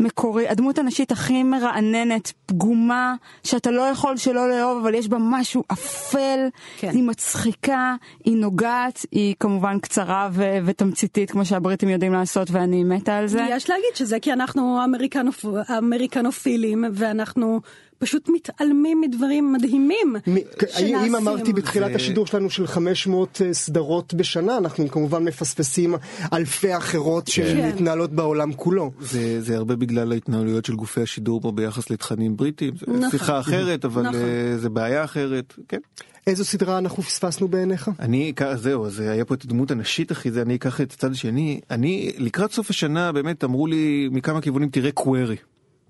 מקורי, 0.00 0.48
הדמות 0.48 0.78
הנשית 0.78 1.12
הכי 1.12 1.42
מרעננת, 1.42 2.32
פגומה, 2.46 3.14
שאתה 3.44 3.70
לא 3.70 3.82
יכול 3.82 4.16
שלא 4.16 4.50
לאהוב, 4.50 4.78
אבל 4.82 4.94
יש 4.94 5.08
בה 5.08 5.16
משהו 5.20 5.64
אפל, 5.72 6.48
כן. 6.78 6.90
היא 6.92 7.02
מצחיקה, 7.02 7.94
היא 8.24 8.36
נוגעת, 8.36 9.06
היא 9.12 9.34
כמובן 9.40 9.78
קצרה 9.78 10.28
ו- 10.32 10.58
ותמציתית, 10.64 11.30
כמו 11.30 11.44
שהבריטים 11.44 11.88
יודעים 11.88 12.12
לעשות, 12.12 12.50
ואני 12.50 12.84
מתה 12.84 13.16
על 13.16 13.26
זה. 13.26 13.46
יש 13.50 13.70
להגיד 13.70 13.94
שזה 13.94 14.20
כי 14.20 14.32
אנחנו 14.32 14.84
אמריקנופ... 14.84 15.44
אמריקנופילים 15.78 16.84
ואנחנו 16.92 17.60
פשוט 18.00 18.28
מתעלמים 18.28 19.00
מדברים 19.00 19.52
מדהימים 19.52 20.14
שנעשים. 20.58 20.96
אם 20.96 21.16
אמרתי 21.16 21.52
בתחילת 21.52 21.90
זה- 21.90 21.96
השידור 21.96 22.26
שלנו 22.26 22.50
של 22.50 22.66
500 22.66 23.42
אה, 23.44 23.54
סדרות 23.54 24.14
בשנה, 24.14 24.58
אנחנו 24.58 24.88
כמובן 24.88 25.24
מפספסים 25.24 25.94
אלפי 26.32 26.76
אחרות 26.76 27.26
שמתנהלות 27.28 28.10
בעולם 28.12 28.52
כולו. 28.52 28.90
זה, 29.00 29.40
זה 29.42 29.56
הרבה 29.56 29.76
בגלל 29.76 30.12
ההתנהלויות 30.12 30.64
של 30.64 30.74
גופי 30.74 31.00
השידור 31.00 31.40
פה 31.40 31.52
ביחס 31.52 31.90
לתכנים 31.90 32.36
בריטיים. 32.36 32.74
זה 32.76 32.92
נכון. 32.92 33.10
שיחה 33.10 33.40
אחרת, 33.40 33.84
אבל 33.84 34.02
נכון. 34.02 34.14
אה, 34.20 34.58
זה 34.58 34.68
בעיה 34.68 35.04
אחרת. 35.04 35.54
כן. 35.68 35.78
איזו 36.26 36.44
סדרה 36.44 36.78
אנחנו 36.78 37.02
פספסנו 37.02 37.48
בעיניך? 37.48 37.90
אני 37.98 38.30
אקח, 38.30 38.54
זהו, 38.56 38.86
אז 38.86 39.00
היה 39.00 39.24
פה 39.24 39.34
את 39.34 39.44
הדמות 39.44 39.70
הנשית 39.70 40.12
אחי, 40.12 40.30
זה 40.30 40.42
אני 40.42 40.54
אקח 40.54 40.80
את 40.80 40.92
הצד 40.92 41.10
השני. 41.12 41.60
אני, 41.70 42.12
לקראת 42.18 42.52
סוף 42.52 42.70
השנה 42.70 43.12
באמת 43.12 43.44
אמרו 43.44 43.66
לי 43.66 44.08
מכמה 44.12 44.40
כיוונים 44.40 44.68
תראה 44.68 44.92
קווירי. 44.92 45.36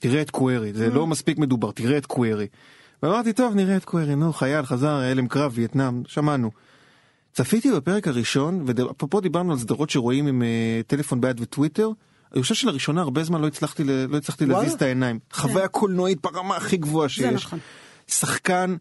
תראה 0.01 0.22
את 0.22 0.30
קווירי, 0.30 0.72
זה 0.72 0.90
לא 0.90 1.07
מספיק 1.07 1.38
מדובר, 1.38 1.70
תראה 1.70 1.98
את 1.98 2.07
קווירי. 2.07 2.46
ואמרתי 3.03 3.32
טוב 3.32 3.55
נראה 3.55 3.76
את 3.76 3.84
קווירי, 3.84 4.16
נו 4.16 4.32
חייל 4.32 4.66
חזר, 4.66 4.88
הלם 4.90 5.28
קרב, 5.28 5.53
וייטנאם, 5.55 6.03
שמענו. 6.07 6.51
צפיתי 7.32 7.72
בפרק 7.72 8.09
הראשון, 8.09 8.64
ואפרופו 8.66 9.20
דיברנו 9.20 9.53
על 9.53 9.59
סדרות 9.59 9.90
שרואים 9.90 10.26
עם 10.26 10.42
uh, 10.42 10.86
טלפון 10.86 11.20
ביד 11.20 11.40
וטוויטר, 11.40 11.90
אני 12.34 12.42
חושב 12.42 12.55
שלראשונה 12.55 13.01
הרבה 13.01 13.24
זמן 13.24 13.40
לא 13.40 13.46
הצלחתי, 13.46 13.84
ל- 13.84 14.07
לא 14.07 14.16
הצלחתי. 14.16 14.46
להזיז 14.46 14.72
את 14.72 14.82
העיניים. 14.82 15.18
חוויה 15.32 15.68
קולנועית 15.68 16.18
ברמה 16.22 16.57
הכי 16.57 16.76
גבוהה 16.76 17.09
שיש. 17.09 17.24
נכון. 17.44 17.59
שחקן 18.07 18.76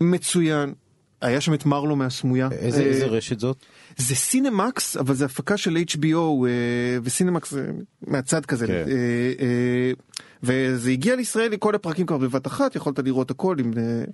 מצוין. 0.00 0.74
היה 1.24 1.40
שם 1.40 1.54
את 1.54 1.66
מרלו 1.66 1.96
מהסמויה. 1.96 2.48
איזה, 2.52 2.82
אה, 2.82 2.86
איזה 2.86 3.06
רשת 3.06 3.40
זאת? 3.40 3.56
זה 3.96 4.14
סינמקס 4.14 4.96
אבל 4.96 5.14
זה 5.14 5.24
הפקה 5.24 5.56
של 5.56 5.76
HBO 5.76 6.46
אה, 6.46 6.98
וסינמקס 7.02 7.54
אה, 7.54 7.60
מהצד 8.06 8.46
כזה 8.46 8.66
כן. 8.66 8.72
אה, 8.72 8.82
אה, 9.40 9.92
וזה 10.42 10.90
הגיע 10.90 11.16
לישראל 11.16 11.56
כל 11.56 11.74
הפרקים 11.74 12.06
כבר 12.06 12.18
בבת 12.18 12.46
אחת 12.46 12.76
יכולת 12.76 12.98
לראות 12.98 13.30
הכל 13.30 13.56
עם 13.58 13.72
אה, 13.76 14.04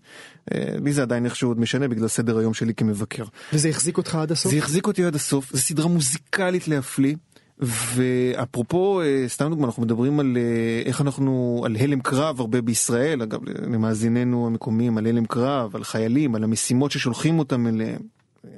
אה, 0.52 0.74
לי 0.84 0.92
זה 0.92 1.02
עדיין 1.02 1.24
איכשהו 1.24 1.50
עוד 1.50 1.60
משנה 1.60 1.88
בגלל 1.88 2.08
סדר 2.08 2.38
היום 2.38 2.54
שלי 2.54 2.74
כמבקר. 2.74 3.24
וזה 3.52 3.68
החזיק 3.68 3.96
אותך 3.96 4.14
עד 4.14 4.32
הסוף? 4.32 4.52
זה 4.52 4.58
החזיק 4.58 4.86
אותי 4.86 5.04
עד 5.04 5.14
הסוף 5.14 5.52
זו 5.52 5.58
סדרה 5.58 5.88
מוזיקלית 5.88 6.68
להפליא. 6.68 7.14
ואפרופו 7.60 9.00
אה, 9.00 9.24
סתם 9.28 9.50
דוגמא 9.50 9.66
אנחנו 9.66 9.82
מדברים 9.82 10.20
על 10.20 10.36
אה, 10.36 10.82
איך 10.84 11.00
אנחנו 11.00 11.62
על 11.64 11.76
הלם 11.76 12.00
קרב 12.00 12.40
הרבה 12.40 12.60
בישראל 12.60 13.22
אגב 13.22 13.40
למאזיננו 13.44 14.46
המקומיים 14.46 14.98
על 14.98 15.06
הלם 15.06 15.26
קרב 15.26 15.76
על 15.76 15.84
חיילים 15.84 16.34
על 16.34 16.44
המשימות 16.44 16.90
ששולחים 16.90 17.38
אותם 17.38 17.66
אליהם. 17.66 18.00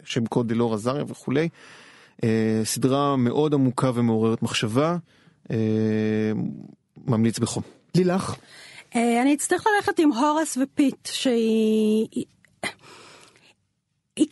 שם 0.04 0.26
קוד 0.26 0.48
דלור 0.48 0.74
עזריה 0.74 1.04
וכולי. 1.08 1.48
אה, 2.24 2.60
סדרה 2.64 3.16
מאוד 3.16 3.54
עמוקה 3.54 3.90
ומעוררת 3.94 4.42
מחשבה, 4.42 4.96
ממליץ 7.06 7.38
בחום. 7.38 7.62
לילך? 7.94 8.34
אני 8.94 9.34
אצטרך 9.34 9.64
ללכת 9.66 9.98
עם 9.98 10.12
הורס 10.12 10.58
ופיט, 10.62 11.08
שהיא... 11.12 12.06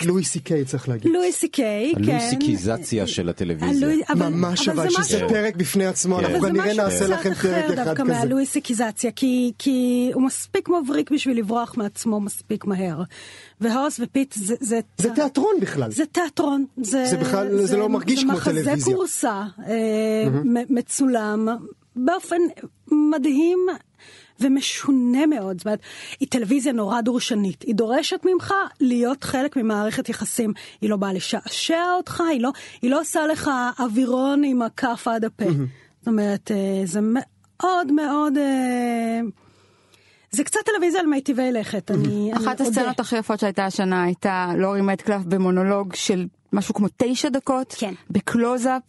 לואי 0.06 0.24
סי 0.24 0.40
קיי 0.40 0.64
צריך 0.64 0.88
להגיד. 0.88 1.12
לואי 1.12 1.32
סי 1.32 1.48
קיי, 1.48 1.92
כן. 2.04 2.10
הלוסיקיזציה 2.12 3.06
של 3.06 3.28
הטלוויזיה. 3.28 3.88
הלואי- 3.88 4.02
אבל- 4.08 4.28
ממש 4.28 4.68
אבל 4.68 4.78
אבל 4.80 4.90
זה 4.90 5.02
שזה 5.04 5.16
משהו- 5.16 5.28
פרק 5.28 5.56
בפני 5.56 5.86
עצמו, 5.86 6.16
כן. 6.16 6.24
אנחנו 6.24 6.38
אבל 6.38 6.46
זה 6.46 6.52
כנראה 6.52 6.66
משהו 6.72 6.82
נעשה 6.84 7.04
קצת 7.04 7.10
לכם 7.10 7.30
אחר 7.32 7.48
פרק 7.60 7.64
אחד 7.78 7.84
דווקא 7.84 8.02
כזה. 8.02 8.12
מהלואיסיקיזציה, 8.12 9.10
כי, 9.16 9.52
כי 9.58 10.10
הוא 10.14 10.22
מספיק 10.22 10.68
מבריק 10.68 11.10
בשביל 11.10 11.38
לברוח 11.38 11.74
מעצמו 11.76 12.20
מספיק 12.20 12.64
מהר. 12.64 13.02
והורס 13.60 14.00
ופיט 14.02 14.32
זה... 14.32 14.54
זה, 14.60 14.80
זה 14.98 15.10
תיאטרון 15.14 15.54
בכלל. 15.60 15.90
זה 15.90 16.06
תיאטרון. 16.06 16.64
זה, 16.82 17.04
זה 17.10 17.16
בכלל- 17.16 17.56
זה 17.66 17.76
לא 17.76 17.88
מרגיש 17.88 18.24
כמו 18.24 18.40
טלוויזיה. 18.40 18.62
זה 18.62 18.70
מחזה 18.80 18.84
כורסה 18.92 19.42
אה, 19.68 20.28
מצולם 20.70 21.48
באופן 21.96 22.38
מדהים. 22.92 23.58
ומשונה 24.41 25.26
מאוד, 25.26 25.59
זאת 25.59 25.66
אומרת, 25.66 25.80
היא 26.20 26.28
טלוויזיה 26.28 26.72
נורא 26.72 27.01
דורשנית, 27.01 27.62
היא 27.62 27.74
דורשת 27.74 28.20
ממך 28.24 28.55
להיות 28.80 29.24
חלק 29.24 29.57
ממערכת 29.57 30.09
יחסים, 30.09 30.53
היא 30.80 30.91
לא 30.91 30.97
באה 30.97 31.12
לשעשע 31.12 31.82
אותך, 31.97 32.22
היא 32.30 32.41
לא, 32.41 32.51
היא 32.82 32.91
לא 32.91 33.01
עושה 33.01 33.26
לך 33.26 33.51
אווירון 33.78 34.45
עם 34.45 34.62
הכף 34.62 35.09
עד 35.09 35.24
הפה. 35.24 35.45
זאת 36.01 36.09
אומרת, 36.09 36.51
אה, 36.51 36.82
זה 36.84 37.01
מאוד 37.03 37.93
מאוד, 37.93 38.38
אה, 38.38 39.20
זה 40.30 40.45
קצת 40.45 40.61
טלוויזיה 40.64 41.01
על 41.01 41.07
מיטיבי 41.07 41.53
לכת, 41.53 41.91
אני, 41.91 42.07
אני 42.07 42.32
אחת. 42.36 42.61
הסצנות 42.61 43.01
הכי 43.01 43.18
יפות 43.18 43.41
שהייתה 43.41 43.66
השנה 43.66 44.03
הייתה 44.03 44.53
לורי 44.57 44.82
מטקלף 44.82 45.22
במונולוג 45.24 45.95
של 45.95 46.26
משהו 46.53 46.74
כמו 46.74 46.86
תשע 46.97 47.28
דקות, 47.28 47.74
כן. 47.78 47.95
בקלוזאפ. 48.11 48.82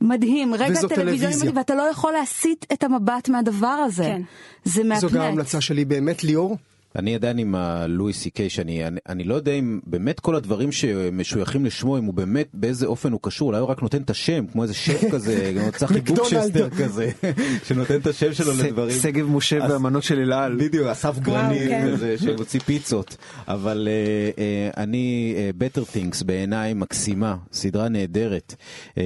מדהים, 0.00 0.54
רגע 0.54 0.80
טלוויזיוני 0.88 1.14
טלוויזיה. 1.14 1.50
ואתה 1.54 1.74
לא 1.74 1.82
יכול 1.82 2.12
להסיט 2.12 2.64
את 2.72 2.84
המבט 2.84 3.28
מהדבר 3.28 3.66
הזה. 3.66 4.04
כן. 4.04 4.22
זה 4.64 4.82
זו 4.82 4.88
מהפנט. 4.88 5.12
גם 5.12 5.20
ההמלצה 5.20 5.60
שלי 5.60 5.84
באמת, 5.84 6.24
ליאור. 6.24 6.56
אני 6.98 7.14
עדיין 7.14 7.38
עם 7.38 7.54
הלואי 7.54 8.12
סי 8.12 8.30
קיי 8.30 8.50
שאני 8.50 8.86
אני, 8.86 9.00
אני 9.08 9.24
לא 9.24 9.34
יודע 9.34 9.52
אם 9.52 9.80
באמת 9.86 10.20
כל 10.20 10.36
הדברים 10.36 10.72
שמשויכים 10.72 11.64
לשמו 11.64 11.98
אם 11.98 12.04
הוא 12.04 12.14
באמת 12.14 12.48
באיזה 12.54 12.86
אופן 12.86 13.12
הוא 13.12 13.20
קשור 13.22 13.48
אולי 13.48 13.58
הוא 13.58 13.68
רק 13.68 13.82
נותן 13.82 14.02
את 14.02 14.10
השם 14.10 14.46
כמו 14.46 14.62
איזה 14.62 14.74
שף 14.74 15.00
כזה 15.12 15.52
גם 15.56 15.70
צחי. 15.70 16.00
בוקשסטר 16.00 16.70
כזה 16.70 17.10
שנותן 17.66 17.96
את 18.00 18.06
השם 18.06 18.34
שלו 18.34 18.52
לדברים. 18.64 18.96
שגב 19.02 19.30
משה 19.30 19.58
והמנות 19.68 20.02
של 20.02 20.18
אל 20.18 20.32
על. 20.32 20.56
בדיוק 20.56 20.86
אסף 20.86 21.18
גרנית 21.18 21.68
כן. 21.68 21.88
וזה 21.92 22.18
שמוציא 22.18 22.60
פיצות 22.60 23.16
אבל 23.48 23.88
אה, 23.90 24.30
אה, 24.42 24.82
אני 24.82 25.34
אה, 25.36 25.50
better 25.60 25.82
things 25.82 26.24
בעיניי 26.24 26.74
מקסימה 26.74 27.36
סדרה 27.52 27.88
נהדרת 27.88 28.54
אה, 28.98 29.02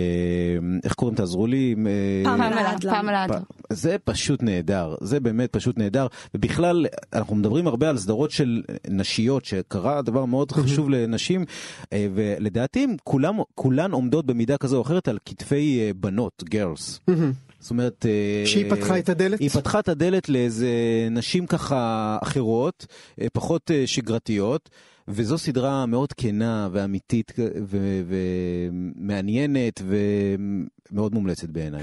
איך 0.84 0.93
קוראים 0.93 1.16
תעזרו 1.16 1.47
לי 1.47 1.74
פמלה, 2.24 2.72
אדלר. 2.72 2.93
פמלה 3.01 3.24
אדלר. 3.24 3.38
זה 3.71 3.97
פשוט 4.05 4.43
נהדר, 4.43 4.95
זה 5.01 5.21
באמת 5.21 5.53
פשוט 5.53 5.79
נהדר, 5.79 6.07
ובכלל 6.35 6.87
אנחנו 7.12 7.37
מדברים 7.37 7.66
הרבה 7.66 7.89
על 7.89 7.99
סדרות 7.99 8.31
של 8.31 8.62
נשיות, 8.89 9.45
שקרה 9.45 10.03
דבר 10.03 10.25
מאוד 10.25 10.53
חשוב 10.53 10.91
לנשים, 10.91 11.45
אה, 11.93 12.07
ולדעתי 12.14 12.87
כולם, 13.05 13.39
כולן 13.55 13.93
עומדות 13.93 14.27
במידה 14.27 14.57
כזו 14.59 14.77
או 14.77 14.83
אחרת 14.83 15.09
על 15.09 15.18
כתפי 15.25 15.81
אה, 15.81 15.91
בנות, 15.95 16.45
גרלס. 16.45 17.01
זאת 17.61 17.71
אומרת... 17.71 18.07
אה, 18.07 18.47
שהיא 18.47 18.71
פתחה 18.71 18.99
את 18.99 19.09
הדלת? 19.09 19.41
היא 19.41 19.51
פתחה 19.51 19.79
את 19.79 19.89
הדלת 19.89 20.29
לאיזה 20.29 20.68
נשים 21.11 21.47
ככה 21.47 22.18
אחרות, 22.23 22.87
פחות 23.33 23.71
שגרתיות. 23.87 24.71
וזו 25.12 25.39
סדרה 25.39 25.87
מאוד 25.87 26.12
כנה 26.12 26.68
ואמיתית 26.73 27.33
ומעניינת 28.73 29.83
ומאוד 29.87 31.14
מומלצת 31.14 31.49
בעיניי. 31.49 31.83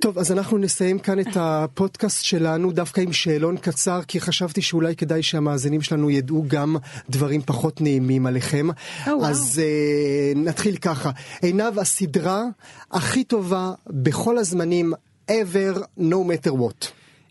טוב, 0.00 0.18
אז 0.18 0.32
אנחנו 0.32 0.58
נסיים 0.58 0.98
כאן 0.98 1.20
את 1.20 1.36
הפודקאסט 1.36 2.24
שלנו 2.24 2.72
דווקא 2.72 3.00
עם 3.00 3.12
שאלון 3.12 3.56
קצר, 3.56 4.00
כי 4.08 4.20
חשבתי 4.20 4.62
שאולי 4.62 4.96
כדאי 4.96 5.22
שהמאזינים 5.22 5.82
שלנו 5.82 6.10
ידעו 6.10 6.44
גם 6.48 6.76
דברים 7.10 7.42
פחות 7.42 7.80
נעימים 7.80 8.26
עליכם. 8.26 8.68
וואו. 9.06 9.24
אז 9.26 9.62
uh, 9.62 10.38
נתחיל 10.38 10.76
ככה. 10.76 11.10
עינב, 11.42 11.78
הסדרה 11.78 12.44
הכי 12.90 13.24
טובה 13.24 13.72
בכל 13.86 14.38
הזמנים, 14.38 14.92
ever, 15.30 15.78
no 15.98 16.16
matter 16.28 16.52
what. 16.52 16.86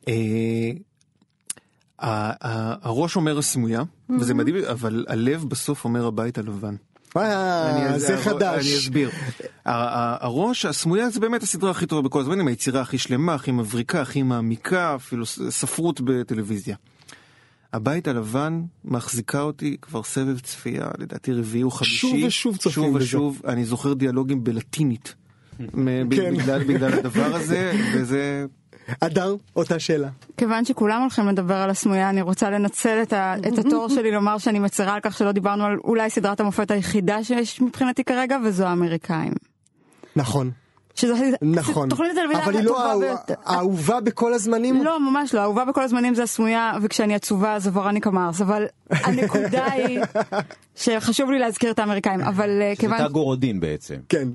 אה, 0.07 0.71
הראש 2.81 3.15
אומר 3.15 3.37
הסמויה, 3.37 3.83
וזה 4.19 4.33
מדהים, 4.33 4.55
אבל 4.71 5.05
הלב 5.07 5.45
בסוף 5.47 5.85
אומר 5.85 6.05
הבית 6.05 6.37
הלבן. 6.37 6.75
זה 7.97 8.17
חדש. 8.17 8.67
אני 8.67 8.77
אסביר. 8.77 9.09
הראש, 9.65 10.65
הסמויה 10.65 11.09
זה 11.09 11.19
באמת 11.19 11.43
הסדרה 11.43 11.71
הכי 11.71 11.85
טובה 11.85 12.01
בכל 12.01 12.21
הזמנים, 12.21 12.47
היצירה 12.47 12.81
הכי 12.81 12.97
שלמה, 12.97 13.33
הכי 13.33 13.51
מבריקה, 13.51 14.01
הכי 14.01 14.23
מעמיקה, 14.23 14.95
אפילו 14.95 15.25
ספרות 15.25 16.01
בטלוויזיה. 16.01 16.75
הבית 17.73 18.07
הלבן 18.07 18.61
מחזיקה 18.85 19.41
אותי 19.41 19.77
כבר 19.81 20.03
סבב 20.03 20.39
צפייה, 20.39 20.87
לדעתי 20.97 21.33
רביעי 21.33 21.63
או 21.63 21.71
חמישי. 21.71 21.97
שוב 21.97 22.13
ושוב 22.27 22.57
צופים 22.57 22.83
שוב. 22.83 22.95
ושוב, 22.95 23.41
אני 23.47 23.65
זוכר 23.65 23.93
דיאלוגים 23.93 24.43
בלטינית. 24.43 25.15
כן. 25.57 26.07
בגלל 26.67 26.93
הדבר 26.93 27.35
הזה, 27.35 27.73
וזה... 27.95 28.45
אדר, 29.01 29.35
אותה 29.55 29.79
שאלה. 29.79 30.09
כיוון 30.37 30.65
שכולם 30.65 31.01
הולכים 31.01 31.27
לדבר 31.27 31.55
על 31.55 31.69
הסמויה, 31.69 32.09
אני 32.09 32.21
רוצה 32.21 32.49
לנצל 32.49 32.99
את, 33.01 33.13
ה, 33.13 33.35
את 33.47 33.57
התור 33.59 33.89
שלי 33.89 34.11
לומר 34.11 34.37
שאני 34.37 34.59
מצרה 34.59 34.93
על 34.93 34.99
כך 35.03 35.17
שלא 35.17 35.31
דיברנו 35.31 35.63
על 35.65 35.77
אולי 35.83 36.09
סדרת 36.09 36.39
המופת 36.39 36.71
היחידה 36.71 37.23
שיש 37.23 37.61
מבחינתי 37.61 38.03
כרגע, 38.03 38.37
וזו 38.45 38.65
האמריקאים. 38.65 39.33
נכון, 40.15 40.51
שזו 40.95 41.13
נכון. 41.41 41.89
תוכנית 41.89 42.11
הטלוויזיה 42.11 42.43
אבל 42.45 42.55
היא 42.55 42.63
לא 42.63 42.71
הטובה 42.71 42.85
האהוב- 42.89 43.03
ביותר. 43.03 43.33
האהובה 43.45 44.01
בכל 44.01 44.33
הזמנים? 44.33 44.83
לא, 44.83 44.99
ממש 44.99 45.33
לא, 45.33 45.41
אהובה 45.41 45.65
בכל 45.65 45.81
הזמנים 45.83 46.15
זה 46.15 46.23
הסמויה, 46.23 46.71
וכשאני 46.81 47.15
עצובה 47.15 47.59
זה 47.59 47.69
ורוניקה 47.73 48.11
מרס, 48.11 48.41
אבל 48.41 48.65
הנקודה 48.89 49.65
היא 49.73 49.99
שחשוב 50.75 51.31
לי 51.31 51.39
להזכיר 51.39 51.71
את 51.71 51.79
האמריקאים, 51.79 52.21
אבל 52.21 52.49
אה, 52.61 52.73
כיוון... 52.79 52.95
הייתה 52.97 53.11
גורודין 53.11 53.59
בעצם. 53.59 53.95
כן. 54.09 54.27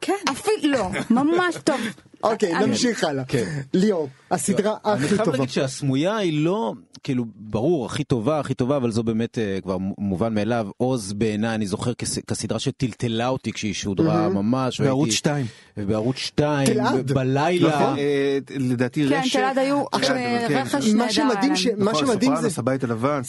כן. 0.00 0.12
אפילו 0.32 0.72
לא, 0.72 0.90
ממש 1.10 1.56
טוב. 1.64 1.80
אוקיי, 2.22 2.56
אני- 2.56 2.66
נמשיך 2.66 3.04
הלאה. 3.04 3.24
כן. 3.24 3.60
ליאור, 3.74 4.08
הסדרה 4.30 4.76
אני 4.84 4.94
הכי 4.94 5.08
חייב 5.08 5.24
טובה. 5.24 5.32
להגיד 5.36 5.50
שהסמויה 5.50 6.16
היא 6.16 6.44
לא, 6.44 6.72
כאילו, 7.02 7.24
ברור, 7.36 7.86
הכי 7.86 8.04
טובה, 8.04 8.40
הכי 8.40 8.54
טובה, 8.54 8.76
אבל 8.76 8.90
זו 8.90 9.02
באמת 9.02 9.38
אה, 9.38 9.58
כבר 9.62 9.76
מובן 9.98 10.34
מאליו. 10.34 10.68
עוז 10.76 11.12
בעיניי, 11.12 11.54
אני 11.54 11.66
זוכר 11.66 11.94
כס- 11.94 12.18
כסדרה 12.18 12.58
שטלטלה 12.58 13.28
אותי 13.28 13.52
כשהיא 13.52 13.74
שודרה 13.74 14.28
ממש. 14.28 14.80
בערוץ 14.80 15.00
והייתי- 15.08 15.16
2. 15.16 15.46
בערוץ 15.76 16.16
2, 16.16 16.66
תלעד. 16.66 17.12
בלילה. 17.12 17.68
נכון, 17.68 17.98
אה, 17.98 18.38
לדעתי 18.56 19.08
כן, 19.08 19.14
רשת. 19.14 19.36
תלעד 19.36 19.58
היו 19.58 19.84
עכשיו, 19.92 20.16
כן. 20.16 20.46
רכש 20.64 20.74
מה 20.88 21.04
נהדר. 21.04 21.12
שמדהים. 21.12 21.52
מה 21.78 21.90
נכון, 21.92 22.06
שמדהים 22.06 22.32
זה- 22.40 22.48
הבית 22.58 22.84
הלבן, 22.84 23.20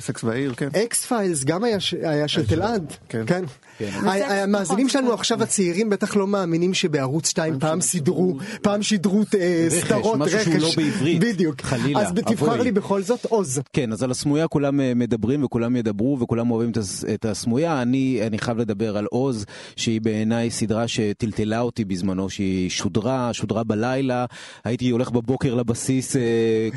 סקס 0.00 0.24
והעיר, 0.24 0.54
כן. 0.56 0.68
X-Files 0.84 1.44
גם 1.44 1.64
היה 1.64 2.28
של 2.28 2.46
תלעד. 2.46 2.92
כן. 3.08 3.22
כן. 3.26 3.44
וסקס, 3.78 4.04
המאזינים 4.30 4.86
נכון, 4.86 4.88
שלנו 4.88 5.04
נכון. 5.06 5.18
עכשיו 5.18 5.42
הצעירים 5.42 5.90
בטח 5.90 6.16
לא 6.16 6.26
מאמינים 6.26 6.74
שבערוץ 6.74 7.28
2 7.28 7.58
פעם 7.58 7.80
שידרו, 7.80 8.36
פעם 8.62 8.82
שידרו 8.82 9.22
אה, 9.40 9.66
רכש, 9.70 9.84
סדרות 9.84 10.18
משהו 10.18 10.40
שהוא 10.40 10.54
לא 10.58 10.68
בעברית. 10.76 11.20
בדיוק. 11.20 11.60
חלילה, 11.62 12.00
אז 12.00 12.12
תבחר. 12.52 12.62
לי 12.62 12.72
בכל 12.72 13.02
זאת 13.08 13.24
עוז. 13.24 13.60
כן, 13.72 13.92
אז 13.92 14.02
על 14.02 14.10
הסמויה 14.10 14.48
כולם 14.48 14.80
אה, 14.80 14.92
מדברים 14.94 15.44
וכולם 15.44 15.76
ידברו 15.76 16.18
וכולם 16.20 16.50
אוהבים 16.50 16.70
את 16.70 16.76
הס- 16.76 17.04
את 17.14 17.24
הסמויה. 17.24 17.82
אני, 17.82 18.20
אני 18.26 18.38
חייב 18.38 18.58
לדבר 18.58 18.96
על 18.96 19.06
עוז, 19.10 19.44
שהיא 19.76 20.00
בעיניי 20.00 20.50
סדרה 20.50 20.88
שטלטלה 20.88 21.60
אותי 21.60 21.84
בזמנו, 21.84 22.30
שהיא 22.30 22.70
שודרה, 22.70 23.32
שודרה 23.32 23.64
בלילה. 23.64 24.24
הייתי 24.64 24.90
הולך 24.90 25.10
בבוקר 25.10 25.54
לבסיס, 25.54 26.16
אה, 26.16 26.22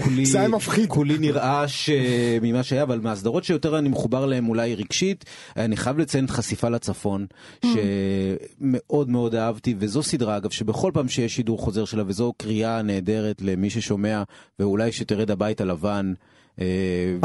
כולי. 0.04 0.26
כולי 0.88 1.18
נרעש 1.18 1.90
אה, 1.90 2.38
ממה 2.42 2.64
שהיה, 2.64 2.84
אבל 2.84 3.00
מהסדרות 3.00 3.44
שיותר 3.44 3.78
אני 3.78 3.90
מחובר 3.90 4.26
להן 4.26 4.48
אולי 4.48 4.76
רגשית, 4.76 5.26
אני 5.58 5.78
חייב 5.78 5.98
לציין 6.00 6.26
את 6.26 6.30
חשיפה 6.30 6.70
לצפון, 6.70 7.26
שמאוד 7.66 9.10
מאוד 9.10 9.36
אהבתי, 9.36 9.76
וזו 9.80 10.04
סדרה 10.04 10.38
אגב, 10.38 10.50
שבכל 10.50 10.92
פעם 10.94 11.10
שיש 11.10 11.36
שידור 11.36 11.60
חוזר 11.60 11.86
שלה, 11.86 12.04
וזו 12.08 12.34
קריאה 12.38 12.82
נהדרת 12.82 13.42
למי 13.42 13.70
ששומע, 13.70 14.24
ואולי 14.60 14.92
שתרד 14.92 15.32
הבית 15.32 15.62
הלבן. 15.62 16.14
אה, 16.62 16.66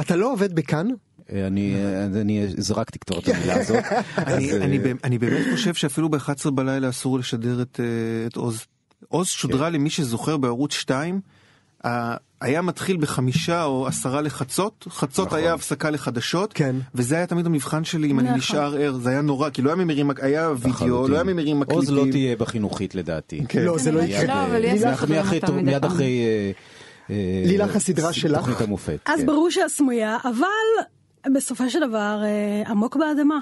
אתה 0.02 0.16
לא 0.16 0.32
עובד 0.32 0.52
בכאן? 0.54 0.86
אני, 1.32 1.74
אני 2.20 2.46
זרקתי 2.56 2.98
כבר 3.06 3.18
את 3.18 3.28
המילה 3.34 3.54
הזאת. 3.60 3.84
אני, 4.18 4.52
אני, 4.52 4.78
אה, 4.78 4.82
באמת- 4.82 5.04
אני 5.04 5.18
חושב 5.52 5.74
שאפילו 5.74 6.08
ב-11 6.08 6.50
בלילה 6.50 6.88
אסור 6.88 7.18
לשדר 7.18 7.62
את, 7.62 7.80
אה, 7.80 7.86
את 8.26 8.36
עוז. 8.36 8.64
עוז 9.08 9.26
שודרה 9.28 9.70
למי 9.70 9.90
שזוכר 9.90 10.36
בערוץ 10.36 10.72
2, 10.74 11.20
ה- 11.86 12.14
היה 12.40 12.62
מתחיל 12.62 12.96
בחמישה 12.96 13.64
או 13.64 13.86
עשרה 13.86 14.20
לחצות, 14.20 14.86
חצות 14.90 15.26
נכון. 15.26 15.38
היה 15.38 15.54
הפסקה 15.54 15.90
לחדשות, 15.90 16.52
כן. 16.52 16.76
וזה 16.94 17.16
היה 17.16 17.26
תמיד 17.26 17.46
המבחן 17.46 17.84
שלי 17.84 18.10
אם 18.10 18.18
אני 18.20 18.28
נכון. 18.28 18.38
נשאר 18.38 18.76
ער, 18.76 18.96
זה 19.02 19.10
היה 19.10 19.20
נורא, 19.20 19.50
כי 19.50 19.62
לא 19.62 19.70
היה 19.70 19.76
ממירים, 19.76 20.10
היה 20.22 20.50
וידאו. 20.58 21.08
לא 21.08 21.14
היה 21.14 21.24
ממירים 21.24 21.60
מקליטים. 21.60 21.78
עוז 21.78 21.90
לא 21.90 22.04
תהיה 22.10 22.36
בחינוכית 22.36 22.94
לדעתי. 22.94 23.40
כן. 23.48 23.62
לא, 23.64 23.78
זה 23.78 23.92
לא 23.92 24.00
יקרה. 24.00 24.20
שלא, 24.20 24.44
אבל 24.46 24.64
יש 24.64 24.82
מיד 25.62 25.84
אחרי- 25.84 26.52
אה, 27.10 27.42
לילך, 27.46 27.76
הסדרה 27.76 28.12
שלך? 28.12 28.38
תוכנית 28.38 28.60
המופת. 28.60 28.98
אז 29.06 29.20
כן. 29.20 29.26
ברור 29.26 29.50
שהסמויה, 29.50 30.16
אבל 30.24 31.32
בסופו 31.34 31.70
של 31.70 31.80
דבר 31.88 32.22
אה, 32.24 32.70
עמוק 32.70 32.96
באדמה 32.96 33.38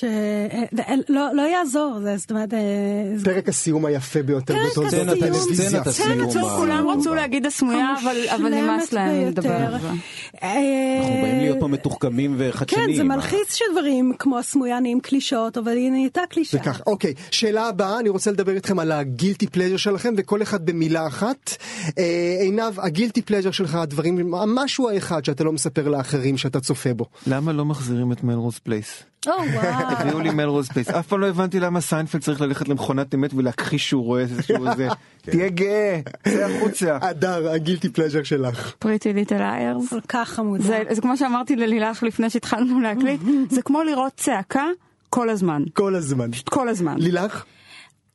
שלא 0.00 1.28
לא 1.34 1.42
יעזור, 1.42 1.98
זה, 2.02 2.16
זאת 2.16 2.30
אומרת... 2.30 2.54
אה, 2.54 2.58
זה- 3.16 3.24
פרק 3.24 3.48
הסיום 3.48 3.84
היפה 3.84 4.22
ביותר 4.22 4.54
בתולדות 4.70 5.08
הטלוויזיה. 5.08 5.68
סצנת 5.70 5.86
הסיום. 5.86 6.30
סצנת 6.30 6.44
כולם 6.56 6.88
רצו 6.88 7.14
להגיד 7.14 7.46
הסמויה, 7.46 7.94
אבל 8.02 8.16
אבל 8.34 8.54
נמאס 8.54 8.92
להם 8.92 9.26
לדבר 9.26 9.78
זה. 9.80 9.88
אה, 10.42 10.98
אנחנו 11.00 11.22
באים 11.22 11.38
להיות 11.38 11.56
פה 11.60 11.68
מתוחכמים 11.68 12.34
וחדשניים. 12.38 12.86
כן, 12.90 12.96
זה 12.96 13.04
מלחיץ 13.04 13.54
שדברים 13.54 14.12
כמו 14.18 14.38
הסמויה 14.38 14.80
נהיים 14.80 15.00
קלישאות, 15.00 15.58
אבל 15.58 15.72
היא 15.76 15.90
נהייתה 15.90 16.20
קלישאה. 16.30 16.60
וכך, 16.60 16.80
אוקיי, 16.86 17.14
שאלה 17.30 17.68
הבאה, 17.68 17.98
אני 18.00 18.08
רוצה 18.08 18.30
לדבר 18.30 18.52
איתכם 18.54 18.78
על 18.78 18.92
הגילטי 18.92 19.46
פלז'ר 19.46 19.76
שלכם, 19.76 20.14
וכל 20.16 20.42
אחד 20.42 20.66
במילה 20.66 21.06
אחת. 21.06 21.56
אה, 21.98 22.04
עינב, 22.40 22.80
הגילטי 22.80 23.22
פלז'ר 23.22 23.50
שלך, 23.50 23.74
הדברים, 23.74 24.34
המשהו 24.34 24.88
האחד 24.90 25.24
שאתה 25.24 25.44
לא 25.44 25.52
מספר 25.52 25.88
לאחרים 25.88 26.36
שאתה 26.38 26.60
צופה 26.60 26.94
בו. 26.94 27.04
למה 27.26 27.52
לא 27.52 27.64
מחזירים 27.64 28.12
את 28.12 28.24
מלרוז 28.24 28.58
פלייס? 28.58 29.02
או 29.26 29.32
וואו. 29.32 29.87
הביאו 29.88 30.20
לי 30.20 30.30
מלרוז 30.30 30.68
פלייס. 30.68 30.88
אף 30.88 31.06
פעם 31.06 31.20
לא 31.20 31.26
הבנתי 31.26 31.60
למה 31.60 31.80
סיינפלד 31.80 32.22
צריך 32.22 32.40
ללכת 32.40 32.68
למכונת 32.68 33.14
אמת 33.14 33.34
ולהכחיש 33.34 33.88
שהוא 33.88 34.04
רואה 34.04 34.20
איזשהו 34.20 34.68
איזה... 34.70 34.88
תהיה 35.20 35.48
גאה, 35.48 36.00
צא 36.24 36.44
החוצה. 36.44 36.98
הדר, 37.02 37.50
ה 37.50 37.55
guilty 37.55 37.88
pleasure 37.88 38.22
שלך. 38.22 38.72
Pretty 38.78 39.12
Little 39.12 39.42
Liars. 39.42 39.90
כל 39.90 40.00
כך 40.08 40.28
חמודה. 40.28 40.64
זה 40.64 40.82
זה 40.90 41.00
כמו 41.00 41.16
שאמרתי 41.16 41.56
ללילך 41.56 42.02
לפני 42.02 42.30
שהתחלנו 42.30 42.80
להקליט, 42.80 43.20
זה 43.54 43.62
כמו 43.62 43.82
לראות 43.82 44.12
צעקה 44.16 44.64
כל 45.10 45.30
הזמן. 45.30 45.62
כל 45.72 45.94
הזמן. 45.94 46.30
כל 46.44 46.68
הזמן. 46.68 46.94
לילך, 46.98 47.44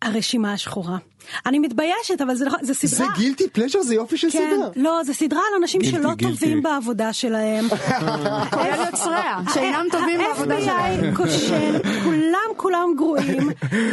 הרשימה 0.04 0.54
השחורה. 0.54 0.98
אני 1.46 1.60
מתביישת, 1.60 2.22
אבל 2.22 2.36
זה 2.36 2.46
נכון, 2.46 2.60
זה 2.62 2.74
זה 2.74 2.88
סדרה. 2.88 3.08
guilty 3.18 3.50
pleasure? 3.50 3.82
זה 3.82 3.96
יופי 3.96 4.18
של 4.18 4.28
כן, 4.32 4.40
סדרה. 4.56 4.70
לא, 4.76 5.04
זה 5.04 5.14
סדרה 5.14 5.40
על 5.40 5.62
אנשים 5.62 5.82
guilty, 5.82 5.98
שלא 5.98 6.14
guilty. 6.16 6.34
טובים 6.40 6.64
בעבודה 6.64 7.14
שלהם. 7.14 7.66
כולל 8.54 8.86
יוצריה, 8.92 9.38
שאינם 9.54 9.86
טובים 9.92 10.20
בעבודה 10.30 10.62
שלהם. 10.62 11.04
ה-FBI 11.04 11.16
כושל, 11.18 11.76
כולם 12.04 12.40
כולם 12.58 12.90
גרועים, 12.98 13.50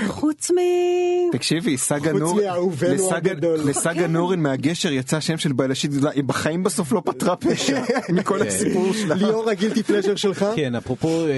חוץ 0.06 0.50
מ... 0.50 0.54
תקשיבי, 1.32 1.76
סגה 1.76 2.10
חוץ 2.12 2.20
נורן, 2.20 2.44
מאהובנו 2.44 2.94
לסגה- 2.94 3.16
הגדול. 3.16 3.60
לסגה 3.64 4.06
נורן 4.06 4.40
מהגשר 4.40 4.92
יצא 4.92 5.20
שם 5.20 5.38
של 5.38 5.52
בלשית, 5.52 5.90
היא 6.14 6.24
בחיים 6.24 6.62
בסוף 6.62 6.92
לא 6.92 7.02
פתרה 7.04 7.36
פשע 7.36 7.82
מכל 8.08 8.42
הסיפור 8.42 8.92
שלה. 8.92 9.14
ליאור, 9.14 9.50
הגילטי 9.50 9.82
פלז'ר 9.82 10.16
שלך? 10.16 10.46
כן, 10.56 10.74
אפרופו 10.74 11.08
אה, 11.26 11.32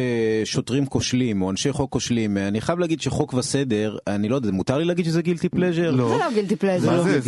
שוטרים 0.45 0.87
כושלים 0.87 1.43
או 1.43 1.51
אנשי 1.51 1.73
חוק 1.73 1.91
כושלים, 1.93 2.39
אה, 2.39 2.49
אני 2.49 2.61
חייב 2.61 2.79
להגיד 2.79 3.01
שחוק 3.01 3.35
וסדר, 3.35 3.97
אני 4.07 4.29
לא 4.29 4.37
יודע, 4.37 4.51
מותר 4.63 4.79
לי 4.79 4.85
להגיד 4.85 5.05
שזה 5.05 5.23
גילטי 5.23 5.49
פלז'ר? 5.49 5.91
לא. 5.91 6.09
זה 6.09 6.15
לא 6.17 6.33
גילטי 6.35 6.57
פלזר. 6.57 7.03
זה 7.03 7.13
לא. 7.13 7.21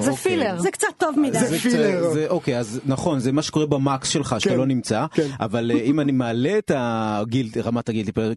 זה 0.00 0.10
אוקיי. 0.10 0.14
filler. 0.16 0.58
זה 0.60 0.70
קצת 0.70 0.86
טוב 0.98 1.18
מדי. 1.18 1.38
זה 1.38 1.46
זה 1.46 1.58
filler. 1.58 2.00
קצת- 2.00 2.12
זה, 2.12 2.26
אוקיי, 2.28 2.58
אז 2.58 2.80
נכון, 2.86 3.18
זה 3.18 3.32
מה 3.32 3.42
שקורה 3.42 3.66
במקס 3.66 4.08
שלך, 4.08 4.36
שאתה 4.38 4.50
כן, 4.50 4.56
לא 4.58 4.66
נמצא, 4.66 5.06
כן. 5.14 5.26
אבל 5.40 5.70
אה, 5.70 5.80
אם 5.80 6.00
אני 6.00 6.12
מעלה 6.12 6.58
את 6.58 6.70
הגיל, 6.74 7.48
רמת 7.64 7.88
ה 7.88 7.91
guilty 7.91 8.12
pleasure, 8.12 8.32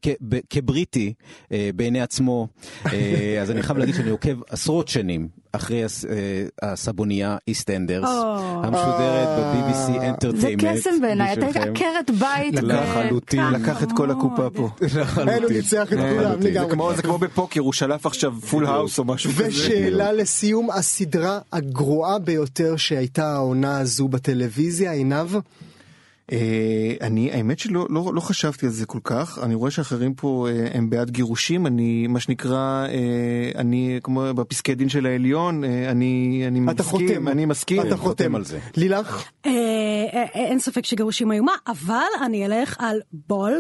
כבריטי, 0.50 1.14
אה, 1.52 1.70
בעיני 1.76 2.02
עצמו, 2.02 2.48
אה, 2.94 3.40
אז 3.42 3.52
אני 3.52 3.64
חייב 3.64 3.78
להגיד 3.78 3.96
שאני 3.96 4.10
עוקב 4.10 4.38
עשרות 4.50 4.88
שנים 4.88 5.28
אחרי 5.56 5.84
הס- 5.84 6.06
אה, 6.06 6.12
הסבונייה 6.72 7.38
EastEnders, 7.48 8.10
או. 8.10 8.62
המשודרת 8.64 9.28
ב-BBC 9.28 9.76
זה 10.02 10.08
entertainment. 10.10 10.78
קסם 10.78 11.02
בעיניי, 11.02 11.34
אתה 11.34 11.46
היית 11.46 11.58
עקרת 11.58 12.12
בית. 12.20 12.54
לחלוטין. 12.62 13.44
לקח 13.52 13.84
את 13.84 13.90
כל 13.96 14.12
הקופה 14.12 14.50
פה. 14.50 14.70
אין, 15.28 15.44
הוא 15.44 15.52
ניצח 15.52 15.84
את 15.94 15.98
כולם 15.98 16.16
לחלוטין. 16.18 16.42
זה 16.42 16.50
לגמרי. 16.50 16.72
כמו- 16.72 16.94
זה 16.96 17.02
כמו 17.02 17.18
בפוקר, 17.18 17.62
הוא 17.62 17.74
שלף 17.74 18.06
עכשיו 18.06 18.34
full 18.50 18.66
house 18.66 19.00
או 19.00 19.04
משהו 19.06 19.32
כזה. 19.32 19.48
ושאלה 19.48 20.12
לסיום, 20.12 20.72
הסדרה 20.72 21.40
הגרועה 21.54 22.20
ביותר 22.20 22.76
שהייתה 22.78 23.34
העונה 23.34 23.80
הזו 23.80 24.08
בטלוויזיה, 24.08 24.92
עינב? 24.92 25.38
אה, 26.32 26.94
אני 27.02 27.32
האמת 27.32 27.60
שלא 27.60 27.88
לא, 27.90 28.12
לא 28.14 28.22
חשבתי 28.22 28.66
על 28.66 28.72
זה 28.72 28.86
כל 28.86 29.00
כך 29.04 29.40
אני 29.44 29.56
רואה 29.56 29.72
שאחרים 29.72 30.14
פה 30.14 30.48
אה, 30.50 30.68
הם 30.74 30.90
בעד 30.90 31.10
גירושים 31.10 31.68
אני 31.68 32.08
מה 32.08 32.20
שנקרא 32.20 32.88
אה, 32.88 33.52
אני 33.56 34.00
כמו 34.04 34.34
בפסקי 34.36 34.76
דין 34.76 34.90
של 34.90 35.06
העליון 35.06 35.64
אני 35.64 36.44
אני 36.48 36.60
אתה 36.72 36.84
מסכים 36.84 37.08
חותם. 37.08 37.28
אני 37.28 37.46
מסכים 37.46 37.82
אתה 37.82 37.98
חותם 37.98 38.36
על 38.36 38.44
זה. 38.44 38.60
לילך? 38.78 39.24
אין 40.34 40.60
ספק 40.60 40.86
שגירושים 40.86 41.32
איומה, 41.32 41.54
אבל 41.68 42.26
אני 42.26 42.46
אלך 42.46 42.76
על 42.80 43.00
בול. 43.14 43.60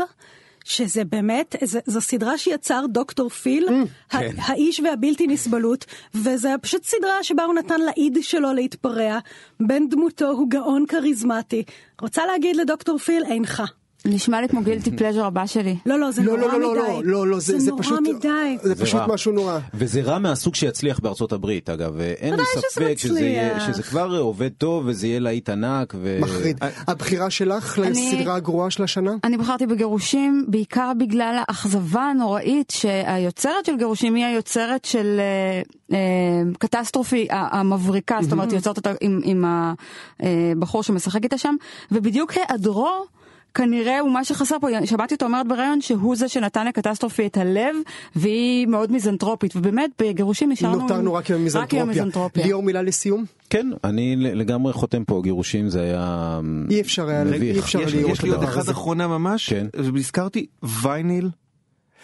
שזה 0.65 1.03
באמת, 1.03 1.55
זו, 1.63 1.79
זו 1.85 2.01
סדרה 2.01 2.37
שיצר 2.37 2.85
דוקטור 2.89 3.29
פיל, 3.29 3.67
ה- 4.11 4.17
האיש 4.37 4.79
והבלתי 4.79 5.27
נסבלות, 5.27 5.85
וזה 6.15 6.49
פשוט 6.61 6.83
סדרה 6.83 7.23
שבה 7.23 7.43
הוא 7.43 7.53
נתן 7.53 7.81
לאיד 7.81 8.17
שלו 8.21 8.53
להתפרע, 8.53 9.19
בן 9.59 9.89
דמותו 9.89 10.27
הוא 10.29 10.49
גאון 10.49 10.85
כריזמטי. 10.87 11.63
רוצה 12.01 12.25
להגיד 12.25 12.55
לדוקטור 12.55 12.97
פיל, 12.97 13.23
אינך. 13.25 13.63
נשמע 14.05 14.41
לי 14.41 14.47
כמו 14.47 14.61
גילטי 14.61 14.91
פלז'ר 14.97 15.25
הבא 15.25 15.45
שלי. 15.45 15.75
לא, 15.85 15.99
לא, 15.99 16.11
זה 16.11 16.23
לא, 16.23 16.37
נורא 16.37 16.53
לא, 16.53 16.59
לא, 16.59 16.71
מדי. 16.71 16.79
לא, 16.79 17.01
לא, 17.03 17.27
לא, 17.27 17.39
זה 17.39 17.59
זה 17.59 17.69
נורא 17.71 17.81
פשוט, 17.83 17.99
מדי. 18.01 18.57
זה 18.63 18.75
פשוט 18.75 18.99
רע. 18.99 19.13
משהו 19.13 19.31
נורא. 19.31 19.59
וזה 19.73 20.01
רע 20.01 20.19
מהסוג 20.19 20.55
שיצליח 20.55 20.99
בארצות 20.99 21.33
הברית 21.33 21.69
אגב, 21.69 21.99
אין 21.99 22.33
לי 22.33 22.43
ספק 22.69 22.93
שזה 22.97 23.19
יהיה-. 23.19 23.59
שזה 23.59 23.83
כבר 23.83 24.17
עובד 24.19 24.49
טוב 24.57 24.83
וזה 24.87 25.07
יהיה 25.07 25.19
להיט 25.19 25.49
ענק. 25.49 25.93
ו- 25.97 26.17
מחריד. 26.21 26.57
הבחירה 26.87 27.29
שלך 27.29 27.79
אני- 27.79 27.89
לסדרה 28.15 28.35
הגרועה 28.35 28.69
של 28.71 28.83
השנה? 28.83 29.11
אני 29.23 29.37
בחרתי 29.37 29.65
בגירושים 29.65 30.45
בעיקר 30.47 30.91
בגלל 30.99 31.43
האכזבה 31.47 32.01
הנוראית 32.01 32.69
שהיוצרת 32.69 33.65
של 33.65 33.77
גירושים 33.77 34.15
היא 34.15 34.25
היוצרת 34.25 34.85
של 34.85 35.19
אה, 35.19 35.61
אה, 35.97 35.97
קטסטרופי 36.59 37.27
המבריקה, 37.29 38.17
זאת 38.21 38.31
אומרת 38.31 38.49
היא 38.49 38.57
יוצרת 38.57 38.77
אותה 38.77 38.91
עם, 39.01 39.19
עם 39.23 39.45
הבחור 40.19 40.83
שמשחק 40.83 41.23
איתה 41.23 41.37
שם, 41.37 41.55
ובדיוק 41.91 42.31
היעדרו 42.33 43.05
כנראה 43.55 43.99
הוא 43.99 44.11
מה 44.11 44.23
שחסר 44.23 44.55
פה, 44.61 44.67
שמעתי 44.85 45.13
אותו 45.13 45.25
אומרת 45.25 45.47
בריאיון 45.47 45.81
שהוא 45.81 46.15
זה 46.15 46.27
שנתן 46.27 46.67
לקטסטרופי 46.67 47.25
את 47.25 47.37
הלב 47.37 47.75
והיא 48.15 48.67
מאוד 48.67 48.91
מיזנטרופית 48.91 49.55
ובאמת 49.55 49.91
בגירושים 50.01 50.51
נשארנו 50.51 50.81
נותרנו 50.81 51.13
רק 51.13 51.31
עם 51.31 51.45
רק 51.55 51.73
עם 51.73 51.79
המיזנטרופיה. 51.81 52.45
ליאור 52.45 52.63
מילה 52.63 52.81
לסיום? 52.81 53.25
כן, 53.49 53.67
אני 53.83 54.15
לגמרי 54.17 54.73
חותם 54.73 55.03
פה, 55.03 55.21
גירושים 55.23 55.69
זה 55.69 55.81
היה 55.81 56.39
אי 56.71 56.81
אפשר 56.81 57.07
היה, 57.09 57.23
מביך. 57.23 57.41
אי 57.55 57.59
אפשר 57.59 57.81
יש 57.81 57.93
לי- 57.93 57.99
לראות 57.99 58.11
יש 58.13 58.19
את 58.19 58.23
לי 58.23 58.29
עוד 58.29 58.39
הדבר 58.39 58.51
אחת 58.51 58.59
הזה. 58.61 58.71
אחרונה 58.71 59.07
ממש 59.07 59.49
כן. 59.49 59.67
הזכרתי 59.97 60.45
וייניל 60.81 61.29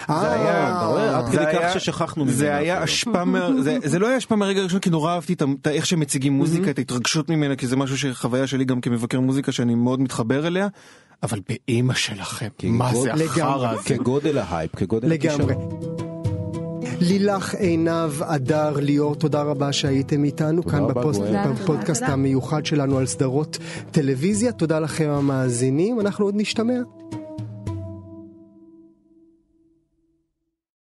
אה, 0.10 0.78
אתה 0.78 0.86
רואה? 0.86 1.18
עד 1.18 1.26
כדי 1.26 1.32
זה 1.38 1.46
כך 1.54 1.60
היה- 1.60 1.80
ששכחנו 1.80 2.24
ממנו 2.26 2.38
זה 2.38 2.56
היה 2.56 2.84
מה- 3.26 3.50
זה- 3.62 3.78
זה 3.84 4.00
לא 4.00 4.08
היה 4.08 4.18
השפעה 4.18 4.38
מהרגע 4.38 4.60
הראשון 4.62 4.80
כי 4.80 4.90
נורא 4.90 5.12
אהבתי 5.14 5.34
את 5.34 5.68
איך 5.68 5.86
שמציגים 5.86 6.34
מוזיקה, 6.34 6.70
את 6.70 6.78
ההתרגשות 6.78 7.30
ממנה, 7.30 7.56
כי 7.56 7.68
זה 7.68 7.76
משהו 7.76 7.98
שחוויה 7.98 8.48
שלי 8.48 8.66
גם 8.66 8.82
כמבקר 8.82 9.20
מוזיקה 9.20 9.52
שאני 9.52 9.76
מאוד 9.76 10.02
מתחבר 10.02 10.48
אליה, 10.48 10.68
אבל 11.24 11.40
באימא 11.50 11.94
שלכם, 11.94 12.48
מה 12.64 12.96
זה. 12.96 13.14
החרא 13.14 13.70
הזה? 13.72 13.84
כגודל 13.84 14.38
ההייפ, 14.38 14.76
כגודל 14.76 15.08
לגמרי. 15.08 15.54
לילך, 17.02 17.56
עינב, 17.56 17.90
הדר, 18.24 18.74
ליאור, 18.80 19.16
תודה 19.16 19.42
רבה 19.42 19.74
שהייתם 19.74 20.24
איתנו 20.24 20.64
כאן 20.64 20.88
בפוסט-. 20.88 21.22
בפודקאסט. 21.62 22.04
המיוחד 22.06 22.66
שלנו 22.66 22.98
על 22.98 23.06
סדרות 23.06 23.58
טלוויזיה. 23.92 24.52
תודה 24.52 24.80
לכם 24.80 25.10
המאזינים, 25.10 26.00
אנחנו 26.00 26.26
עוד 26.26 26.34
נשתמע. 26.38 26.74